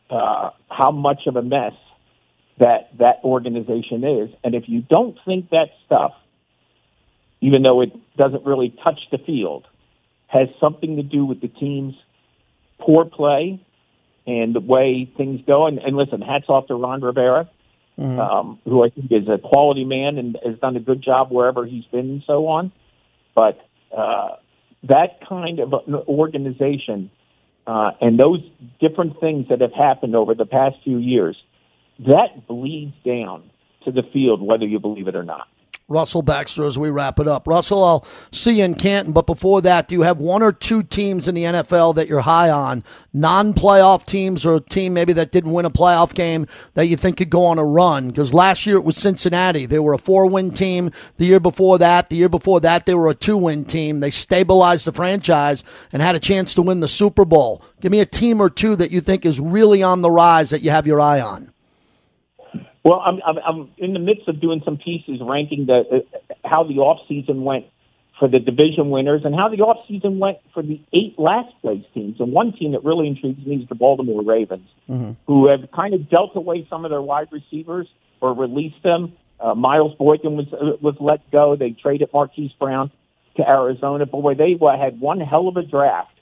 uh, 0.09 0.51
how 0.69 0.91
much 0.91 1.23
of 1.27 1.35
a 1.35 1.41
mess 1.41 1.73
that 2.59 2.97
that 2.99 3.19
organization 3.23 4.03
is. 4.05 4.29
And 4.43 4.55
if 4.55 4.63
you 4.67 4.81
don't 4.89 5.17
think 5.25 5.49
that 5.49 5.67
stuff, 5.85 6.13
even 7.45 7.63
though 7.63 7.81
it 7.81 7.91
doesn't 8.17 8.45
really 8.45 8.75
touch 8.83 8.99
the 9.11 9.17
field, 9.17 9.65
has 10.27 10.47
something 10.59 10.97
to 10.97 11.03
do 11.03 11.25
with 11.25 11.41
the 11.41 11.47
team's 11.47 11.95
poor 12.79 13.05
play 13.05 13.61
and 14.27 14.55
the 14.55 14.59
way 14.59 15.09
things 15.17 15.41
go. 15.45 15.67
And, 15.67 15.77
and 15.79 15.95
listen, 15.95 16.21
hats 16.21 16.45
off 16.49 16.67
to 16.67 16.75
Ron 16.75 17.01
Rivera, 17.01 17.49
mm-hmm. 17.97 18.19
um, 18.19 18.59
who 18.65 18.83
I 18.83 18.89
think 18.89 19.11
is 19.11 19.27
a 19.27 19.37
quality 19.37 19.85
man 19.85 20.17
and 20.17 20.37
has 20.43 20.57
done 20.59 20.75
a 20.75 20.79
good 20.79 21.01
job 21.01 21.31
wherever 21.31 21.65
he's 21.65 21.85
been 21.85 22.09
and 22.09 22.23
so 22.25 22.47
on. 22.47 22.71
But 23.35 23.59
uh, 23.95 24.37
that 24.83 25.19
kind 25.27 25.59
of 25.59 25.73
organization 26.07 27.11
uh, 27.67 27.91
and 28.01 28.19
those 28.19 28.41
different 28.79 29.19
things 29.19 29.47
that 29.49 29.61
have 29.61 29.73
happened 29.73 30.15
over 30.15 30.33
the 30.33 30.45
past 30.45 30.77
few 30.83 30.97
years– 30.97 31.35
that 31.99 32.47
bleeds 32.47 32.93
down 33.05 33.49
to 33.85 33.91
the 33.91 34.03
field, 34.13 34.41
whether 34.41 34.65
you 34.65 34.79
believe 34.79 35.07
it 35.07 35.15
or 35.15 35.23
not. 35.23 35.47
Russell 35.87 36.23
Baxter, 36.23 36.63
as 36.63 36.79
we 36.79 36.89
wrap 36.89 37.19
it 37.19 37.27
up. 37.27 37.47
Russell, 37.47 37.83
I'll 37.83 38.05
see 38.31 38.57
you 38.57 38.65
in 38.65 38.73
Canton, 38.73 39.13
but 39.13 39.27
before 39.27 39.61
that, 39.61 39.87
do 39.87 39.93
you 39.93 40.01
have 40.01 40.17
one 40.17 40.41
or 40.41 40.51
two 40.51 40.81
teams 40.81 41.27
in 41.27 41.35
the 41.35 41.43
NFL 41.43 41.93
that 41.93 42.07
you're 42.07 42.21
high 42.21 42.49
on? 42.49 42.83
Non 43.13 43.53
playoff 43.53 44.03
teams 44.03 44.47
or 44.47 44.55
a 44.55 44.59
team 44.59 44.95
maybe 44.95 45.13
that 45.13 45.31
didn't 45.31 45.53
win 45.53 45.65
a 45.65 45.69
playoff 45.69 46.15
game 46.15 46.47
that 46.73 46.87
you 46.87 46.97
think 46.97 47.17
could 47.17 47.29
go 47.29 47.45
on 47.45 47.59
a 47.59 47.63
run? 47.63 48.07
Because 48.07 48.33
last 48.33 48.65
year 48.65 48.77
it 48.77 48.83
was 48.83 48.97
Cincinnati. 48.97 49.67
They 49.67 49.77
were 49.77 49.93
a 49.93 49.99
four 49.99 50.25
win 50.25 50.49
team. 50.49 50.89
The 51.17 51.25
year 51.25 51.39
before 51.39 51.77
that, 51.77 52.09
the 52.09 52.15
year 52.15 52.29
before 52.29 52.61
that, 52.61 52.87
they 52.87 52.95
were 52.95 53.09
a 53.09 53.13
two 53.13 53.37
win 53.37 53.63
team. 53.63 53.99
They 53.99 54.09
stabilized 54.09 54.85
the 54.85 54.91
franchise 54.91 55.63
and 55.93 56.01
had 56.01 56.15
a 56.15 56.19
chance 56.19 56.55
to 56.55 56.63
win 56.63 56.79
the 56.79 56.87
Super 56.87 57.25
Bowl. 57.25 57.63
Give 57.79 57.91
me 57.91 57.99
a 57.99 58.05
team 58.07 58.41
or 58.41 58.49
two 58.49 58.75
that 58.77 58.89
you 58.89 59.01
think 59.01 59.23
is 59.23 59.39
really 59.39 59.83
on 59.83 60.01
the 60.01 60.09
rise 60.09 60.49
that 60.49 60.63
you 60.63 60.71
have 60.71 60.87
your 60.87 60.99
eye 60.99 61.21
on. 61.21 61.51
Well, 62.85 63.01
I'm, 63.03 63.19
I'm, 63.25 63.37
I'm 63.39 63.71
in 63.79 63.93
the 63.93 63.99
midst 63.99 64.27
of 64.27 64.39
doing 64.39 64.61
some 64.63 64.77
pieces 64.77 65.19
ranking 65.19 65.65
the 65.65 65.81
uh, 65.91 66.33
how 66.47 66.63
the 66.63 66.75
off 66.75 66.99
season 67.07 67.43
went 67.43 67.65
for 68.19 68.27
the 68.29 68.37
division 68.37 68.91
winners 68.91 69.23
and 69.25 69.33
how 69.33 69.49
the 69.49 69.57
off 69.63 69.87
season 69.87 70.19
went 70.19 70.37
for 70.53 70.61
the 70.61 70.79
eight 70.93 71.17
last 71.17 71.51
place 71.61 71.83
teams. 71.95 72.19
And 72.19 72.31
one 72.31 72.53
team 72.53 72.73
that 72.73 72.83
really 72.83 73.07
intrigues 73.07 73.43
me 73.43 73.55
is 73.55 73.67
the 73.67 73.75
Baltimore 73.75 74.23
Ravens, 74.23 74.69
mm-hmm. 74.87 75.13
who 75.25 75.47
have 75.47 75.71
kind 75.71 75.95
of 75.95 76.07
dealt 76.11 76.35
away 76.35 76.67
some 76.69 76.85
of 76.85 76.91
their 76.91 77.01
wide 77.01 77.29
receivers 77.31 77.87
or 78.21 78.35
released 78.35 78.83
them. 78.83 79.13
Uh, 79.39 79.55
Miles 79.55 79.95
Boykin 79.97 80.37
was 80.37 80.45
uh, 80.53 80.77
was 80.79 80.95
let 80.99 81.29
go. 81.31 81.55
They 81.55 81.71
traded 81.71 82.09
Marquise 82.13 82.53
Brown 82.59 82.91
to 83.37 83.49
Arizona. 83.49 84.05
Boy, 84.05 84.35
they 84.35 84.55
uh, 84.61 84.77
had 84.77 84.99
one 84.99 85.19
hell 85.19 85.47
of 85.47 85.57
a 85.57 85.63
draft. 85.63 86.13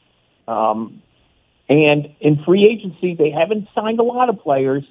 Um, 0.47 1.01
and 1.67 2.15
in 2.21 2.41
free 2.45 2.65
agency, 2.71 3.15
they 3.15 3.31
haven't 3.31 3.67
signed 3.75 3.99
a 3.99 4.03
lot 4.03 4.29
of 4.29 4.39
players 4.39 4.85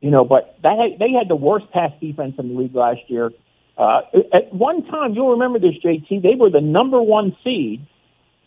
you 0.00 0.10
know, 0.10 0.24
but 0.24 0.56
that 0.62 0.76
they 0.98 1.12
had 1.12 1.28
the 1.28 1.36
worst 1.36 1.70
pass 1.72 1.90
defense 2.00 2.34
in 2.38 2.48
the 2.48 2.54
league 2.54 2.74
last 2.74 3.00
year. 3.08 3.30
Uh, 3.78 4.00
at 4.32 4.52
one 4.54 4.84
time, 4.86 5.14
you'll 5.14 5.32
remember 5.32 5.58
this, 5.58 5.74
JT. 5.84 6.22
They 6.22 6.34
were 6.34 6.50
the 6.50 6.60
number 6.60 7.00
one 7.00 7.36
seed 7.44 7.86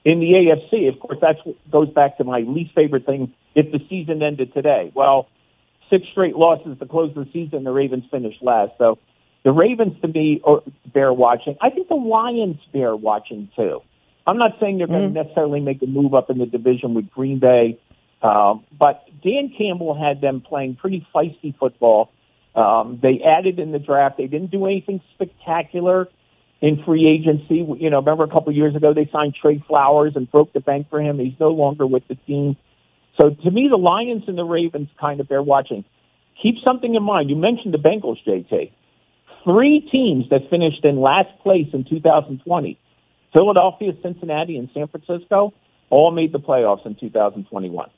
in 0.04 0.20
the 0.20 0.34
AFC. 0.34 0.90
Of 0.90 1.00
course, 1.00 1.20
that 1.22 1.38
goes 1.72 1.90
back 1.90 2.18
to 2.18 2.24
my 2.24 2.40
least 2.40 2.74
favorite 2.74 3.06
thing. 3.06 3.34
If 3.56 3.72
the 3.72 3.80
season 3.90 4.24
ended 4.24 4.54
today, 4.54 4.92
well, 4.96 5.28
six 5.90 6.06
straight 6.12 6.36
losses 6.36 6.78
to 6.80 6.86
close 6.86 7.14
the 7.14 7.28
season, 7.34 7.64
the 7.64 7.72
Ravens 7.72 8.06
finished 8.10 8.42
last. 8.42 8.72
So 8.78 8.98
the 9.44 9.52
Ravens, 9.52 10.00
to 10.02 10.08
me, 10.08 10.42
are, 10.44 10.62
bear 10.94 11.14
watching. 11.14 11.58
I 11.62 11.70
think 11.70 11.88
the 11.90 11.96
Lions 11.96 12.58
bear 12.72 12.96
watching 12.96 13.50
too. 13.56 13.82
I'm 14.26 14.38
not 14.38 14.52
saying 14.60 14.78
they're 14.78 14.88
going 14.88 15.14
to 15.14 15.20
mm-hmm. 15.20 15.28
necessarily 15.28 15.60
make 15.60 15.82
a 15.82 15.88
move 15.88 16.14
up 16.14 16.30
in 16.30 16.38
the 16.38 16.46
division 16.46 16.94
with 16.94 17.10
Green 17.10 17.40
Bay 17.40 17.80
um, 18.22 18.66
but 18.78 19.06
Dan 19.24 19.54
Campbell 19.58 19.98
had 19.98 20.22
them 20.22 20.42
playing 20.42 20.76
pretty 20.76 21.06
feisty 21.14 21.58
football. 21.58 22.12
Um, 22.56 23.00
they 23.02 23.22
added 23.26 23.60
in 23.60 23.72
the 23.72 23.80
draft. 23.80 24.18
They 24.18 24.28
didn't 24.28 24.52
do 24.52 24.66
anything 24.66 25.02
spectacular 25.16 26.10
in 26.62 26.84
free 26.84 27.08
agency. 27.08 27.66
You 27.80 27.90
know, 27.90 28.00
remember 28.00 28.24
a 28.24 28.30
couple 28.30 28.50
of 28.50 28.56
years 28.56 28.76
ago 28.76 28.94
they 28.94 29.10
signed 29.12 29.36
Trey 29.42 29.64
Flowers 29.68 30.14
and 30.16 30.30
broke 30.30 30.54
the 30.54 30.60
bank 30.60 30.88
for 30.90 31.02
him. 31.02 31.20
He's 31.20 31.40
no 31.40 31.50
longer 31.50 31.88
with 31.88 32.08
the 32.08 32.16
team. 32.16 32.58
So 33.20 33.30
to 33.30 33.52
me, 33.52 33.68
the 33.70 33.78
Lions 33.78 34.24
and 34.28 34.38
the 34.38 34.44
Ravens 34.44 34.90
kind 35.00 35.20
of 35.20 35.28
bear 35.28 35.44
watching. 35.44 35.86
Keep 36.42 36.56
something 36.64 36.96
in 36.96 37.04
mind. 37.04 37.30
You 37.30 37.36
mentioned 37.36 37.74
the 37.74 37.78
Bengals, 37.78 38.18
JT. 38.26 38.72
Three 39.44 39.88
teams 39.92 40.30
that 40.30 40.50
finished 40.50 40.84
in 40.84 41.00
last 41.00 41.30
place 41.44 41.68
in 41.74 41.86
2020 41.86 42.78
Philadelphia, 43.34 43.92
Cincinnati, 44.02 44.58
and 44.58 44.70
San 44.74 44.88
Francisco 44.88 45.54
all 45.90 46.12
made 46.12 46.32
the 46.32 46.40
playoffs 46.40 46.86
in 46.86 46.96
2021. 46.96 47.90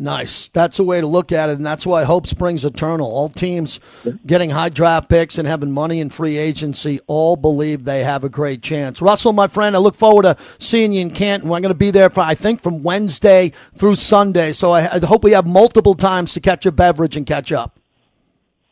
Nice. 0.00 0.46
That's 0.48 0.78
a 0.78 0.84
way 0.84 1.00
to 1.00 1.08
look 1.08 1.32
at 1.32 1.50
it, 1.50 1.56
and 1.56 1.66
that's 1.66 1.84
why 1.84 2.04
hope 2.04 2.28
springs 2.28 2.64
eternal. 2.64 3.08
All 3.08 3.28
teams 3.28 3.80
getting 4.24 4.48
high 4.48 4.68
draft 4.68 5.08
picks 5.08 5.38
and 5.38 5.48
having 5.48 5.72
money 5.72 5.98
in 5.98 6.08
free 6.08 6.38
agency 6.38 7.00
all 7.08 7.34
believe 7.34 7.82
they 7.82 8.04
have 8.04 8.22
a 8.22 8.28
great 8.28 8.62
chance. 8.62 9.02
Russell, 9.02 9.32
my 9.32 9.48
friend, 9.48 9.74
I 9.74 9.80
look 9.80 9.96
forward 9.96 10.22
to 10.22 10.36
seeing 10.60 10.92
you 10.92 11.00
in 11.00 11.10
Canton. 11.10 11.50
I'm 11.50 11.62
going 11.62 11.74
to 11.74 11.74
be 11.74 11.90
there 11.90 12.10
for, 12.10 12.20
I 12.20 12.36
think, 12.36 12.60
from 12.60 12.84
Wednesday 12.84 13.52
through 13.74 13.96
Sunday. 13.96 14.52
So 14.52 14.70
I, 14.70 14.94
I 14.94 15.04
hope 15.04 15.24
we 15.24 15.32
have 15.32 15.48
multiple 15.48 15.94
times 15.94 16.32
to 16.34 16.40
catch 16.40 16.64
a 16.64 16.70
beverage 16.70 17.16
and 17.16 17.26
catch 17.26 17.50
up. 17.50 17.80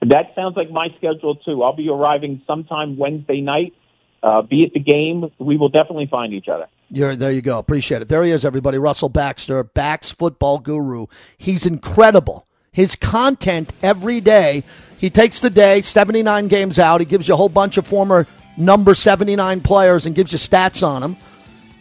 That 0.02 0.32
sounds 0.36 0.56
like 0.56 0.70
my 0.70 0.94
schedule, 0.96 1.34
too. 1.34 1.64
I'll 1.64 1.74
be 1.74 1.88
arriving 1.88 2.42
sometime 2.46 2.96
Wednesday 2.96 3.40
night. 3.40 3.74
Uh, 4.22 4.42
be 4.42 4.64
at 4.64 4.72
the 4.74 4.80
game. 4.80 5.32
We 5.40 5.56
will 5.56 5.70
definitely 5.70 6.06
find 6.06 6.32
each 6.32 6.46
other. 6.46 6.68
You're, 6.90 7.16
there 7.16 7.32
you 7.32 7.42
go. 7.42 7.58
Appreciate 7.58 8.02
it. 8.02 8.08
There 8.08 8.22
he 8.22 8.30
is, 8.30 8.44
everybody. 8.44 8.78
Russell 8.78 9.08
Baxter, 9.08 9.64
Bax 9.64 10.10
football 10.10 10.58
guru. 10.58 11.06
He's 11.36 11.66
incredible. 11.66 12.46
His 12.72 12.94
content 12.94 13.72
every 13.82 14.20
day, 14.20 14.62
he 14.98 15.10
takes 15.10 15.40
the 15.40 15.50
day, 15.50 15.82
79 15.82 16.48
games 16.48 16.78
out. 16.78 17.00
He 17.00 17.06
gives 17.06 17.26
you 17.26 17.34
a 17.34 17.36
whole 17.36 17.48
bunch 17.48 17.76
of 17.76 17.86
former 17.86 18.26
number 18.56 18.94
79 18.94 19.60
players 19.62 20.06
and 20.06 20.14
gives 20.14 20.32
you 20.32 20.38
stats 20.38 20.86
on 20.86 21.02
them. 21.02 21.16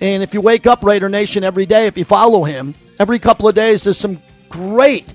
And 0.02 0.24
if 0.24 0.34
you 0.34 0.42
wake 0.42 0.68
up 0.68 0.84
Raider 0.84 1.10
Nation 1.10 1.44
every 1.44 1.66
day, 1.66 1.88
if 1.88 1.98
you 1.98 2.06
follow 2.06 2.44
him, 2.44 2.76
every 3.00 3.20
couple 3.20 3.48
of 3.48 3.56
days, 3.56 3.84
there's 3.84 3.98
some 3.98 4.22
great 4.50 5.14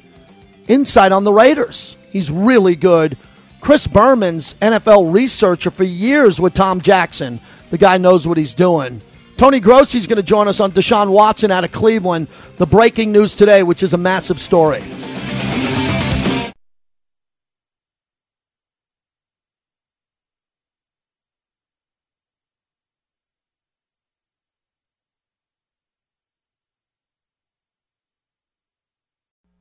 insight 0.68 1.12
on 1.12 1.24
the 1.24 1.32
Raiders. 1.32 1.96
He's 2.10 2.30
really 2.30 2.76
good. 2.76 3.16
Chris 3.60 3.86
Berman's 3.86 4.54
NFL 4.54 5.12
researcher 5.12 5.70
for 5.70 5.84
years 5.84 6.40
with 6.40 6.54
Tom 6.54 6.80
Jackson. 6.80 7.40
The 7.70 7.78
guy 7.78 7.98
knows 7.98 8.26
what 8.26 8.38
he's 8.38 8.54
doing. 8.54 9.02
Tony 9.40 9.58
Grossi's 9.58 10.06
going 10.06 10.18
to 10.18 10.22
join 10.22 10.48
us 10.48 10.60
on 10.60 10.70
Deshaun 10.70 11.08
Watson 11.08 11.50
out 11.50 11.64
of 11.64 11.72
Cleveland. 11.72 12.28
The 12.58 12.66
breaking 12.66 13.10
news 13.10 13.34
today, 13.34 13.62
which 13.62 13.82
is 13.82 13.94
a 13.94 13.96
massive 13.96 14.38
story. 14.38 14.82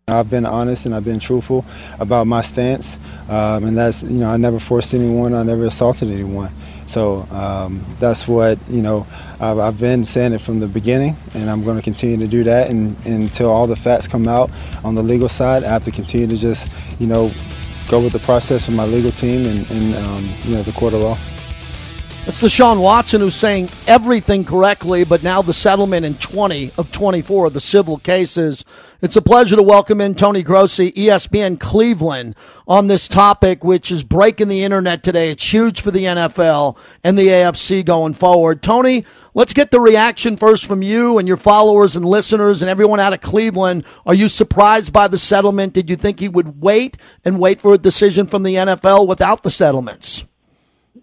I've 0.09 0.29
been 0.29 0.45
honest 0.45 0.87
and 0.87 0.93
I've 0.93 1.05
been 1.05 1.19
truthful 1.19 1.63
about 2.01 2.27
my 2.27 2.41
stance, 2.41 2.99
um, 3.29 3.63
and 3.63 3.77
that's 3.77 4.03
you 4.03 4.17
know 4.17 4.29
I 4.29 4.35
never 4.35 4.59
forced 4.59 4.93
anyone, 4.93 5.33
I 5.33 5.43
never 5.43 5.63
assaulted 5.65 6.09
anyone. 6.09 6.51
So 6.89 7.27
um, 7.29 7.85
that's 7.99 8.27
what 8.27 8.57
you 8.67 8.81
know. 8.81 9.05
I've, 9.39 9.59
I've, 9.59 9.79
been 9.79 10.03
saying 10.03 10.33
it 10.33 10.41
from 10.41 10.59
the 10.59 10.67
beginning, 10.67 11.15
and 11.35 11.47
I'm 11.47 11.63
going 11.63 11.77
to 11.77 11.83
continue 11.83 12.17
to 12.17 12.27
do 12.27 12.43
that 12.45 12.71
and, 12.71 12.97
until 13.05 13.51
all 13.51 13.67
the 13.67 13.75
facts 13.75 14.07
come 14.07 14.27
out 14.27 14.49
on 14.83 14.95
the 14.95 15.03
legal 15.03 15.29
side. 15.29 15.63
I 15.63 15.67
have 15.67 15.83
to 15.83 15.91
continue 15.91 16.25
to 16.25 16.35
just 16.35 16.71
you 16.99 17.05
know 17.05 17.31
go 17.89 18.01
with 18.01 18.13
the 18.13 18.19
process 18.19 18.65
with 18.65 18.75
my 18.75 18.87
legal 18.87 19.11
team 19.11 19.45
and, 19.45 19.69
and 19.69 19.95
um, 20.03 20.33
you 20.43 20.55
know 20.55 20.63
the 20.63 20.71
court 20.71 20.93
of 20.93 21.01
law. 21.01 21.17
It's 22.25 22.41
Deshaun 22.41 22.81
Watson 22.81 23.21
who's 23.21 23.35
saying 23.35 23.69
everything 23.85 24.43
correctly, 24.43 25.03
but 25.03 25.21
now 25.21 25.43
the 25.43 25.53
settlement 25.53 26.07
in 26.07 26.15
20 26.15 26.71
of 26.79 26.91
24 26.91 27.47
of 27.47 27.53
the 27.53 27.61
civil 27.61 27.99
cases. 27.99 28.65
It's 29.01 29.15
a 29.15 29.21
pleasure 29.21 29.55
to 29.55 29.63
welcome 29.63 30.01
in 30.01 30.13
Tony 30.13 30.43
Grossi, 30.43 30.91
ESPN 30.91 31.57
Cleveland, 31.57 32.35
on 32.67 32.87
this 32.87 33.07
topic, 33.07 33.63
which 33.63 33.91
is 33.91 34.03
breaking 34.03 34.49
the 34.49 34.63
internet 34.63 35.03
today. 35.03 35.31
It's 35.31 35.53
huge 35.53 35.79
for 35.79 35.89
the 35.89 36.03
NFL 36.03 36.77
and 37.01 37.17
the 37.17 37.27
AFC 37.27 37.85
going 37.85 38.13
forward. 38.13 38.61
Tony, 38.61 39.05
let's 39.33 39.53
get 39.53 39.71
the 39.71 39.79
reaction 39.79 40.35
first 40.35 40.65
from 40.65 40.81
you 40.81 41.17
and 41.17 41.29
your 41.29 41.37
followers 41.37 41.95
and 41.95 42.03
listeners 42.03 42.61
and 42.61 42.69
everyone 42.69 42.99
out 42.99 43.13
of 43.13 43.21
Cleveland. 43.21 43.85
Are 44.05 44.13
you 44.13 44.27
surprised 44.27 44.91
by 44.91 45.07
the 45.07 45.17
settlement? 45.17 45.71
Did 45.71 45.89
you 45.89 45.95
think 45.95 46.19
he 46.19 46.27
would 46.27 46.61
wait 46.61 46.97
and 47.23 47.39
wait 47.39 47.61
for 47.61 47.73
a 47.73 47.77
decision 47.77 48.27
from 48.27 48.43
the 48.43 48.55
NFL 48.55 49.07
without 49.07 49.43
the 49.43 49.51
settlements? 49.51 50.25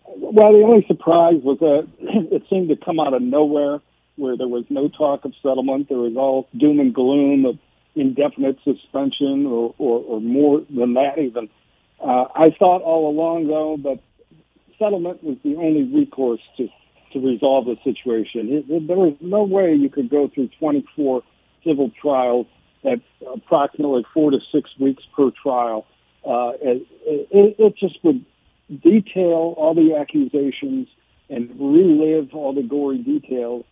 Well, 0.05 0.53
the 0.53 0.65
only 0.67 0.85
surprise 0.87 1.41
was 1.43 1.59
that 1.61 1.89
it 2.31 2.43
seemed 2.51 2.69
to 2.69 2.77
come 2.77 3.01
out 3.01 3.15
of 3.15 3.23
nowhere, 3.23 3.81
where 4.17 4.37
there 4.37 4.49
was 4.49 4.67
no 4.69 4.89
talk 4.89 5.25
of 5.25 5.33
settlement. 5.43 5.89
There 5.89 5.97
was 5.97 6.15
all 6.15 6.47
doom 6.55 6.79
and 6.79 6.93
gloom 6.93 7.47
of 7.47 7.59
indefinite 7.97 8.59
suspension, 8.63 9.47
or, 9.47 9.75
or, 9.79 10.01
or 10.01 10.21
more 10.21 10.61
than 10.71 10.95
that 10.95 11.19
even. 11.19 11.49
Uh, 12.01 12.27
I 12.35 12.51
thought 12.59 12.83
all 12.83 13.11
along, 13.11 13.49
though, 13.49 13.77
that 13.83 14.01
settlement 14.79 15.25
was 15.25 15.39
the 15.43 15.57
only 15.57 15.83
recourse 15.83 16.41
to 16.59 16.69
to 17.13 17.21
resolve 17.21 17.67
the 17.67 17.77
situation. 17.85 18.49
It, 18.53 18.65
it, 18.69 18.87
there 18.87 18.97
was 18.97 19.15
no 19.21 19.45
way 19.45 19.75
you 19.75 19.89
could 19.89 20.11
go 20.11 20.29
through 20.29 20.51
24 20.59 21.23
civil 21.65 21.91
trials 22.01 22.47
at 22.85 23.01
approximately 23.33 24.05
four 24.13 24.31
to 24.31 24.39
six 24.53 24.71
weeks 24.79 25.03
per 25.17 25.31
trial. 25.31 25.87
Uh, 26.25 26.53
it, 26.61 26.87
it, 27.07 27.57
it 27.59 27.77
just 27.77 28.03
would 28.05 28.25
detail 28.83 29.55
all 29.57 29.75
the 29.75 29.97
accusations 29.97 30.89
and 31.29 31.51
relive 31.59 32.35
all 32.35 32.53
the 32.53 32.63
gory 32.63 32.99
details. 32.99 33.65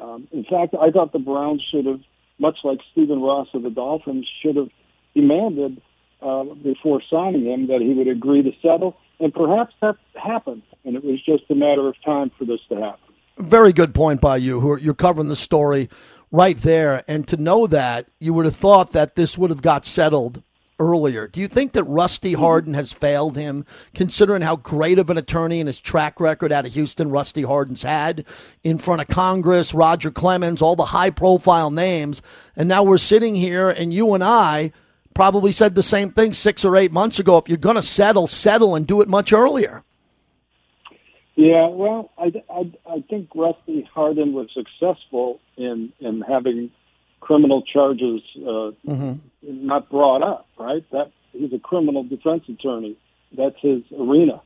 Um, 0.00 0.28
in 0.32 0.44
fact, 0.44 0.74
I 0.80 0.90
thought 0.90 1.12
the 1.12 1.18
Browns 1.18 1.64
should 1.70 1.86
have, 1.86 2.00
much 2.38 2.58
like 2.64 2.80
Stephen 2.92 3.20
Ross 3.20 3.48
of 3.54 3.62
the 3.62 3.70
Dolphins, 3.70 4.26
should 4.42 4.56
have 4.56 4.70
demanded 5.14 5.80
uh, 6.20 6.44
before 6.44 7.02
signing 7.10 7.44
him 7.44 7.66
that 7.68 7.80
he 7.80 7.92
would 7.94 8.08
agree 8.08 8.42
to 8.42 8.52
settle. 8.62 8.96
And 9.20 9.32
perhaps 9.32 9.74
that 9.80 9.96
happened, 10.14 10.62
and 10.84 10.96
it 10.96 11.04
was 11.04 11.22
just 11.22 11.44
a 11.50 11.54
matter 11.54 11.86
of 11.88 11.94
time 12.04 12.30
for 12.38 12.44
this 12.44 12.60
to 12.68 12.76
happen. 12.76 12.98
Very 13.38 13.72
good 13.72 13.94
point 13.94 14.20
by 14.20 14.36
you. 14.36 14.60
Who 14.60 14.78
you're 14.78 14.94
covering 14.94 15.28
the 15.28 15.36
story 15.36 15.88
right 16.30 16.56
there, 16.56 17.04
and 17.06 17.26
to 17.28 17.36
know 17.36 17.66
that 17.66 18.08
you 18.18 18.34
would 18.34 18.44
have 18.44 18.56
thought 18.56 18.92
that 18.92 19.14
this 19.14 19.38
would 19.38 19.50
have 19.50 19.62
got 19.62 19.84
settled 19.84 20.42
earlier. 20.78 21.28
Do 21.28 21.40
you 21.40 21.48
think 21.48 21.72
that 21.72 21.84
Rusty 21.84 22.32
mm-hmm. 22.32 22.42
Hardin 22.42 22.74
has 22.74 22.92
failed 22.92 23.36
him, 23.36 23.64
considering 23.94 24.42
how 24.42 24.56
great 24.56 24.98
of 24.98 25.10
an 25.10 25.18
attorney 25.18 25.60
and 25.60 25.68
his 25.68 25.80
track 25.80 26.20
record 26.20 26.52
out 26.52 26.66
of 26.66 26.72
Houston 26.74 27.10
Rusty 27.10 27.42
Hardin's 27.42 27.82
had 27.82 28.24
in 28.64 28.78
front 28.78 29.00
of 29.00 29.08
Congress, 29.08 29.74
Roger 29.74 30.10
Clemens, 30.10 30.62
all 30.62 30.76
the 30.76 30.86
high 30.86 31.10
profile 31.10 31.70
names? 31.70 32.22
And 32.56 32.68
now 32.68 32.82
we're 32.82 32.98
sitting 32.98 33.34
here, 33.34 33.70
and 33.70 33.92
you 33.92 34.14
and 34.14 34.24
I 34.24 34.72
probably 35.14 35.52
said 35.52 35.74
the 35.74 35.82
same 35.82 36.10
thing 36.10 36.32
six 36.32 36.64
or 36.64 36.76
eight 36.76 36.92
months 36.92 37.18
ago. 37.18 37.36
If 37.38 37.48
you're 37.48 37.58
going 37.58 37.76
to 37.76 37.82
settle, 37.82 38.26
settle 38.26 38.74
and 38.74 38.86
do 38.86 39.00
it 39.00 39.08
much 39.08 39.32
earlier. 39.32 39.82
Yeah, 41.34 41.68
well, 41.68 42.10
I, 42.18 42.32
I, 42.50 42.72
I 42.86 43.04
think 43.08 43.30
Rusty 43.34 43.88
Hardin 43.94 44.34
was 44.34 44.48
successful 44.52 45.40
in 45.56 45.92
in 45.98 46.20
having 46.20 46.70
criminal 47.22 47.62
charges 47.62 48.20
uh, 48.36 48.72
mm-hmm. 48.86 49.14
not 49.42 49.88
brought 49.88 50.22
up. 50.22 50.46
Right? 50.58 50.84
That 50.90 51.12
he's 51.32 51.52
a 51.52 51.58
criminal 51.58 52.04
defense 52.04 52.44
attorney. 52.48 52.96
That's 53.36 53.56
his 53.60 53.82
arena. 53.98 54.42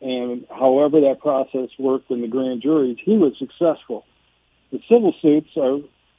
And 0.00 0.44
however 0.50 1.00
that 1.02 1.20
process 1.20 1.68
worked 1.78 2.10
in 2.10 2.20
the 2.20 2.28
grand 2.28 2.62
juries, 2.62 2.98
he 3.02 3.16
was 3.16 3.32
successful. 3.38 4.04
The 4.72 4.80
civil 4.88 5.14
suits 5.22 5.50
are 5.56 5.78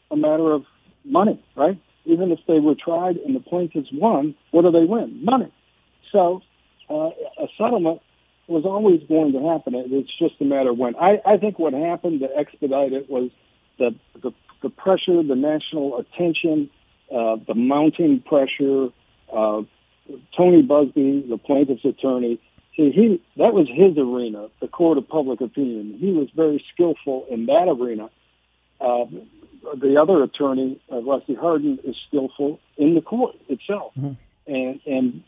a 0.09 0.15
matter 0.15 0.53
of 0.53 0.63
money, 1.03 1.43
right? 1.55 1.79
Even 2.05 2.31
if 2.31 2.39
they 2.47 2.59
were 2.59 2.75
tried 2.75 3.17
and 3.17 3.35
the 3.35 3.41
plaintiffs 3.41 3.89
won, 3.91 4.35
what 4.51 4.61
do 4.61 4.71
they 4.71 4.85
win? 4.85 5.23
Money. 5.23 5.51
So 6.11 6.41
uh, 6.89 7.09
a 7.37 7.47
settlement 7.57 8.01
was 8.47 8.63
always 8.63 9.01
going 9.07 9.33
to 9.33 9.41
happen. 9.41 9.73
It's 9.75 10.17
just 10.17 10.39
a 10.39 10.45
matter 10.45 10.69
of 10.69 10.77
when. 10.77 10.95
I, 10.95 11.19
I 11.25 11.37
think 11.37 11.59
what 11.59 11.73
happened 11.73 12.21
to 12.21 12.29
expedite 12.37 12.93
it 12.93 13.09
was 13.09 13.31
the 13.77 13.95
the 14.21 14.31
the 14.65 14.71
pressure, 14.71 15.21
the 15.21 15.35
national 15.35 15.99
attention, 15.99 16.71
uh, 17.11 17.35
the 17.47 17.53
mounting 17.53 18.19
pressure. 18.19 18.89
Uh, 19.31 19.61
Tony 20.35 20.63
Buzbee, 20.63 21.29
the 21.29 21.37
plaintiff's 21.37 21.85
attorney, 21.85 22.39
see, 22.75 22.91
he 22.91 23.21
that 23.37 23.53
was 23.53 23.67
his 23.67 23.95
arena, 23.97 24.47
the 24.61 24.67
court 24.67 24.97
of 24.97 25.07
public 25.07 25.39
opinion. 25.39 25.97
He 25.99 26.11
was 26.11 26.29
very 26.35 26.63
skillful 26.73 27.27
in 27.29 27.45
that 27.45 27.67
arena. 27.69 28.09
Uh, 28.81 29.05
the 29.75 29.97
other 30.01 30.23
attorney, 30.23 30.79
uh, 30.91 31.01
Rusty 31.01 31.35
Hardin, 31.35 31.79
is 31.83 31.95
skillful 32.07 32.59
in 32.77 32.95
the 32.95 33.01
court 33.01 33.35
itself, 33.47 33.93
mm-hmm. 33.95 34.13
and 34.51 34.79
and 34.87 35.23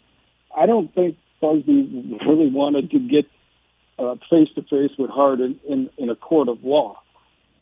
I 0.56 0.65
don't 0.65 0.93
think 0.95 1.15
Buzbee 1.43 2.19
really 2.26 2.50
wanted 2.50 2.89
to 2.89 3.00
get 3.00 3.26
face 4.30 4.50
to 4.56 4.62
face 4.63 4.91
with 4.97 5.12
Hardin 5.12 5.60
in, 5.67 5.89
in 5.97 6.10
a 6.10 6.15
court 6.15 6.50
of 6.50 6.63
law 6.63 7.02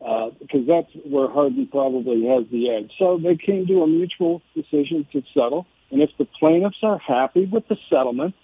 uh, 0.02 0.30
because 0.40 0.68
that's 0.68 0.90
where 1.06 1.30
Hardin 1.30 1.68
probably 1.68 2.26
has 2.28 2.46
the 2.52 2.70
edge. 2.70 2.92
So 3.00 3.20
they 3.22 3.36
came 3.36 3.68
to 3.68 3.84
a 3.84 3.88
mutual 3.88 4.42
decision 4.56 5.08
to 5.14 5.24
settle. 5.34 5.66
And 5.92 6.02
if 6.02 6.10
the 6.18 6.26
plaintiffs 6.40 6.78
are 6.84 6.98
happy 6.98 7.46
with 7.46 7.68
the 7.68 7.78
settlement, 7.90 8.36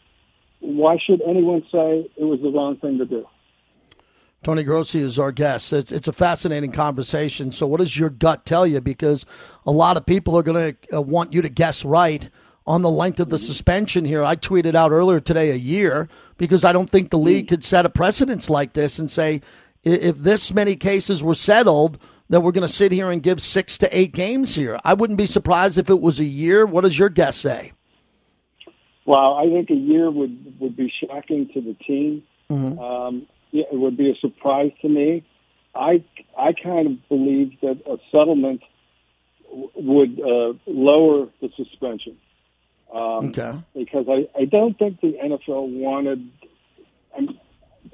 why 0.60 0.98
should 1.06 1.22
anyone 1.22 1.64
say 1.72 2.10
it 2.16 2.24
was 2.24 2.40
the 2.42 2.50
wrong 2.50 2.78
thing 2.78 3.00
to 3.00 3.06
do? 3.06 3.26
Tony 4.44 4.64
Grossi 4.64 5.00
is 5.00 5.20
our 5.20 5.32
guest. 5.32 5.72
It's, 5.72 5.92
it's, 5.92 6.08
a 6.08 6.14
fascinating 6.14 6.72
conversation. 6.72 7.52
So, 7.52 7.68
what 7.68 7.80
does 7.80 7.98
your 7.98 8.10
gut 8.10 8.44
tell 8.44 8.66
you? 8.66 8.82
Because 8.82 9.24
a 9.68 9.72
lot 9.72 9.98
of 9.98 10.06
people 10.06 10.36
are 10.36 10.42
going 10.42 10.76
to 10.76 10.98
uh, 10.98 11.02
want 11.02 11.32
you 11.32 11.44
to 11.44 11.50
guess 11.50 11.86
right 11.86 12.28
on 12.66 12.82
the 12.82 12.90
length 12.90 13.20
of 13.20 13.30
the 13.30 13.38
suspension 13.38 14.04
here. 14.04 14.24
I 14.24 14.36
tweeted 14.36 14.74
out 14.74 14.92
earlier 14.92 15.20
today 15.20 15.52
a 15.52 15.56
year 15.56 16.08
because 16.38 16.64
I 16.64 16.74
don't 16.74 16.90
think 16.90 17.12
the 17.12 17.20
league 17.20 17.50
could 17.50 17.64
set 17.64 17.86
a 17.86 17.90
precedence 17.90 18.50
like 18.50 18.74
this 18.74 18.98
and 18.98 19.12
say, 19.12 19.42
if 19.84 20.18
this 20.18 20.54
many 20.54 20.76
cases 20.76 21.24
were 21.24 21.34
settled, 21.34 22.00
that 22.30 22.42
we're 22.42 22.52
going 22.52 22.68
to 22.68 22.74
sit 22.74 22.92
here 22.92 23.12
and 23.12 23.22
give 23.22 23.42
six 23.42 23.78
to 23.80 23.98
eight 23.98 24.14
games 24.14 24.56
here. 24.56 24.80
I 24.84 24.94
wouldn't 24.94 25.18
be 25.18 25.26
surprised 25.26 25.78
if 25.78 25.90
it 25.90 26.00
was 26.00 26.20
a 26.20 26.26
year. 26.26 26.66
What 26.66 26.84
does 26.84 26.98
your 26.98 27.10
guess 27.10 27.38
say? 27.38 27.74
Well, 29.06 29.36
I 29.36 29.50
think 29.50 29.70
a 29.70 29.76
year 29.76 30.10
would 30.10 30.60
would 30.60 30.78
be 30.78 30.92
shocking 31.06 31.50
to 31.54 31.62
the 31.62 31.74
team. 31.74 32.24
Mm-hmm. 32.50 32.80
Um, 32.80 33.28
yeah, 33.52 33.66
it 33.72 33.78
would 33.78 33.98
be 33.98 34.10
a 34.10 34.16
surprise 34.16 34.72
to 34.82 34.90
me. 34.90 35.26
I 35.76 36.04
I 36.38 36.54
kind 36.54 36.88
of 36.88 37.10
believe 37.10 37.60
that 37.62 37.82
a 37.86 37.98
settlement 38.12 38.62
would 39.52 40.20
uh, 40.20 40.54
lower 40.66 41.28
the 41.42 41.50
suspension. 41.58 42.18
Um, 42.94 43.30
okay. 43.30 43.60
Because 43.74 44.06
I, 44.10 44.28
I 44.40 44.46
don't 44.46 44.78
think 44.78 45.02
the 45.02 45.18
NFL 45.24 45.70
wanted. 45.80 46.30
I'm, 47.18 47.40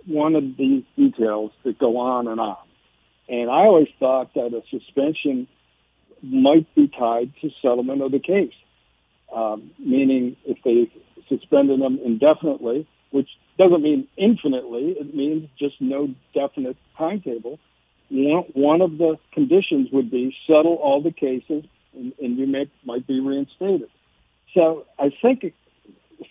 wanted 0.07 0.57
these 0.57 0.83
details 0.95 1.51
to 1.63 1.73
go 1.73 1.97
on 1.97 2.27
and 2.27 2.39
on. 2.39 2.57
And 3.29 3.49
I 3.49 3.65
always 3.65 3.89
thought 3.99 4.33
that 4.35 4.53
a 4.53 4.61
suspension 4.69 5.47
might 6.21 6.73
be 6.75 6.87
tied 6.87 7.31
to 7.41 7.49
settlement 7.61 8.01
of 8.01 8.11
the 8.11 8.19
case, 8.19 8.53
um, 9.35 9.71
meaning 9.77 10.37
if 10.45 10.57
they 10.63 10.89
suspended 11.29 11.81
them 11.81 11.99
indefinitely, 12.03 12.87
which 13.11 13.29
doesn't 13.57 13.81
mean 13.81 14.07
infinitely, 14.17 14.95
it 14.99 15.15
means 15.15 15.49
just 15.59 15.75
no 15.79 16.13
definite 16.33 16.77
timetable. 16.97 17.59
One 18.09 18.81
of 18.81 18.97
the 18.97 19.17
conditions 19.33 19.89
would 19.91 20.09
be 20.09 20.35
settle 20.47 20.75
all 20.75 21.01
the 21.01 21.11
cases, 21.11 21.65
and, 21.93 22.13
and 22.21 22.37
you 22.37 22.47
may, 22.47 22.69
might 22.85 23.05
be 23.05 23.19
reinstated. 23.19 23.89
So 24.53 24.85
I 24.97 25.11
think 25.21 25.53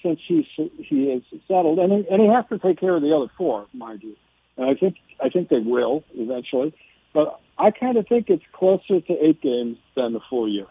since 0.03 0.21
he's 0.27 0.47
he 0.57 1.05
is 1.05 1.23
settled, 1.49 1.79
and 1.79 1.93
he, 1.93 2.07
and 2.11 2.21
he 2.21 2.29
has 2.29 2.45
to 2.51 2.59
take 2.59 2.79
care 2.79 2.97
of 2.97 3.03
the 3.03 3.15
other 3.15 3.31
four, 3.37 3.67
mind 3.73 4.03
you. 4.03 4.17
And 4.57 4.67
I 4.67 4.75
think 4.75 4.97
I 5.23 5.29
think 5.29 5.49
they 5.49 5.59
will 5.59 6.05
eventually, 6.15 6.75
but 7.13 7.41
I 7.59 7.71
kind 7.71 7.97
of 7.97 8.07
think 8.07 8.29
it's 8.29 8.45
closer 8.53 9.01
to 9.01 9.25
eight 9.25 9.41
games 9.41 9.79
than 9.95 10.13
the 10.13 10.21
full 10.29 10.49
year. 10.49 10.67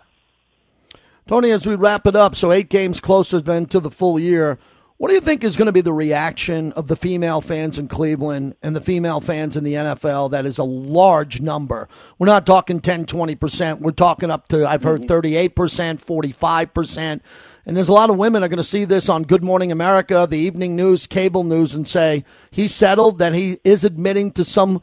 Tony, 1.27 1.49
as 1.49 1.65
we 1.65 1.75
wrap 1.75 2.05
it 2.05 2.15
up, 2.15 2.35
so 2.35 2.51
eight 2.51 2.69
games 2.69 2.99
closer 2.99 3.41
than 3.41 3.65
to 3.67 3.79
the 3.79 3.89
full 3.89 4.19
year. 4.19 4.59
What 4.97 5.09
do 5.09 5.13
you 5.15 5.19
think 5.19 5.43
is 5.43 5.57
going 5.57 5.65
to 5.65 5.73
be 5.73 5.81
the 5.81 5.91
reaction 5.91 6.71
of 6.73 6.87
the 6.87 6.95
female 6.95 7.41
fans 7.41 7.77
in 7.77 7.89
Cleveland 7.89 8.55
and 8.63 8.73
the 8.73 8.79
female 8.79 9.19
fans 9.19 9.57
in 9.57 9.65
the 9.65 9.73
NFL? 9.73 10.31
That 10.31 10.45
is 10.45 10.57
a 10.57 10.63
large 10.63 11.41
number. 11.41 11.89
We're 12.17 12.27
not 12.27 12.45
talking 12.45 12.79
10, 12.79 13.05
20%. 13.05 13.81
We're 13.81 13.91
talking 13.91 14.31
up 14.31 14.47
to, 14.49 14.65
I've 14.65 14.83
heard 14.83 15.01
38%, 15.01 15.49
45%. 15.49 17.19
And 17.65 17.75
there's 17.75 17.89
a 17.89 17.93
lot 17.93 18.09
of 18.09 18.17
women 18.17 18.41
are 18.41 18.47
going 18.47 18.55
to 18.55 18.63
see 18.63 18.85
this 18.85 19.09
on 19.09 19.23
Good 19.23 19.43
Morning 19.43 19.69
America, 19.73 20.25
the 20.29 20.37
evening 20.37 20.77
news, 20.77 21.07
cable 21.07 21.43
news, 21.43 21.75
and 21.75 21.85
say 21.85 22.23
he's 22.49 22.73
settled, 22.73 23.17
that 23.17 23.33
he 23.33 23.57
is 23.65 23.83
admitting 23.83 24.31
to 24.33 24.45
some 24.45 24.81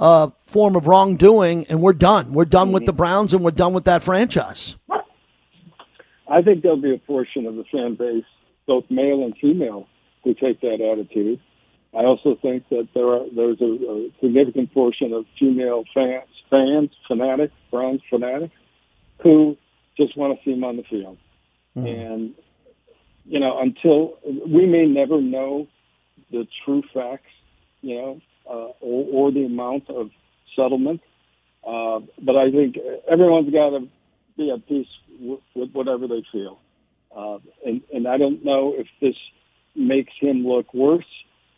uh, 0.00 0.30
form 0.46 0.74
of 0.74 0.88
wrongdoing, 0.88 1.66
and 1.68 1.80
we're 1.80 1.92
done. 1.92 2.32
We're 2.32 2.46
done 2.46 2.72
with 2.72 2.84
the 2.84 2.92
Browns, 2.92 3.32
and 3.32 3.44
we're 3.44 3.52
done 3.52 3.74
with 3.74 3.84
that 3.84 4.02
franchise. 4.02 4.74
I 6.26 6.42
think 6.42 6.62
there'll 6.62 6.78
be 6.78 6.94
a 6.94 6.98
portion 6.98 7.46
of 7.46 7.54
the 7.54 7.64
fan 7.70 7.94
base, 7.94 8.24
both 8.66 8.84
male 8.90 9.24
and 9.24 9.36
female, 9.38 9.88
who 10.24 10.34
take 10.34 10.60
that 10.60 10.80
attitude. 10.80 11.40
I 11.94 12.04
also 12.04 12.36
think 12.40 12.68
that 12.70 12.88
there 12.94 13.06
are 13.06 13.24
there's 13.34 13.60
a, 13.60 13.64
a 13.64 14.10
significant 14.20 14.72
portion 14.72 15.12
of 15.12 15.26
female 15.38 15.84
fans, 15.94 16.28
fans, 16.48 16.90
fanatics, 17.06 17.52
Browns 17.70 18.00
fanatics, 18.08 18.54
who 19.22 19.56
just 19.96 20.16
want 20.16 20.38
to 20.38 20.44
see 20.44 20.52
him 20.52 20.64
on 20.64 20.76
the 20.76 20.84
field. 20.84 21.18
Mm-hmm. 21.76 21.86
And 21.86 22.34
you 23.24 23.40
know, 23.40 23.60
until 23.60 24.18
we 24.24 24.66
may 24.66 24.86
never 24.86 25.20
know 25.20 25.68
the 26.30 26.46
true 26.64 26.82
facts, 26.94 27.30
you 27.82 27.96
know, 27.96 28.20
uh, 28.48 28.72
or, 28.80 29.28
or 29.28 29.32
the 29.32 29.44
amount 29.44 29.88
of 29.90 30.10
settlement. 30.56 31.00
Uh, 31.66 32.00
but 32.20 32.36
I 32.36 32.50
think 32.50 32.76
everyone's 33.10 33.52
got 33.52 33.70
to 33.70 33.88
be 34.36 34.50
at 34.50 34.66
peace 34.66 34.88
with, 35.20 35.40
with 35.54 35.72
whatever 35.72 36.08
they 36.08 36.24
feel. 36.32 36.58
Uh, 37.14 37.38
and, 37.64 37.82
and 37.92 38.08
I 38.08 38.16
don't 38.16 38.44
know 38.44 38.74
if 38.76 38.86
this 39.00 39.16
makes 39.74 40.12
him 40.20 40.46
look 40.46 40.72
worse 40.74 41.04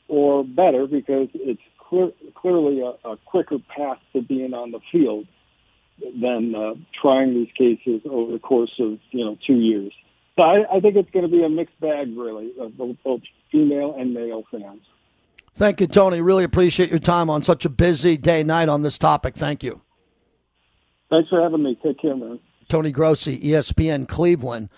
or 0.08 0.44
better 0.44 0.86
because 0.86 1.28
it's 1.34 1.60
clear, 1.78 2.10
clearly 2.34 2.80
a, 2.80 3.08
a 3.08 3.16
quicker 3.24 3.58
path 3.74 3.98
to 4.12 4.22
being 4.22 4.54
on 4.54 4.70
the 4.70 4.80
field 4.92 5.26
than 6.20 6.54
uh, 6.54 6.74
trying 7.00 7.34
these 7.34 7.52
cases 7.56 8.02
over 8.08 8.32
the 8.32 8.38
course 8.38 8.72
of 8.80 8.98
you 9.10 9.24
know 9.24 9.36
two 9.46 9.54
years. 9.56 9.92
So 10.36 10.42
I, 10.42 10.76
I 10.76 10.80
think 10.80 10.96
it's 10.96 11.10
going 11.10 11.24
to 11.24 11.30
be 11.30 11.44
a 11.44 11.48
mixed 11.48 11.78
bag, 11.80 12.16
really, 12.16 12.52
of 12.58 12.76
both, 12.76 12.96
both 13.04 13.20
female 13.52 13.94
and 13.96 14.12
male 14.12 14.42
fans. 14.50 14.82
Thank 15.54 15.80
you, 15.80 15.86
Tony. 15.86 16.20
Really 16.20 16.42
appreciate 16.42 16.90
your 16.90 16.98
time 16.98 17.30
on 17.30 17.44
such 17.44 17.64
a 17.64 17.68
busy 17.68 18.16
day 18.16 18.42
night 18.42 18.68
on 18.68 18.82
this 18.82 18.98
topic. 18.98 19.36
Thank 19.36 19.62
you. 19.62 19.80
Thanks 21.10 21.28
for 21.28 21.40
having 21.40 21.62
me. 21.62 21.78
Take 21.80 22.00
care, 22.00 22.16
man. 22.16 22.40
Tony 22.68 22.90
Grossi, 22.90 23.38
ESPN 23.38 24.08
Cleveland. 24.08 24.68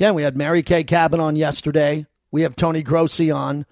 Again, 0.00 0.14
we 0.14 0.22
had 0.22 0.34
Mary 0.34 0.62
Kay 0.62 0.82
Cabot 0.82 1.20
on 1.20 1.36
yesterday. 1.36 2.06
We 2.30 2.40
have 2.40 2.56
Tony 2.56 2.82
Grossi 2.82 3.30
on. 3.30 3.66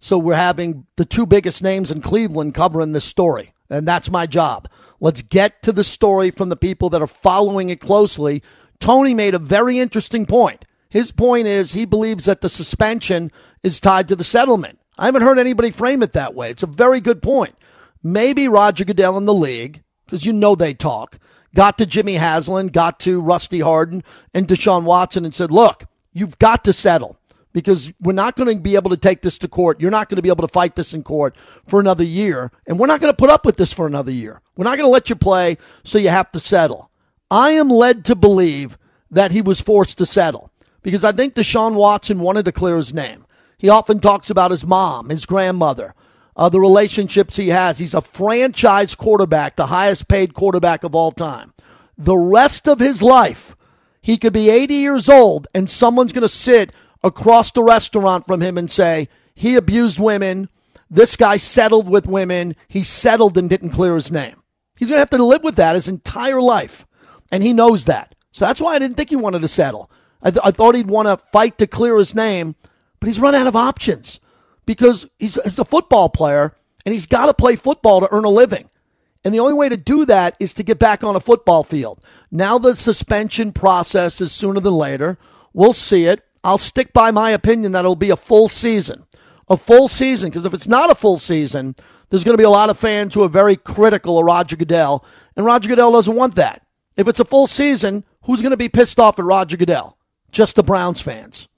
So 0.00 0.18
we're 0.18 0.34
having 0.34 0.88
the 0.96 1.04
two 1.04 1.24
biggest 1.24 1.62
names 1.62 1.92
in 1.92 2.00
Cleveland 2.02 2.54
covering 2.54 2.90
this 2.90 3.04
story. 3.04 3.54
And 3.70 3.86
that's 3.86 4.10
my 4.10 4.26
job. 4.26 4.68
Let's 4.98 5.22
get 5.22 5.62
to 5.62 5.72
the 5.72 5.84
story 5.84 6.32
from 6.32 6.48
the 6.48 6.56
people 6.56 6.90
that 6.90 7.00
are 7.00 7.06
following 7.06 7.70
it 7.70 7.78
closely. 7.78 8.42
Tony 8.80 9.14
made 9.14 9.34
a 9.34 9.38
very 9.38 9.78
interesting 9.78 10.26
point. 10.26 10.64
His 10.88 11.12
point 11.12 11.46
is 11.46 11.74
he 11.74 11.84
believes 11.84 12.24
that 12.24 12.40
the 12.40 12.48
suspension 12.48 13.30
is 13.62 13.78
tied 13.78 14.08
to 14.08 14.16
the 14.16 14.24
settlement. 14.24 14.80
I 14.98 15.06
haven't 15.06 15.22
heard 15.22 15.38
anybody 15.38 15.70
frame 15.70 16.02
it 16.02 16.12
that 16.14 16.34
way. 16.34 16.50
It's 16.50 16.64
a 16.64 16.66
very 16.66 17.00
good 17.00 17.22
point. 17.22 17.54
Maybe 18.02 18.48
Roger 18.48 18.84
Goodell 18.84 19.16
in 19.16 19.26
the 19.26 19.32
league, 19.32 19.84
because 20.06 20.26
you 20.26 20.32
know 20.32 20.56
they 20.56 20.74
talk, 20.74 21.18
got 21.54 21.78
to 21.78 21.86
Jimmy 21.86 22.14
Haslam, 22.14 22.68
got 22.68 23.00
to 23.00 23.20
Rusty 23.20 23.60
Hardin 23.60 24.02
and 24.34 24.46
Deshaun 24.46 24.84
Watson 24.84 25.24
and 25.24 25.34
said, 25.34 25.50
look, 25.50 25.84
you've 26.12 26.38
got 26.38 26.64
to 26.64 26.72
settle 26.72 27.18
because 27.52 27.92
we're 28.00 28.12
not 28.12 28.36
going 28.36 28.54
to 28.54 28.62
be 28.62 28.76
able 28.76 28.90
to 28.90 28.96
take 28.96 29.22
this 29.22 29.38
to 29.38 29.48
court. 29.48 29.80
You're 29.80 29.90
not 29.90 30.08
going 30.08 30.16
to 30.16 30.22
be 30.22 30.28
able 30.28 30.46
to 30.46 30.52
fight 30.52 30.76
this 30.76 30.94
in 30.94 31.02
court 31.02 31.36
for 31.66 31.80
another 31.80 32.04
year. 32.04 32.52
And 32.66 32.78
we're 32.78 32.86
not 32.86 33.00
going 33.00 33.12
to 33.12 33.16
put 33.16 33.30
up 33.30 33.44
with 33.44 33.56
this 33.56 33.72
for 33.72 33.86
another 33.86 34.12
year. 34.12 34.40
We're 34.56 34.64
not 34.64 34.76
going 34.76 34.86
to 34.86 34.92
let 34.92 35.08
you 35.08 35.16
play, 35.16 35.56
so 35.84 35.98
you 35.98 36.10
have 36.10 36.30
to 36.32 36.40
settle. 36.40 36.90
I 37.30 37.52
am 37.52 37.68
led 37.68 38.04
to 38.06 38.14
believe 38.14 38.78
that 39.10 39.32
he 39.32 39.42
was 39.42 39.60
forced 39.60 39.98
to 39.98 40.06
settle 40.06 40.50
because 40.82 41.04
I 41.04 41.12
think 41.12 41.34
Deshaun 41.34 41.74
Watson 41.74 42.20
wanted 42.20 42.44
to 42.44 42.52
clear 42.52 42.76
his 42.76 42.94
name. 42.94 43.24
He 43.58 43.68
often 43.68 43.98
talks 43.98 44.30
about 44.30 44.50
his 44.50 44.64
mom, 44.64 45.08
his 45.08 45.26
grandmother, 45.26 45.94
uh, 46.38 46.48
the 46.48 46.60
relationships 46.60 47.36
he 47.36 47.48
has. 47.48 47.78
He's 47.78 47.94
a 47.94 48.00
franchise 48.00 48.94
quarterback, 48.94 49.56
the 49.56 49.66
highest 49.66 50.06
paid 50.06 50.32
quarterback 50.32 50.84
of 50.84 50.94
all 50.94 51.10
time. 51.10 51.52
The 51.98 52.16
rest 52.16 52.68
of 52.68 52.78
his 52.78 53.02
life, 53.02 53.56
he 54.00 54.16
could 54.16 54.32
be 54.32 54.48
80 54.48 54.74
years 54.74 55.08
old 55.08 55.48
and 55.52 55.68
someone's 55.68 56.12
going 56.12 56.22
to 56.22 56.28
sit 56.28 56.72
across 57.02 57.50
the 57.50 57.64
restaurant 57.64 58.26
from 58.26 58.40
him 58.40 58.56
and 58.56 58.70
say, 58.70 59.08
he 59.34 59.56
abused 59.56 59.98
women. 59.98 60.48
This 60.88 61.16
guy 61.16 61.36
settled 61.36 61.88
with 61.88 62.06
women. 62.06 62.54
He 62.68 62.84
settled 62.84 63.36
and 63.36 63.50
didn't 63.50 63.70
clear 63.70 63.96
his 63.96 64.12
name. 64.12 64.42
He's 64.78 64.88
going 64.88 64.96
to 64.96 65.00
have 65.00 65.10
to 65.10 65.24
live 65.24 65.42
with 65.42 65.56
that 65.56 65.74
his 65.74 65.88
entire 65.88 66.40
life. 66.40 66.86
And 67.32 67.42
he 67.42 67.52
knows 67.52 67.86
that. 67.86 68.14
So 68.30 68.46
that's 68.46 68.60
why 68.60 68.74
I 68.74 68.78
didn't 68.78 68.96
think 68.96 69.10
he 69.10 69.16
wanted 69.16 69.42
to 69.42 69.48
settle. 69.48 69.90
I, 70.22 70.30
th- 70.30 70.42
I 70.44 70.52
thought 70.52 70.76
he'd 70.76 70.88
want 70.88 71.08
to 71.08 71.16
fight 71.16 71.58
to 71.58 71.66
clear 71.66 71.98
his 71.98 72.14
name, 72.14 72.54
but 73.00 73.08
he's 73.08 73.20
run 73.20 73.34
out 73.34 73.48
of 73.48 73.56
options 73.56 74.20
because 74.68 75.06
he's, 75.18 75.42
he's 75.42 75.58
a 75.58 75.64
football 75.64 76.10
player 76.10 76.54
and 76.84 76.92
he's 76.92 77.06
got 77.06 77.26
to 77.26 77.34
play 77.34 77.56
football 77.56 78.00
to 78.00 78.08
earn 78.12 78.26
a 78.26 78.28
living. 78.28 78.68
And 79.24 79.32
the 79.32 79.40
only 79.40 79.54
way 79.54 79.70
to 79.70 79.78
do 79.78 80.04
that 80.04 80.36
is 80.38 80.52
to 80.54 80.62
get 80.62 80.78
back 80.78 81.02
on 81.02 81.16
a 81.16 81.20
football 81.20 81.64
field. 81.64 82.02
Now 82.30 82.58
the 82.58 82.76
suspension 82.76 83.52
process 83.52 84.20
is 84.20 84.30
sooner 84.30 84.60
than 84.60 84.74
later. 84.74 85.16
We'll 85.54 85.72
see 85.72 86.04
it. 86.04 86.22
I'll 86.44 86.58
stick 86.58 86.92
by 86.92 87.10
my 87.12 87.30
opinion 87.30 87.72
that 87.72 87.80
it'll 87.80 87.96
be 87.96 88.10
a 88.10 88.16
full 88.16 88.46
season. 88.46 89.06
A 89.48 89.56
full 89.56 89.88
season, 89.88 90.28
because 90.28 90.44
if 90.44 90.52
it's 90.52 90.68
not 90.68 90.90
a 90.90 90.94
full 90.94 91.18
season, 91.18 91.74
there's 92.10 92.22
going 92.22 92.36
to 92.36 92.40
be 92.40 92.44
a 92.44 92.50
lot 92.50 92.68
of 92.68 92.76
fans 92.76 93.14
who 93.14 93.22
are 93.22 93.28
very 93.28 93.56
critical 93.56 94.18
of 94.18 94.26
Roger 94.26 94.56
Goodell, 94.56 95.02
and 95.34 95.46
Roger 95.46 95.70
Goodell 95.70 95.92
doesn't 95.92 96.14
want 96.14 96.34
that. 96.34 96.60
If 96.94 97.08
it's 97.08 97.20
a 97.20 97.24
full 97.24 97.46
season, 97.46 98.04
who's 98.24 98.42
going 98.42 98.50
to 98.50 98.58
be 98.58 98.68
pissed 98.68 99.00
off 99.00 99.18
at 99.18 99.24
Roger 99.24 99.56
Goodell? 99.56 99.96
Just 100.30 100.56
the 100.56 100.62
Browns 100.62 101.00
fans. 101.00 101.48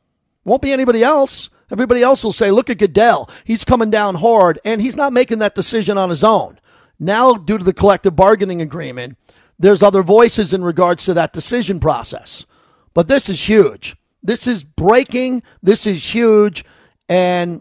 Won't 0.44 0.62
be 0.62 0.72
anybody 0.72 1.02
else. 1.02 1.50
Everybody 1.70 2.02
else 2.02 2.24
will 2.24 2.32
say, 2.32 2.50
look 2.50 2.70
at 2.70 2.78
Goodell. 2.78 3.30
He's 3.44 3.64
coming 3.64 3.90
down 3.90 4.16
hard, 4.16 4.58
and 4.64 4.80
he's 4.80 4.96
not 4.96 5.12
making 5.12 5.38
that 5.38 5.54
decision 5.54 5.96
on 5.96 6.10
his 6.10 6.24
own. 6.24 6.58
Now, 6.98 7.34
due 7.34 7.58
to 7.58 7.64
the 7.64 7.72
collective 7.72 8.16
bargaining 8.16 8.60
agreement, 8.60 9.16
there's 9.58 9.82
other 9.82 10.02
voices 10.02 10.52
in 10.52 10.64
regards 10.64 11.04
to 11.04 11.14
that 11.14 11.32
decision 11.32 11.80
process. 11.80 12.46
But 12.94 13.08
this 13.08 13.28
is 13.28 13.48
huge. 13.48 13.96
This 14.22 14.46
is 14.46 14.64
breaking. 14.64 15.42
This 15.62 15.86
is 15.86 16.14
huge. 16.14 16.64
And 17.08 17.60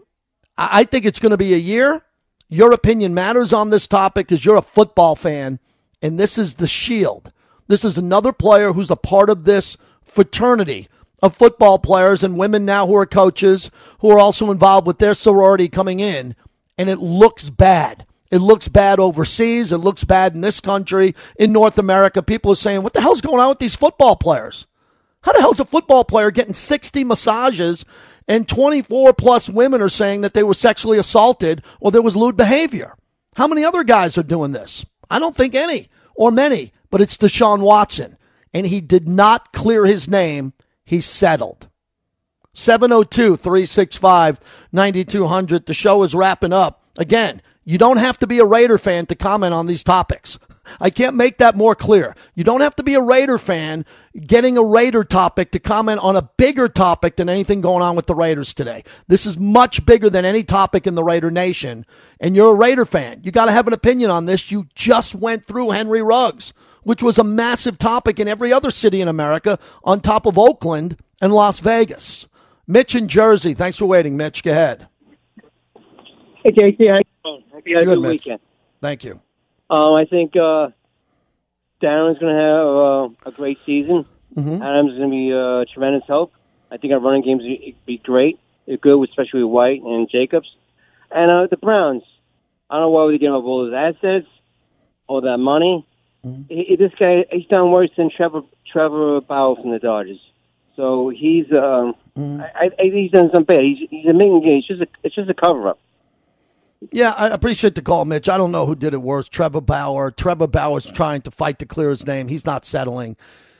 I 0.56 0.84
think 0.84 1.04
it's 1.04 1.20
going 1.20 1.30
to 1.30 1.36
be 1.36 1.54
a 1.54 1.58
year. 1.58 2.02
Your 2.48 2.72
opinion 2.72 3.14
matters 3.14 3.52
on 3.52 3.70
this 3.70 3.86
topic 3.86 4.26
because 4.26 4.44
you're 4.44 4.56
a 4.56 4.62
football 4.62 5.14
fan. 5.14 5.60
And 6.02 6.18
this 6.18 6.36
is 6.36 6.56
the 6.56 6.66
shield. 6.66 7.32
This 7.68 7.84
is 7.84 7.96
another 7.96 8.32
player 8.32 8.72
who's 8.72 8.90
a 8.90 8.96
part 8.96 9.30
of 9.30 9.44
this 9.44 9.76
fraternity 10.02 10.88
of 11.22 11.36
football 11.36 11.78
players 11.78 12.22
and 12.22 12.38
women 12.38 12.64
now 12.64 12.86
who 12.86 12.96
are 12.96 13.06
coaches 13.06 13.70
who 14.00 14.10
are 14.10 14.18
also 14.18 14.50
involved 14.50 14.86
with 14.86 14.98
their 14.98 15.14
sorority 15.14 15.68
coming 15.68 16.00
in. 16.00 16.34
And 16.78 16.88
it 16.88 16.98
looks 16.98 17.50
bad. 17.50 18.06
It 18.30 18.38
looks 18.38 18.68
bad 18.68 19.00
overseas. 19.00 19.72
It 19.72 19.78
looks 19.78 20.04
bad 20.04 20.34
in 20.34 20.40
this 20.40 20.60
country, 20.60 21.14
in 21.38 21.52
North 21.52 21.78
America. 21.78 22.22
People 22.22 22.52
are 22.52 22.56
saying, 22.56 22.82
what 22.82 22.92
the 22.92 23.00
hell's 23.00 23.20
going 23.20 23.40
on 23.40 23.48
with 23.48 23.58
these 23.58 23.74
football 23.74 24.16
players? 24.16 24.66
How 25.22 25.32
the 25.32 25.40
hell's 25.40 25.60
a 25.60 25.64
football 25.64 26.04
player 26.04 26.30
getting 26.30 26.54
60 26.54 27.04
massages 27.04 27.84
and 28.26 28.48
24 28.48 29.12
plus 29.14 29.48
women 29.48 29.82
are 29.82 29.88
saying 29.88 30.22
that 30.22 30.32
they 30.32 30.44
were 30.44 30.54
sexually 30.54 30.98
assaulted 30.98 31.62
or 31.80 31.90
there 31.90 32.02
was 32.02 32.16
lewd 32.16 32.36
behavior? 32.36 32.94
How 33.34 33.46
many 33.46 33.64
other 33.64 33.84
guys 33.84 34.16
are 34.16 34.22
doing 34.22 34.52
this? 34.52 34.86
I 35.10 35.18
don't 35.18 35.36
think 35.36 35.54
any 35.54 35.88
or 36.14 36.30
many, 36.30 36.72
but 36.90 37.00
it's 37.00 37.16
Deshaun 37.16 37.60
Watson. 37.60 38.16
And 38.54 38.66
he 38.66 38.80
did 38.80 39.08
not 39.08 39.52
clear 39.52 39.84
his 39.84 40.08
name. 40.08 40.52
He 40.90 41.00
settled. 41.00 41.68
702 42.52 43.36
365 43.36 44.40
9200. 44.72 45.66
The 45.66 45.72
show 45.72 46.02
is 46.02 46.16
wrapping 46.16 46.52
up. 46.52 46.82
Again, 46.98 47.42
you 47.64 47.78
don't 47.78 47.98
have 47.98 48.18
to 48.18 48.26
be 48.26 48.40
a 48.40 48.44
Raider 48.44 48.76
fan 48.76 49.06
to 49.06 49.14
comment 49.14 49.54
on 49.54 49.68
these 49.68 49.84
topics. 49.84 50.36
I 50.80 50.90
can't 50.90 51.14
make 51.14 51.38
that 51.38 51.54
more 51.54 51.76
clear. 51.76 52.16
You 52.34 52.42
don't 52.42 52.60
have 52.60 52.74
to 52.74 52.82
be 52.82 52.94
a 52.94 53.00
Raider 53.00 53.38
fan 53.38 53.86
getting 54.20 54.58
a 54.58 54.64
Raider 54.64 55.04
topic 55.04 55.52
to 55.52 55.60
comment 55.60 56.00
on 56.00 56.16
a 56.16 56.28
bigger 56.36 56.66
topic 56.66 57.14
than 57.14 57.28
anything 57.28 57.60
going 57.60 57.82
on 57.82 57.94
with 57.94 58.06
the 58.06 58.16
Raiders 58.16 58.52
today. 58.52 58.82
This 59.06 59.26
is 59.26 59.38
much 59.38 59.86
bigger 59.86 60.10
than 60.10 60.24
any 60.24 60.42
topic 60.42 60.88
in 60.88 60.96
the 60.96 61.04
Raider 61.04 61.30
Nation. 61.30 61.86
And 62.18 62.34
you're 62.34 62.52
a 62.52 62.58
Raider 62.58 62.84
fan. 62.84 63.20
You 63.22 63.30
got 63.30 63.46
to 63.46 63.52
have 63.52 63.68
an 63.68 63.74
opinion 63.74 64.10
on 64.10 64.26
this. 64.26 64.50
You 64.50 64.66
just 64.74 65.14
went 65.14 65.44
through 65.44 65.70
Henry 65.70 66.02
Ruggs, 66.02 66.52
which 66.82 67.02
was 67.02 67.18
a 67.18 67.24
massive 67.24 67.78
topic 67.78 68.18
in 68.20 68.28
every 68.28 68.52
other 68.52 68.70
city 68.70 69.00
in 69.00 69.08
America 69.08 69.58
on 69.84 70.00
top 70.00 70.26
of 70.26 70.38
Oakland 70.38 70.96
and 71.20 71.32
Las 71.32 71.58
Vegas. 71.58 72.26
Mitch 72.66 72.94
in 72.94 73.08
Jersey. 73.08 73.54
Thanks 73.54 73.78
for 73.78 73.86
waiting, 73.86 74.16
Mitch. 74.16 74.42
Go 74.42 74.50
ahead. 74.52 74.86
Hey, 76.44 76.52
JT. 76.52 76.88
How 76.88 76.98
you 76.98 77.02
doing? 77.24 77.44
Hope 77.52 77.62
you 77.66 77.76
had 77.76 77.84
Good, 77.84 77.92
a 77.92 77.94
good 77.96 78.02
Mitch. 78.02 78.12
weekend. 78.24 78.40
Thank 78.80 79.04
you. 79.04 79.20
Um, 79.68 79.92
I 79.94 80.04
think 80.06 80.34
uh, 80.36 80.68
Darren's 81.82 82.18
going 82.18 82.34
to 82.34 82.40
have 82.40 82.66
uh, 82.66 83.28
a 83.30 83.32
great 83.32 83.58
season. 83.66 84.06
Mhm. 84.36 84.60
Adams 84.62 84.92
is 84.92 84.98
going 84.98 85.10
to 85.10 85.16
be 85.16 85.32
uh, 85.32 85.64
tremendous 85.72 86.04
help. 86.06 86.32
I 86.70 86.76
think 86.76 86.92
our 86.92 87.00
running 87.00 87.22
games 87.22 87.42
will 87.42 87.72
be 87.84 87.98
great. 87.98 88.38
They're 88.66 88.76
good, 88.76 89.02
especially 89.08 89.42
with 89.42 89.52
White 89.52 89.82
and 89.82 90.08
Jacobs. 90.08 90.48
And 91.10 91.30
uh, 91.30 91.46
the 91.50 91.56
Browns, 91.56 92.02
I 92.70 92.74
don't 92.76 92.82
know 92.82 92.90
why 92.90 93.04
we 93.06 93.18
gave 93.18 93.30
up 93.32 93.42
all 93.44 93.64
those 93.64 93.74
assets, 93.74 94.28
all 95.08 95.20
that 95.22 95.38
money. 95.38 95.84
He, 96.22 96.64
he- 96.68 96.76
this 96.76 96.92
guy, 96.98 97.24
he's 97.30 97.46
done 97.46 97.70
worse 97.70 97.90
than 97.96 98.10
Trevor 98.14 98.42
Trevor 98.70 99.20
Bauer 99.22 99.56
from 99.56 99.70
the 99.72 99.78
Dodgers. 99.78 100.20
So 100.76 101.08
he's, 101.10 101.46
um, 101.52 101.94
I, 102.16 102.70
I, 102.78 102.84
he's 102.84 103.10
done 103.10 103.30
some 103.34 103.44
bad. 103.44 103.60
He's, 103.64 103.88
he's 103.90 104.06
admitting 104.06 104.42
it's 104.44 104.66
just 104.66 104.80
a, 104.80 104.86
it's 105.02 105.14
just 105.14 105.28
a 105.28 105.34
cover 105.34 105.68
up. 105.68 105.78
Yeah, 106.92 107.10
I 107.16 107.28
appreciate 107.28 107.74
the 107.74 107.82
call, 107.82 108.06
Mitch. 108.06 108.28
I 108.28 108.38
don't 108.38 108.52
know 108.52 108.64
who 108.64 108.74
did 108.74 108.94
it 108.94 109.02
worse, 109.02 109.28
Trevor 109.28 109.60
Bauer. 109.60 110.10
Trevor 110.10 110.46
Bauer's 110.46 110.86
trying 110.86 111.20
to 111.22 111.30
fight 111.30 111.58
to 111.58 111.66
clear 111.66 111.90
his 111.90 112.06
name. 112.06 112.28
He's 112.28 112.46
not 112.46 112.64
settling. 112.64 113.16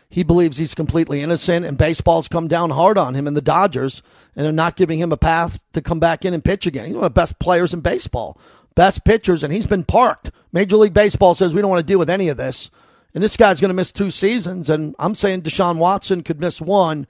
he 0.08 0.22
believes 0.22 0.56
he's 0.56 0.74
completely 0.74 1.20
innocent, 1.20 1.66
and 1.66 1.76
baseball's 1.76 2.28
come 2.28 2.48
down 2.48 2.70
hard 2.70 2.96
on 2.96 3.14
him 3.14 3.26
and 3.26 3.36
the 3.36 3.42
Dodgers, 3.42 4.02
and 4.34 4.44
they're 4.46 4.52
not 4.52 4.76
giving 4.76 4.98
him 4.98 5.12
a 5.12 5.16
path 5.18 5.58
to 5.74 5.82
come 5.82 6.00
back 6.00 6.24
in 6.24 6.32
and 6.34 6.42
pitch 6.44 6.66
again. 6.66 6.86
He's 6.86 6.94
one 6.94 7.04
of 7.04 7.10
the 7.14 7.20
best 7.20 7.38
players 7.38 7.74
in 7.74 7.80
baseball, 7.80 8.40
best 8.74 9.04
pitchers, 9.04 9.42
and 9.42 9.52
he's 9.52 9.66
been 9.66 9.84
parked. 9.84 10.30
Major 10.52 10.76
League 10.76 10.94
Baseball 10.94 11.34
says 11.34 11.54
we 11.54 11.60
don't 11.60 11.70
want 11.70 11.80
to 11.80 11.92
deal 11.92 11.98
with 11.98 12.10
any 12.10 12.28
of 12.28 12.36
this. 12.36 12.70
And 13.14 13.22
this 13.22 13.36
guy's 13.36 13.60
going 13.60 13.70
to 13.70 13.74
miss 13.74 13.92
two 13.92 14.10
seasons, 14.10 14.70
and 14.70 14.94
I'm 14.98 15.14
saying 15.14 15.42
Deshaun 15.42 15.78
Watson 15.78 16.22
could 16.22 16.40
miss 16.40 16.60
one. 16.60 17.06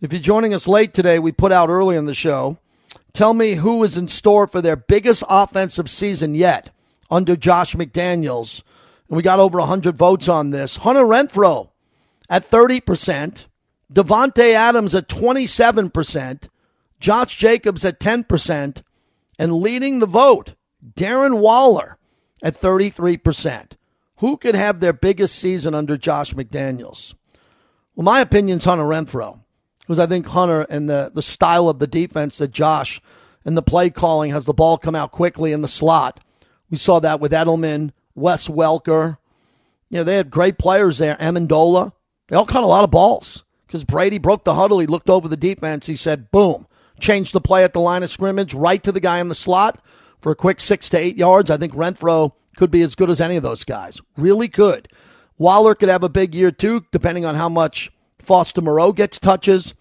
If 0.00 0.12
you're 0.12 0.20
joining 0.20 0.52
us 0.52 0.66
late 0.66 0.92
today, 0.92 1.18
we 1.18 1.32
put 1.32 1.52
out 1.52 1.68
early 1.68 1.96
in 1.96 2.06
the 2.06 2.14
show. 2.14 2.58
Tell 3.12 3.32
me 3.32 3.54
who 3.54 3.82
is 3.84 3.96
in 3.96 4.08
store 4.08 4.48
for 4.48 4.60
their 4.60 4.76
biggest 4.76 5.22
offensive 5.28 5.88
season 5.88 6.34
yet 6.34 6.70
under 7.10 7.36
Josh 7.36 7.76
McDaniels. 7.76 8.62
And 9.08 9.16
we 9.16 9.22
got 9.22 9.38
over 9.38 9.58
100 9.58 9.96
votes 9.96 10.28
on 10.28 10.50
this. 10.50 10.76
Hunter 10.78 11.04
Renfrow 11.04 11.70
at 12.28 12.42
30%, 12.42 13.46
Davante 13.92 14.54
Adams 14.54 14.94
at 14.94 15.08
27%, 15.08 16.48
Josh 16.98 17.36
Jacobs 17.36 17.84
at 17.84 18.00
10%, 18.00 18.82
and 19.38 19.54
leading 19.54 20.00
the 20.00 20.06
vote, 20.06 20.54
Darren 20.96 21.40
Waller 21.40 21.98
at 22.42 22.56
33%. 22.56 23.72
Who 24.18 24.36
could 24.36 24.54
have 24.54 24.80
their 24.80 24.92
biggest 24.92 25.36
season 25.36 25.74
under 25.74 25.96
Josh 25.96 26.34
McDaniels? 26.34 27.14
Well, 27.94 28.04
my 28.04 28.20
opinion's 28.20 28.64
Hunter 28.64 28.84
Renfrow, 28.84 29.40
because 29.80 29.98
I 29.98 30.06
think 30.06 30.26
Hunter 30.26 30.62
and 30.62 30.88
the, 30.88 31.10
the 31.14 31.22
style 31.22 31.68
of 31.68 31.78
the 31.78 31.86
defense 31.86 32.38
that 32.38 32.50
Josh 32.50 33.00
and 33.44 33.56
the 33.56 33.62
play 33.62 33.90
calling 33.90 34.30
has 34.30 34.44
the 34.44 34.54
ball 34.54 34.78
come 34.78 34.94
out 34.94 35.12
quickly 35.12 35.52
in 35.52 35.60
the 35.60 35.68
slot. 35.68 36.20
We 36.70 36.78
saw 36.78 37.00
that 37.00 37.20
with 37.20 37.32
Edelman, 37.32 37.92
Wes 38.14 38.48
Welker. 38.48 39.18
You 39.90 39.98
know, 39.98 40.04
they 40.04 40.16
had 40.16 40.30
great 40.30 40.58
players 40.58 40.98
there. 40.98 41.16
Amendola. 41.16 41.92
They 42.28 42.36
all 42.36 42.46
caught 42.46 42.64
a 42.64 42.68
lot 42.68 42.84
of 42.84 42.90
balls 42.90 43.44
because 43.66 43.84
Brady 43.84 44.18
broke 44.18 44.44
the 44.44 44.54
huddle. 44.54 44.78
He 44.78 44.86
looked 44.86 45.10
over 45.10 45.28
the 45.28 45.36
defense. 45.36 45.86
He 45.86 45.96
said, 45.96 46.30
boom, 46.30 46.66
changed 46.98 47.32
the 47.32 47.40
play 47.40 47.64
at 47.64 47.74
the 47.74 47.80
line 47.80 48.02
of 48.02 48.10
scrimmage 48.10 48.54
right 48.54 48.82
to 48.82 48.92
the 48.92 49.00
guy 49.00 49.18
in 49.18 49.28
the 49.28 49.34
slot 49.34 49.84
for 50.24 50.32
a 50.32 50.34
quick 50.34 50.58
six 50.58 50.88
to 50.88 50.96
eight 50.96 51.18
yards. 51.18 51.50
I 51.50 51.58
think 51.58 51.74
Renfrow 51.74 52.32
could 52.56 52.70
be 52.70 52.80
as 52.80 52.94
good 52.94 53.10
as 53.10 53.20
any 53.20 53.36
of 53.36 53.42
those 53.42 53.62
guys. 53.62 54.00
Really 54.16 54.48
could. 54.48 54.88
Waller 55.36 55.74
could 55.74 55.90
have 55.90 56.02
a 56.02 56.08
big 56.08 56.34
year 56.34 56.50
too, 56.50 56.86
depending 56.92 57.26
on 57.26 57.34
how 57.34 57.50
much 57.50 57.90
Foster 58.20 58.62
Moreau 58.62 58.90
gets 58.92 59.18
touches. 59.18 59.74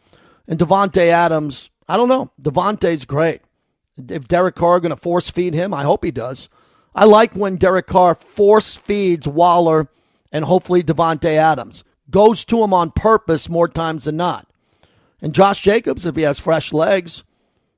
And 0.45 0.59
Davante 0.59 1.07
Adams, 1.07 1.69
I 1.87 1.95
don't 1.95 2.09
know. 2.09 2.29
Davante's 2.41 3.05
great. 3.05 3.39
If 3.95 4.27
Derek 4.27 4.55
Carr 4.55 4.81
going 4.81 4.89
to 4.89 4.97
force 4.97 5.29
feed 5.29 5.53
him, 5.53 5.73
I 5.73 5.83
hope 5.83 6.03
he 6.03 6.11
does. 6.11 6.49
I 6.93 7.05
like 7.05 7.33
when 7.33 7.55
Derek 7.55 7.87
Carr 7.87 8.13
force 8.13 8.75
feeds 8.75 9.25
Waller 9.25 9.87
and 10.33 10.43
hopefully 10.43 10.83
Davante 10.83 11.37
Adams 11.37 11.85
goes 12.09 12.43
to 12.45 12.61
him 12.61 12.73
on 12.73 12.91
purpose 12.91 13.47
more 13.47 13.69
times 13.69 14.03
than 14.03 14.17
not. 14.17 14.51
And 15.21 15.33
Josh 15.33 15.61
Jacobs, 15.61 16.05
if 16.05 16.17
he 16.17 16.23
has 16.23 16.37
fresh 16.37 16.73
legs, 16.73 17.23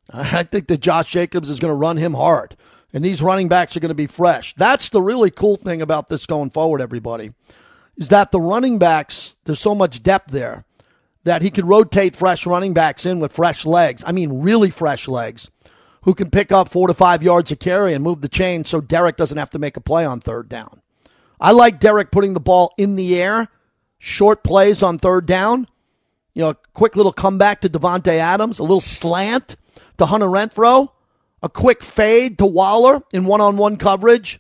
I 0.14 0.44
think 0.44 0.68
that 0.68 0.82
Josh 0.82 1.12
Jacobs 1.12 1.50
is 1.50 1.60
going 1.60 1.72
to 1.72 1.78
run 1.78 1.98
him 1.98 2.14
hard. 2.14 2.56
And 2.94 3.04
these 3.04 3.22
running 3.22 3.50
backs 3.50 3.76
are 3.76 3.82
going 3.82 3.90
to 3.90 3.96
be 3.96 4.08
fresh. 4.08 4.54
That's 4.56 4.90
the 4.90 5.02
really 5.02 5.30
cool 5.30 5.58
thing 5.58 5.82
about 5.82 6.08
this 6.08 6.26
going 6.26 6.50
forward, 6.50 6.82
everybody, 6.82 7.34
is 7.98 8.08
that 8.10 8.32
the 8.32 8.40
running 8.40 8.80
backs, 8.80 9.36
there's 9.44 9.60
so 9.60 9.76
much 9.76 10.02
depth 10.02 10.32
there 10.32 10.64
that 11.26 11.42
he 11.42 11.50
could 11.50 11.66
rotate 11.66 12.16
fresh 12.16 12.46
running 12.46 12.74
backs 12.74 13.06
in 13.06 13.20
with 13.20 13.34
fresh 13.34 13.66
legs. 13.66 14.04
I 14.06 14.14
mean, 14.14 14.42
really 14.42 14.70
fresh 14.70 15.08
legs, 15.08 15.50
who 16.04 16.14
can 16.14 16.30
pick 16.30 16.52
up 16.52 16.70
four 16.70 16.88
to 16.88 16.94
five 16.94 17.22
yards 17.22 17.52
of 17.52 17.60
carry 17.60 17.94
and 17.94 18.04
move 18.04 18.22
the 18.22 18.30
chain 18.30 18.64
so 18.64 18.80
Derek 18.80 19.18
doesn't 19.18 19.38
have 19.38 19.50
to 19.50 19.60
make 19.60 19.76
a 19.76 19.82
play 19.82 20.06
on 20.06 20.20
third 20.22 20.48
down. 20.48 20.82
I 21.42 21.52
like 21.52 21.80
Derek 21.82 22.12
putting 22.12 22.34
the 22.34 22.40
ball 22.40 22.74
in 22.78 22.96
the 22.96 23.20
air 23.22 23.50
short 24.06 24.44
plays 24.44 24.84
on 24.84 25.00
third 25.00 25.26
down. 25.26 25.68
You 26.34 26.44
know, 26.44 26.50
a 26.50 26.58
quick 26.74 26.96
little 26.96 27.12
comeback 27.12 27.62
to 27.62 27.70
Davante 27.70 28.18
Adams, 28.20 28.60
a 28.60 28.64
little 28.64 28.82
slant 28.82 29.56
to 29.98 30.06
Hunter 30.06 30.28
Renfrow, 30.28 30.90
a 31.42 31.50
quick 31.50 31.84
fade 31.84 32.38
to 32.40 32.46
Waller 32.46 33.02
in 33.14 33.26
one-on-one 33.26 33.78
coverage. 33.78 34.40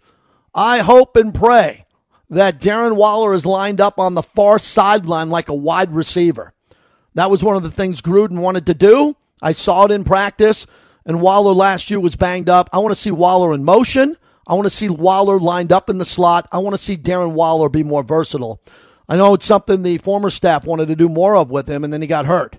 I 0.53 0.79
hope 0.79 1.15
and 1.15 1.33
pray 1.33 1.85
that 2.29 2.59
Darren 2.59 2.95
Waller 2.95 3.33
is 3.33 3.45
lined 3.45 3.81
up 3.81 3.99
on 3.99 4.13
the 4.13 4.23
far 4.23 4.57
sideline 4.57 5.29
like 5.29 5.49
a 5.49 5.53
wide 5.53 5.93
receiver. 5.93 6.53
That 7.13 7.29
was 7.29 7.43
one 7.43 7.55
of 7.55 7.63
the 7.63 7.71
things 7.71 8.01
Gruden 8.01 8.39
wanted 8.39 8.65
to 8.65 8.73
do. 8.73 9.15
I 9.41 9.53
saw 9.53 9.85
it 9.85 9.91
in 9.91 10.03
practice, 10.03 10.65
and 11.05 11.21
Waller 11.21 11.53
last 11.53 11.89
year 11.89 11.99
was 11.99 12.15
banged 12.15 12.49
up. 12.49 12.69
I 12.73 12.79
want 12.79 12.95
to 12.95 13.01
see 13.01 13.11
Waller 13.11 13.53
in 13.53 13.63
motion. 13.63 14.17
I 14.47 14.53
want 14.53 14.65
to 14.65 14.69
see 14.69 14.89
Waller 14.89 15.39
lined 15.39 15.71
up 15.71 15.89
in 15.89 15.97
the 15.97 16.05
slot. 16.05 16.47
I 16.51 16.57
want 16.57 16.75
to 16.75 16.81
see 16.81 16.97
Darren 16.97 17.31
Waller 17.33 17.69
be 17.69 17.83
more 17.83 18.03
versatile. 18.03 18.61
I 19.07 19.17
know 19.17 19.35
it's 19.35 19.45
something 19.45 19.83
the 19.83 19.99
former 19.99 20.29
staff 20.29 20.65
wanted 20.65 20.87
to 20.87 20.95
do 20.95 21.07
more 21.07 21.35
of 21.35 21.51
with 21.51 21.67
him, 21.67 21.83
and 21.83 21.93
then 21.93 22.01
he 22.01 22.07
got 22.07 22.25
hurt. 22.25 22.57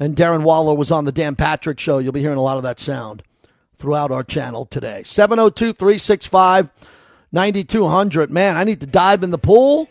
And 0.00 0.16
Darren 0.16 0.42
Waller 0.42 0.74
was 0.74 0.90
on 0.90 1.04
the 1.04 1.12
Dan 1.12 1.36
Patrick 1.36 1.78
show. 1.78 1.98
You'll 1.98 2.12
be 2.12 2.20
hearing 2.20 2.38
a 2.38 2.42
lot 2.42 2.56
of 2.56 2.62
that 2.62 2.80
sound 2.80 3.22
throughout 3.76 4.10
our 4.10 4.24
channel 4.24 4.66
today. 4.66 5.02
702 5.04 5.72
365 5.72 6.70
9200. 7.32 8.30
Man, 8.30 8.56
I 8.56 8.64
need 8.64 8.80
to 8.80 8.86
dive 8.86 9.22
in 9.22 9.30
the 9.30 9.38
pool 9.38 9.88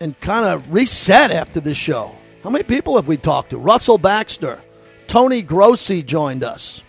and 0.00 0.18
kind 0.20 0.46
of 0.46 0.72
reset 0.72 1.30
after 1.30 1.60
this 1.60 1.78
show. 1.78 2.14
How 2.42 2.50
many 2.50 2.64
people 2.64 2.96
have 2.96 3.08
we 3.08 3.16
talked 3.16 3.50
to? 3.50 3.58
Russell 3.58 3.98
Baxter, 3.98 4.60
Tony 5.06 5.42
Grossi 5.42 6.02
joined 6.02 6.42
us, 6.42 6.82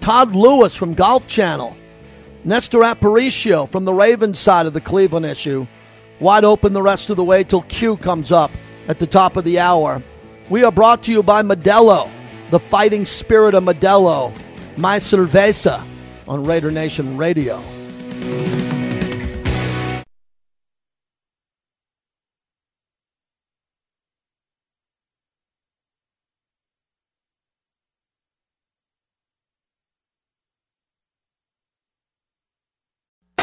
Todd 0.00 0.34
Lewis 0.34 0.76
from 0.76 0.94
Golf 0.94 1.26
Channel, 1.26 1.76
Nestor 2.44 2.80
Aparicio 2.80 3.68
from 3.68 3.84
the 3.84 3.94
Ravens 3.94 4.38
side 4.38 4.66
of 4.66 4.72
the 4.72 4.80
Cleveland 4.80 5.26
issue 5.26 5.66
wide 6.20 6.44
open 6.44 6.72
the 6.72 6.82
rest 6.82 7.10
of 7.10 7.16
the 7.16 7.24
way 7.24 7.42
till 7.42 7.62
Q 7.62 7.96
comes 7.96 8.30
up 8.30 8.50
at 8.88 8.98
the 8.98 9.06
top 9.06 9.36
of 9.36 9.44
the 9.44 9.58
hour. 9.58 10.02
We 10.50 10.64
are 10.64 10.72
brought 10.72 11.04
to 11.04 11.12
you 11.12 11.22
by 11.22 11.44
Modelo, 11.44 12.10
the 12.50 12.58
fighting 12.58 13.06
spirit 13.06 13.54
of 13.54 13.62
Modelo, 13.62 14.36
My 14.76 14.98
Cerveza 14.98 15.80
on 16.26 16.44
Raider 16.44 16.72
Nation 16.72 17.16
Radio. 17.16 17.62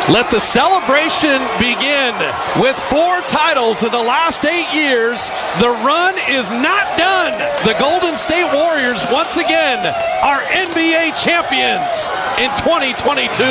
Let 0.10 0.32
the 0.32 0.39
celebration 0.39 1.41
begin. 1.60 2.16
With 2.62 2.78
four 2.80 3.20
titles 3.28 3.84
in 3.84 3.91
the 3.91 3.97
last 3.97 4.45
eight 4.45 4.74
years, 4.74 5.30
the 5.60 5.68
run 5.84 6.16
is 6.30 6.49
not 6.49 6.97
done. 6.97 7.38
The 7.66 7.76
Golden 7.78 8.16
State 8.16 8.49
Warriors, 8.53 9.03
once 9.12 9.36
again, 9.36 9.86
are 10.24 10.39
NBA 10.43 11.22
champions 11.22 12.10
in 12.39 12.49
2022. 12.55 13.43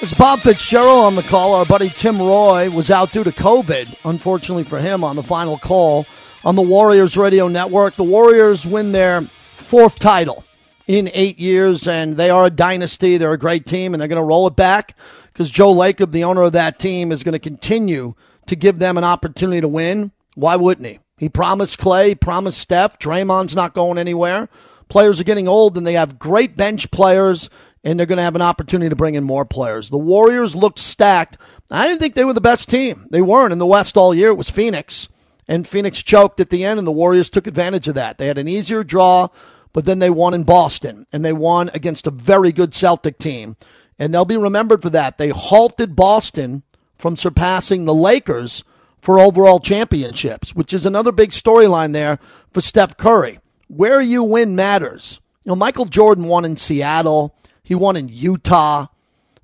It's 0.00 0.14
Bob 0.14 0.40
Fitzgerald 0.40 1.04
on 1.04 1.16
the 1.16 1.22
call. 1.24 1.54
Our 1.54 1.66
buddy 1.66 1.90
Tim 1.90 2.16
Roye 2.16 2.70
was 2.70 2.90
out 2.90 3.12
due 3.12 3.24
to 3.24 3.32
COVID, 3.32 4.08
unfortunately 4.08 4.64
for 4.64 4.78
him, 4.78 5.04
on 5.04 5.16
the 5.16 5.22
final 5.22 5.58
call 5.58 6.06
on 6.46 6.56
the 6.56 6.62
Warriors 6.62 7.18
Radio 7.18 7.46
Network. 7.48 7.92
The 7.92 8.04
Warriors 8.04 8.66
win 8.66 8.92
their 8.92 9.20
fourth 9.52 9.98
title 9.98 10.45
in 10.86 11.10
eight 11.12 11.38
years, 11.38 11.86
and 11.88 12.16
they 12.16 12.30
are 12.30 12.46
a 12.46 12.50
dynasty. 12.50 13.16
They're 13.16 13.32
a 13.32 13.38
great 13.38 13.66
team, 13.66 13.92
and 13.92 14.00
they're 14.00 14.08
going 14.08 14.22
to 14.22 14.26
roll 14.26 14.46
it 14.46 14.56
back 14.56 14.96
because 15.32 15.50
Joe 15.50 15.74
Lacob, 15.74 16.12
the 16.12 16.24
owner 16.24 16.42
of 16.42 16.52
that 16.52 16.78
team, 16.78 17.12
is 17.12 17.24
going 17.24 17.32
to 17.32 17.38
continue 17.38 18.14
to 18.46 18.56
give 18.56 18.78
them 18.78 18.96
an 18.96 19.04
opportunity 19.04 19.60
to 19.60 19.68
win. 19.68 20.12
Why 20.34 20.56
wouldn't 20.56 20.86
he? 20.86 21.00
He 21.18 21.28
promised 21.28 21.78
Clay, 21.78 22.14
promised 22.14 22.58
Steph. 22.58 22.98
Draymond's 22.98 23.54
not 23.54 23.74
going 23.74 23.98
anywhere. 23.98 24.48
Players 24.88 25.20
are 25.20 25.24
getting 25.24 25.48
old, 25.48 25.76
and 25.76 25.86
they 25.86 25.94
have 25.94 26.18
great 26.18 26.56
bench 26.56 26.90
players, 26.90 27.50
and 27.82 27.98
they're 27.98 28.06
going 28.06 28.18
to 28.18 28.22
have 28.22 28.36
an 28.36 28.42
opportunity 28.42 28.88
to 28.88 28.96
bring 28.96 29.14
in 29.14 29.24
more 29.24 29.44
players. 29.44 29.90
The 29.90 29.98
Warriors 29.98 30.54
looked 30.54 30.78
stacked. 30.78 31.38
I 31.70 31.88
didn't 31.88 32.00
think 32.00 32.14
they 32.14 32.24
were 32.24 32.32
the 32.32 32.40
best 32.40 32.68
team. 32.68 33.08
They 33.10 33.22
weren't 33.22 33.52
in 33.52 33.58
the 33.58 33.66
West 33.66 33.96
all 33.96 34.14
year. 34.14 34.28
It 34.28 34.36
was 34.36 34.50
Phoenix, 34.50 35.08
and 35.48 35.66
Phoenix 35.66 36.02
choked 36.02 36.38
at 36.38 36.50
the 36.50 36.64
end, 36.64 36.78
and 36.78 36.86
the 36.86 36.92
Warriors 36.92 37.30
took 37.30 37.48
advantage 37.48 37.88
of 37.88 37.96
that. 37.96 38.18
They 38.18 38.28
had 38.28 38.38
an 38.38 38.46
easier 38.46 38.84
draw 38.84 39.28
but 39.76 39.84
then 39.84 39.98
they 39.98 40.08
won 40.08 40.32
in 40.32 40.42
Boston 40.42 41.06
and 41.12 41.22
they 41.22 41.34
won 41.34 41.70
against 41.74 42.06
a 42.06 42.10
very 42.10 42.50
good 42.50 42.72
Celtic 42.72 43.18
team. 43.18 43.58
And 43.98 44.12
they'll 44.12 44.24
be 44.24 44.38
remembered 44.38 44.80
for 44.80 44.88
that. 44.88 45.18
They 45.18 45.28
halted 45.28 45.94
Boston 45.94 46.62
from 46.96 47.14
surpassing 47.14 47.84
the 47.84 47.92
Lakers 47.92 48.64
for 49.02 49.18
overall 49.18 49.60
championships, 49.60 50.54
which 50.54 50.72
is 50.72 50.86
another 50.86 51.12
big 51.12 51.28
storyline 51.28 51.92
there 51.92 52.18
for 52.50 52.62
Steph 52.62 52.96
Curry. 52.96 53.38
Where 53.68 54.00
you 54.00 54.22
win 54.22 54.56
matters. 54.56 55.20
You 55.44 55.50
know, 55.50 55.56
Michael 55.56 55.84
Jordan 55.84 56.24
won 56.24 56.46
in 56.46 56.56
Seattle. 56.56 57.36
He 57.62 57.74
won 57.74 57.96
in 57.96 58.08
Utah. 58.08 58.86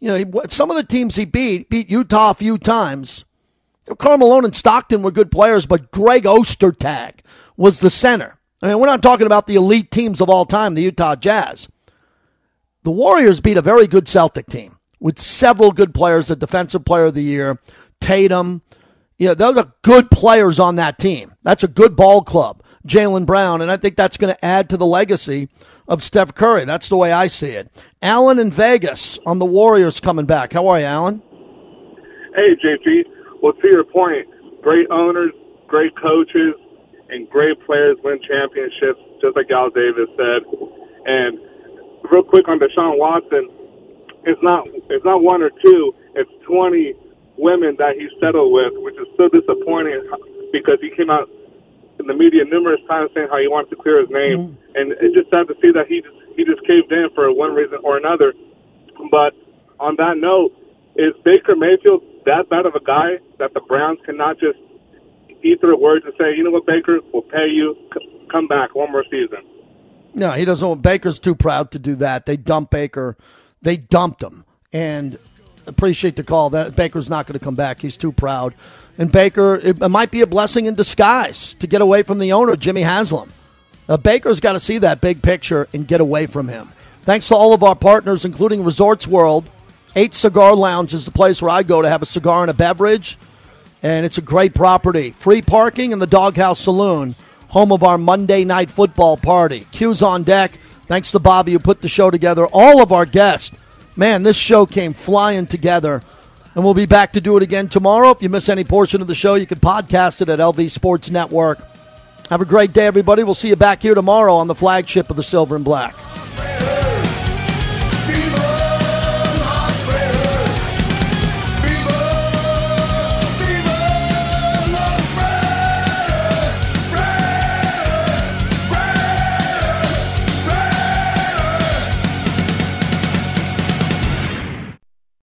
You 0.00 0.08
know, 0.08 0.16
he, 0.16 0.48
some 0.48 0.70
of 0.70 0.78
the 0.78 0.82
teams 0.82 1.16
he 1.16 1.26
beat 1.26 1.68
beat 1.68 1.90
Utah 1.90 2.30
a 2.30 2.34
few 2.34 2.56
times. 2.56 3.26
You 3.86 3.94
know, 4.00 4.38
and 4.38 4.54
Stockton 4.54 5.02
were 5.02 5.10
good 5.10 5.30
players, 5.30 5.66
but 5.66 5.90
Greg 5.90 6.22
Ostertag 6.22 7.16
was 7.58 7.80
the 7.80 7.90
center. 7.90 8.38
I 8.62 8.68
mean, 8.68 8.78
we're 8.78 8.86
not 8.86 9.02
talking 9.02 9.26
about 9.26 9.46
the 9.46 9.56
elite 9.56 9.90
teams 9.90 10.20
of 10.20 10.30
all 10.30 10.44
time, 10.44 10.74
the 10.74 10.82
Utah 10.82 11.16
Jazz. 11.16 11.68
The 12.84 12.92
Warriors 12.92 13.40
beat 13.40 13.56
a 13.56 13.62
very 13.62 13.86
good 13.86 14.06
Celtic 14.08 14.46
team 14.46 14.78
with 15.02 15.18
several 15.18 15.72
good 15.72 15.92
players, 15.92 16.28
the 16.28 16.36
defensive 16.36 16.84
player 16.84 17.06
of 17.06 17.14
the 17.14 17.22
year, 17.22 17.58
Tatum, 18.00 18.62
Yeah, 19.18 19.34
those 19.34 19.56
are 19.56 19.72
good 19.82 20.10
players 20.10 20.58
on 20.58 20.76
that 20.76 20.98
team. 20.98 21.34
That's 21.42 21.64
a 21.64 21.68
good 21.68 21.94
ball 21.96 22.22
club, 22.22 22.62
Jaylen 22.86 23.26
Brown, 23.26 23.60
and 23.62 23.70
I 23.70 23.76
think 23.76 23.96
that's 23.96 24.16
going 24.16 24.34
to 24.34 24.44
add 24.44 24.68
to 24.70 24.76
the 24.76 24.86
legacy 24.86 25.48
of 25.86 26.02
Steph 26.02 26.34
Curry. 26.34 26.64
That's 26.64 26.88
the 26.88 26.96
way 26.96 27.12
I 27.12 27.26
see 27.26 27.50
it. 27.50 27.70
Allen 28.00 28.38
in 28.38 28.50
Vegas 28.50 29.18
on 29.26 29.38
the 29.38 29.44
Warriors 29.44 30.00
coming 30.00 30.26
back. 30.26 30.52
How 30.52 30.66
are 30.68 30.78
you, 30.78 30.86
Allen? 30.86 31.22
Hey, 32.34 32.56
JP. 32.64 33.04
Well, 33.42 33.52
to 33.52 33.68
your 33.68 33.84
point, 33.84 34.26
great 34.62 34.88
owners, 34.90 35.32
great 35.68 35.92
coaches, 36.00 36.54
and 37.12 37.28
great 37.28 37.60
players 37.66 37.96
win 38.02 38.18
championships, 38.24 39.00
just 39.20 39.36
like 39.36 39.50
Al 39.50 39.68
Davis 39.70 40.08
said. 40.16 40.42
And 41.04 41.38
real 42.10 42.24
quick 42.24 42.48
on 42.48 42.58
Deshaun 42.58 42.98
Watson, 42.98 43.48
it's 44.24 44.42
not 44.42 44.66
it's 44.88 45.04
not 45.04 45.22
one 45.22 45.42
or 45.42 45.50
two, 45.50 45.94
it's 46.16 46.30
twenty 46.44 46.94
women 47.36 47.76
that 47.78 47.96
he 47.96 48.08
settled 48.20 48.52
with, 48.52 48.72
which 48.82 48.96
is 48.96 49.06
so 49.16 49.28
disappointing 49.28 50.00
because 50.52 50.78
he 50.80 50.90
came 50.90 51.10
out 51.10 51.28
in 52.00 52.06
the 52.06 52.14
media 52.14 52.44
numerous 52.44 52.80
times 52.88 53.10
saying 53.14 53.28
how 53.30 53.38
he 53.38 53.48
wants 53.48 53.70
to 53.70 53.76
clear 53.76 54.00
his 54.00 54.10
name, 54.10 54.38
mm-hmm. 54.38 54.76
and 54.76 54.92
it's 55.00 55.14
just 55.14 55.28
sad 55.30 55.46
to 55.48 55.54
see 55.60 55.70
that 55.72 55.86
he 55.88 56.00
just 56.00 56.16
he 56.36 56.44
just 56.44 56.64
caved 56.66 56.90
in 56.90 57.08
for 57.14 57.28
one 57.32 57.52
reason 57.52 57.78
or 57.84 57.96
another. 57.96 58.32
But 59.10 59.34
on 59.78 59.96
that 59.96 60.16
note, 60.16 60.56
is 60.96 61.12
Baker 61.24 61.56
Mayfield 61.56 62.02
that 62.24 62.48
bad 62.48 62.66
of 62.66 62.74
a 62.74 62.84
guy 62.84 63.18
that 63.38 63.52
the 63.52 63.60
Browns 63.60 63.98
cannot 64.06 64.38
just 64.38 64.58
eat 65.44 65.60
their 65.60 65.76
words 65.76 66.04
and 66.04 66.14
say, 66.18 66.34
you 66.36 66.44
know 66.44 66.50
what, 66.50 66.66
Baker, 66.66 67.00
we'll 67.12 67.22
pay 67.22 67.48
you, 67.48 67.76
come 68.30 68.46
back 68.46 68.74
one 68.74 68.90
more 68.92 69.04
season? 69.04 69.38
No, 70.14 70.32
he 70.32 70.44
doesn't. 70.44 70.66
Want, 70.66 70.82
Baker's 70.82 71.18
too 71.18 71.34
proud 71.34 71.70
to 71.72 71.78
do 71.78 71.96
that. 71.96 72.26
They 72.26 72.36
dumped 72.36 72.70
Baker. 72.70 73.16
They 73.62 73.76
dumped 73.76 74.22
him, 74.22 74.44
and 74.72 75.18
appreciate 75.66 76.16
the 76.16 76.24
call. 76.24 76.50
That 76.50 76.76
Baker's 76.76 77.08
not 77.08 77.26
going 77.26 77.38
to 77.38 77.44
come 77.44 77.54
back. 77.54 77.80
He's 77.80 77.96
too 77.96 78.12
proud. 78.12 78.54
And 78.98 79.10
Baker, 79.10 79.54
it, 79.54 79.80
it, 79.82 79.88
might 79.88 80.10
be 80.10 80.20
a 80.20 80.26
blessing 80.26 80.66
in 80.66 80.74
disguise 80.74 81.54
to 81.54 81.66
get 81.66 81.80
away 81.80 82.02
from 82.02 82.18
the 82.18 82.32
owner, 82.32 82.56
Jimmy 82.56 82.82
Haslam. 82.82 83.32
Uh, 83.88 83.96
Baker's 83.96 84.40
got 84.40 84.52
to 84.52 84.60
see 84.60 84.78
that 84.78 85.00
big 85.00 85.22
picture 85.22 85.68
and 85.72 85.86
get 85.86 86.00
away 86.00 86.26
from 86.26 86.48
him. 86.48 86.70
Thanks 87.02 87.28
to 87.28 87.34
all 87.34 87.54
of 87.54 87.62
our 87.62 87.74
partners, 87.74 88.24
including 88.24 88.64
Resorts 88.64 89.06
World. 89.06 89.48
Eight 89.96 90.14
Cigar 90.14 90.54
Lounge 90.54 90.94
is 90.94 91.04
the 91.04 91.10
place 91.10 91.42
where 91.42 91.50
I 91.50 91.62
go 91.62 91.82
to 91.82 91.88
have 91.88 92.02
a 92.02 92.06
cigar 92.06 92.42
and 92.42 92.50
a 92.50 92.54
beverage, 92.54 93.18
and 93.82 94.06
it's 94.06 94.18
a 94.18 94.22
great 94.22 94.54
property. 94.54 95.10
Free 95.12 95.42
parking 95.42 95.92
in 95.92 95.98
the 95.98 96.06
Dawg 96.06 96.36
House 96.36 96.60
Saloon, 96.60 97.14
home 97.48 97.72
of 97.72 97.82
our 97.82 97.98
Monday 97.98 98.44
night 98.44 98.70
football 98.70 99.16
party. 99.16 99.66
Q's 99.72 100.02
on 100.02 100.22
deck. 100.22 100.58
Thanks 100.86 101.10
to 101.12 101.18
Bobby 101.18 101.52
who 101.52 101.58
put 101.58 101.80
the 101.82 101.88
show 101.88 102.10
together. 102.10 102.46
All 102.46 102.82
of 102.82 102.92
our 102.92 103.06
guests. 103.06 103.56
Man, 103.96 104.22
this 104.22 104.38
show 104.38 104.66
came 104.66 104.92
flying 104.92 105.46
together. 105.46 106.02
And 106.54 106.64
we'll 106.64 106.74
be 106.74 106.86
back 106.86 107.12
to 107.12 107.20
do 107.20 107.36
it 107.36 107.42
again 107.42 107.68
tomorrow. 107.68 108.10
If 108.10 108.22
you 108.22 108.28
miss 108.28 108.48
any 108.48 108.64
portion 108.64 109.00
of 109.00 109.08
the 109.08 109.14
show, 109.14 109.34
you 109.34 109.46
can 109.46 109.58
podcast 109.58 110.20
it 110.20 110.28
at 110.28 110.38
LV 110.38 110.70
Sports 110.70 111.10
Network. 111.10 111.60
Have 112.28 112.40
a 112.40 112.46
great 112.46 112.72
day, 112.72 112.86
everybody. 112.86 113.24
We'll 113.24 113.34
see 113.34 113.48
you 113.48 113.56
back 113.56 113.82
here 113.82 113.94
tomorrow 113.94 114.34
on 114.34 114.48
the 114.48 114.54
flagship 114.54 115.10
of 115.10 115.16
the 115.16 115.22
Silver 115.22 115.56
and 115.56 115.64
Black. 115.64 115.94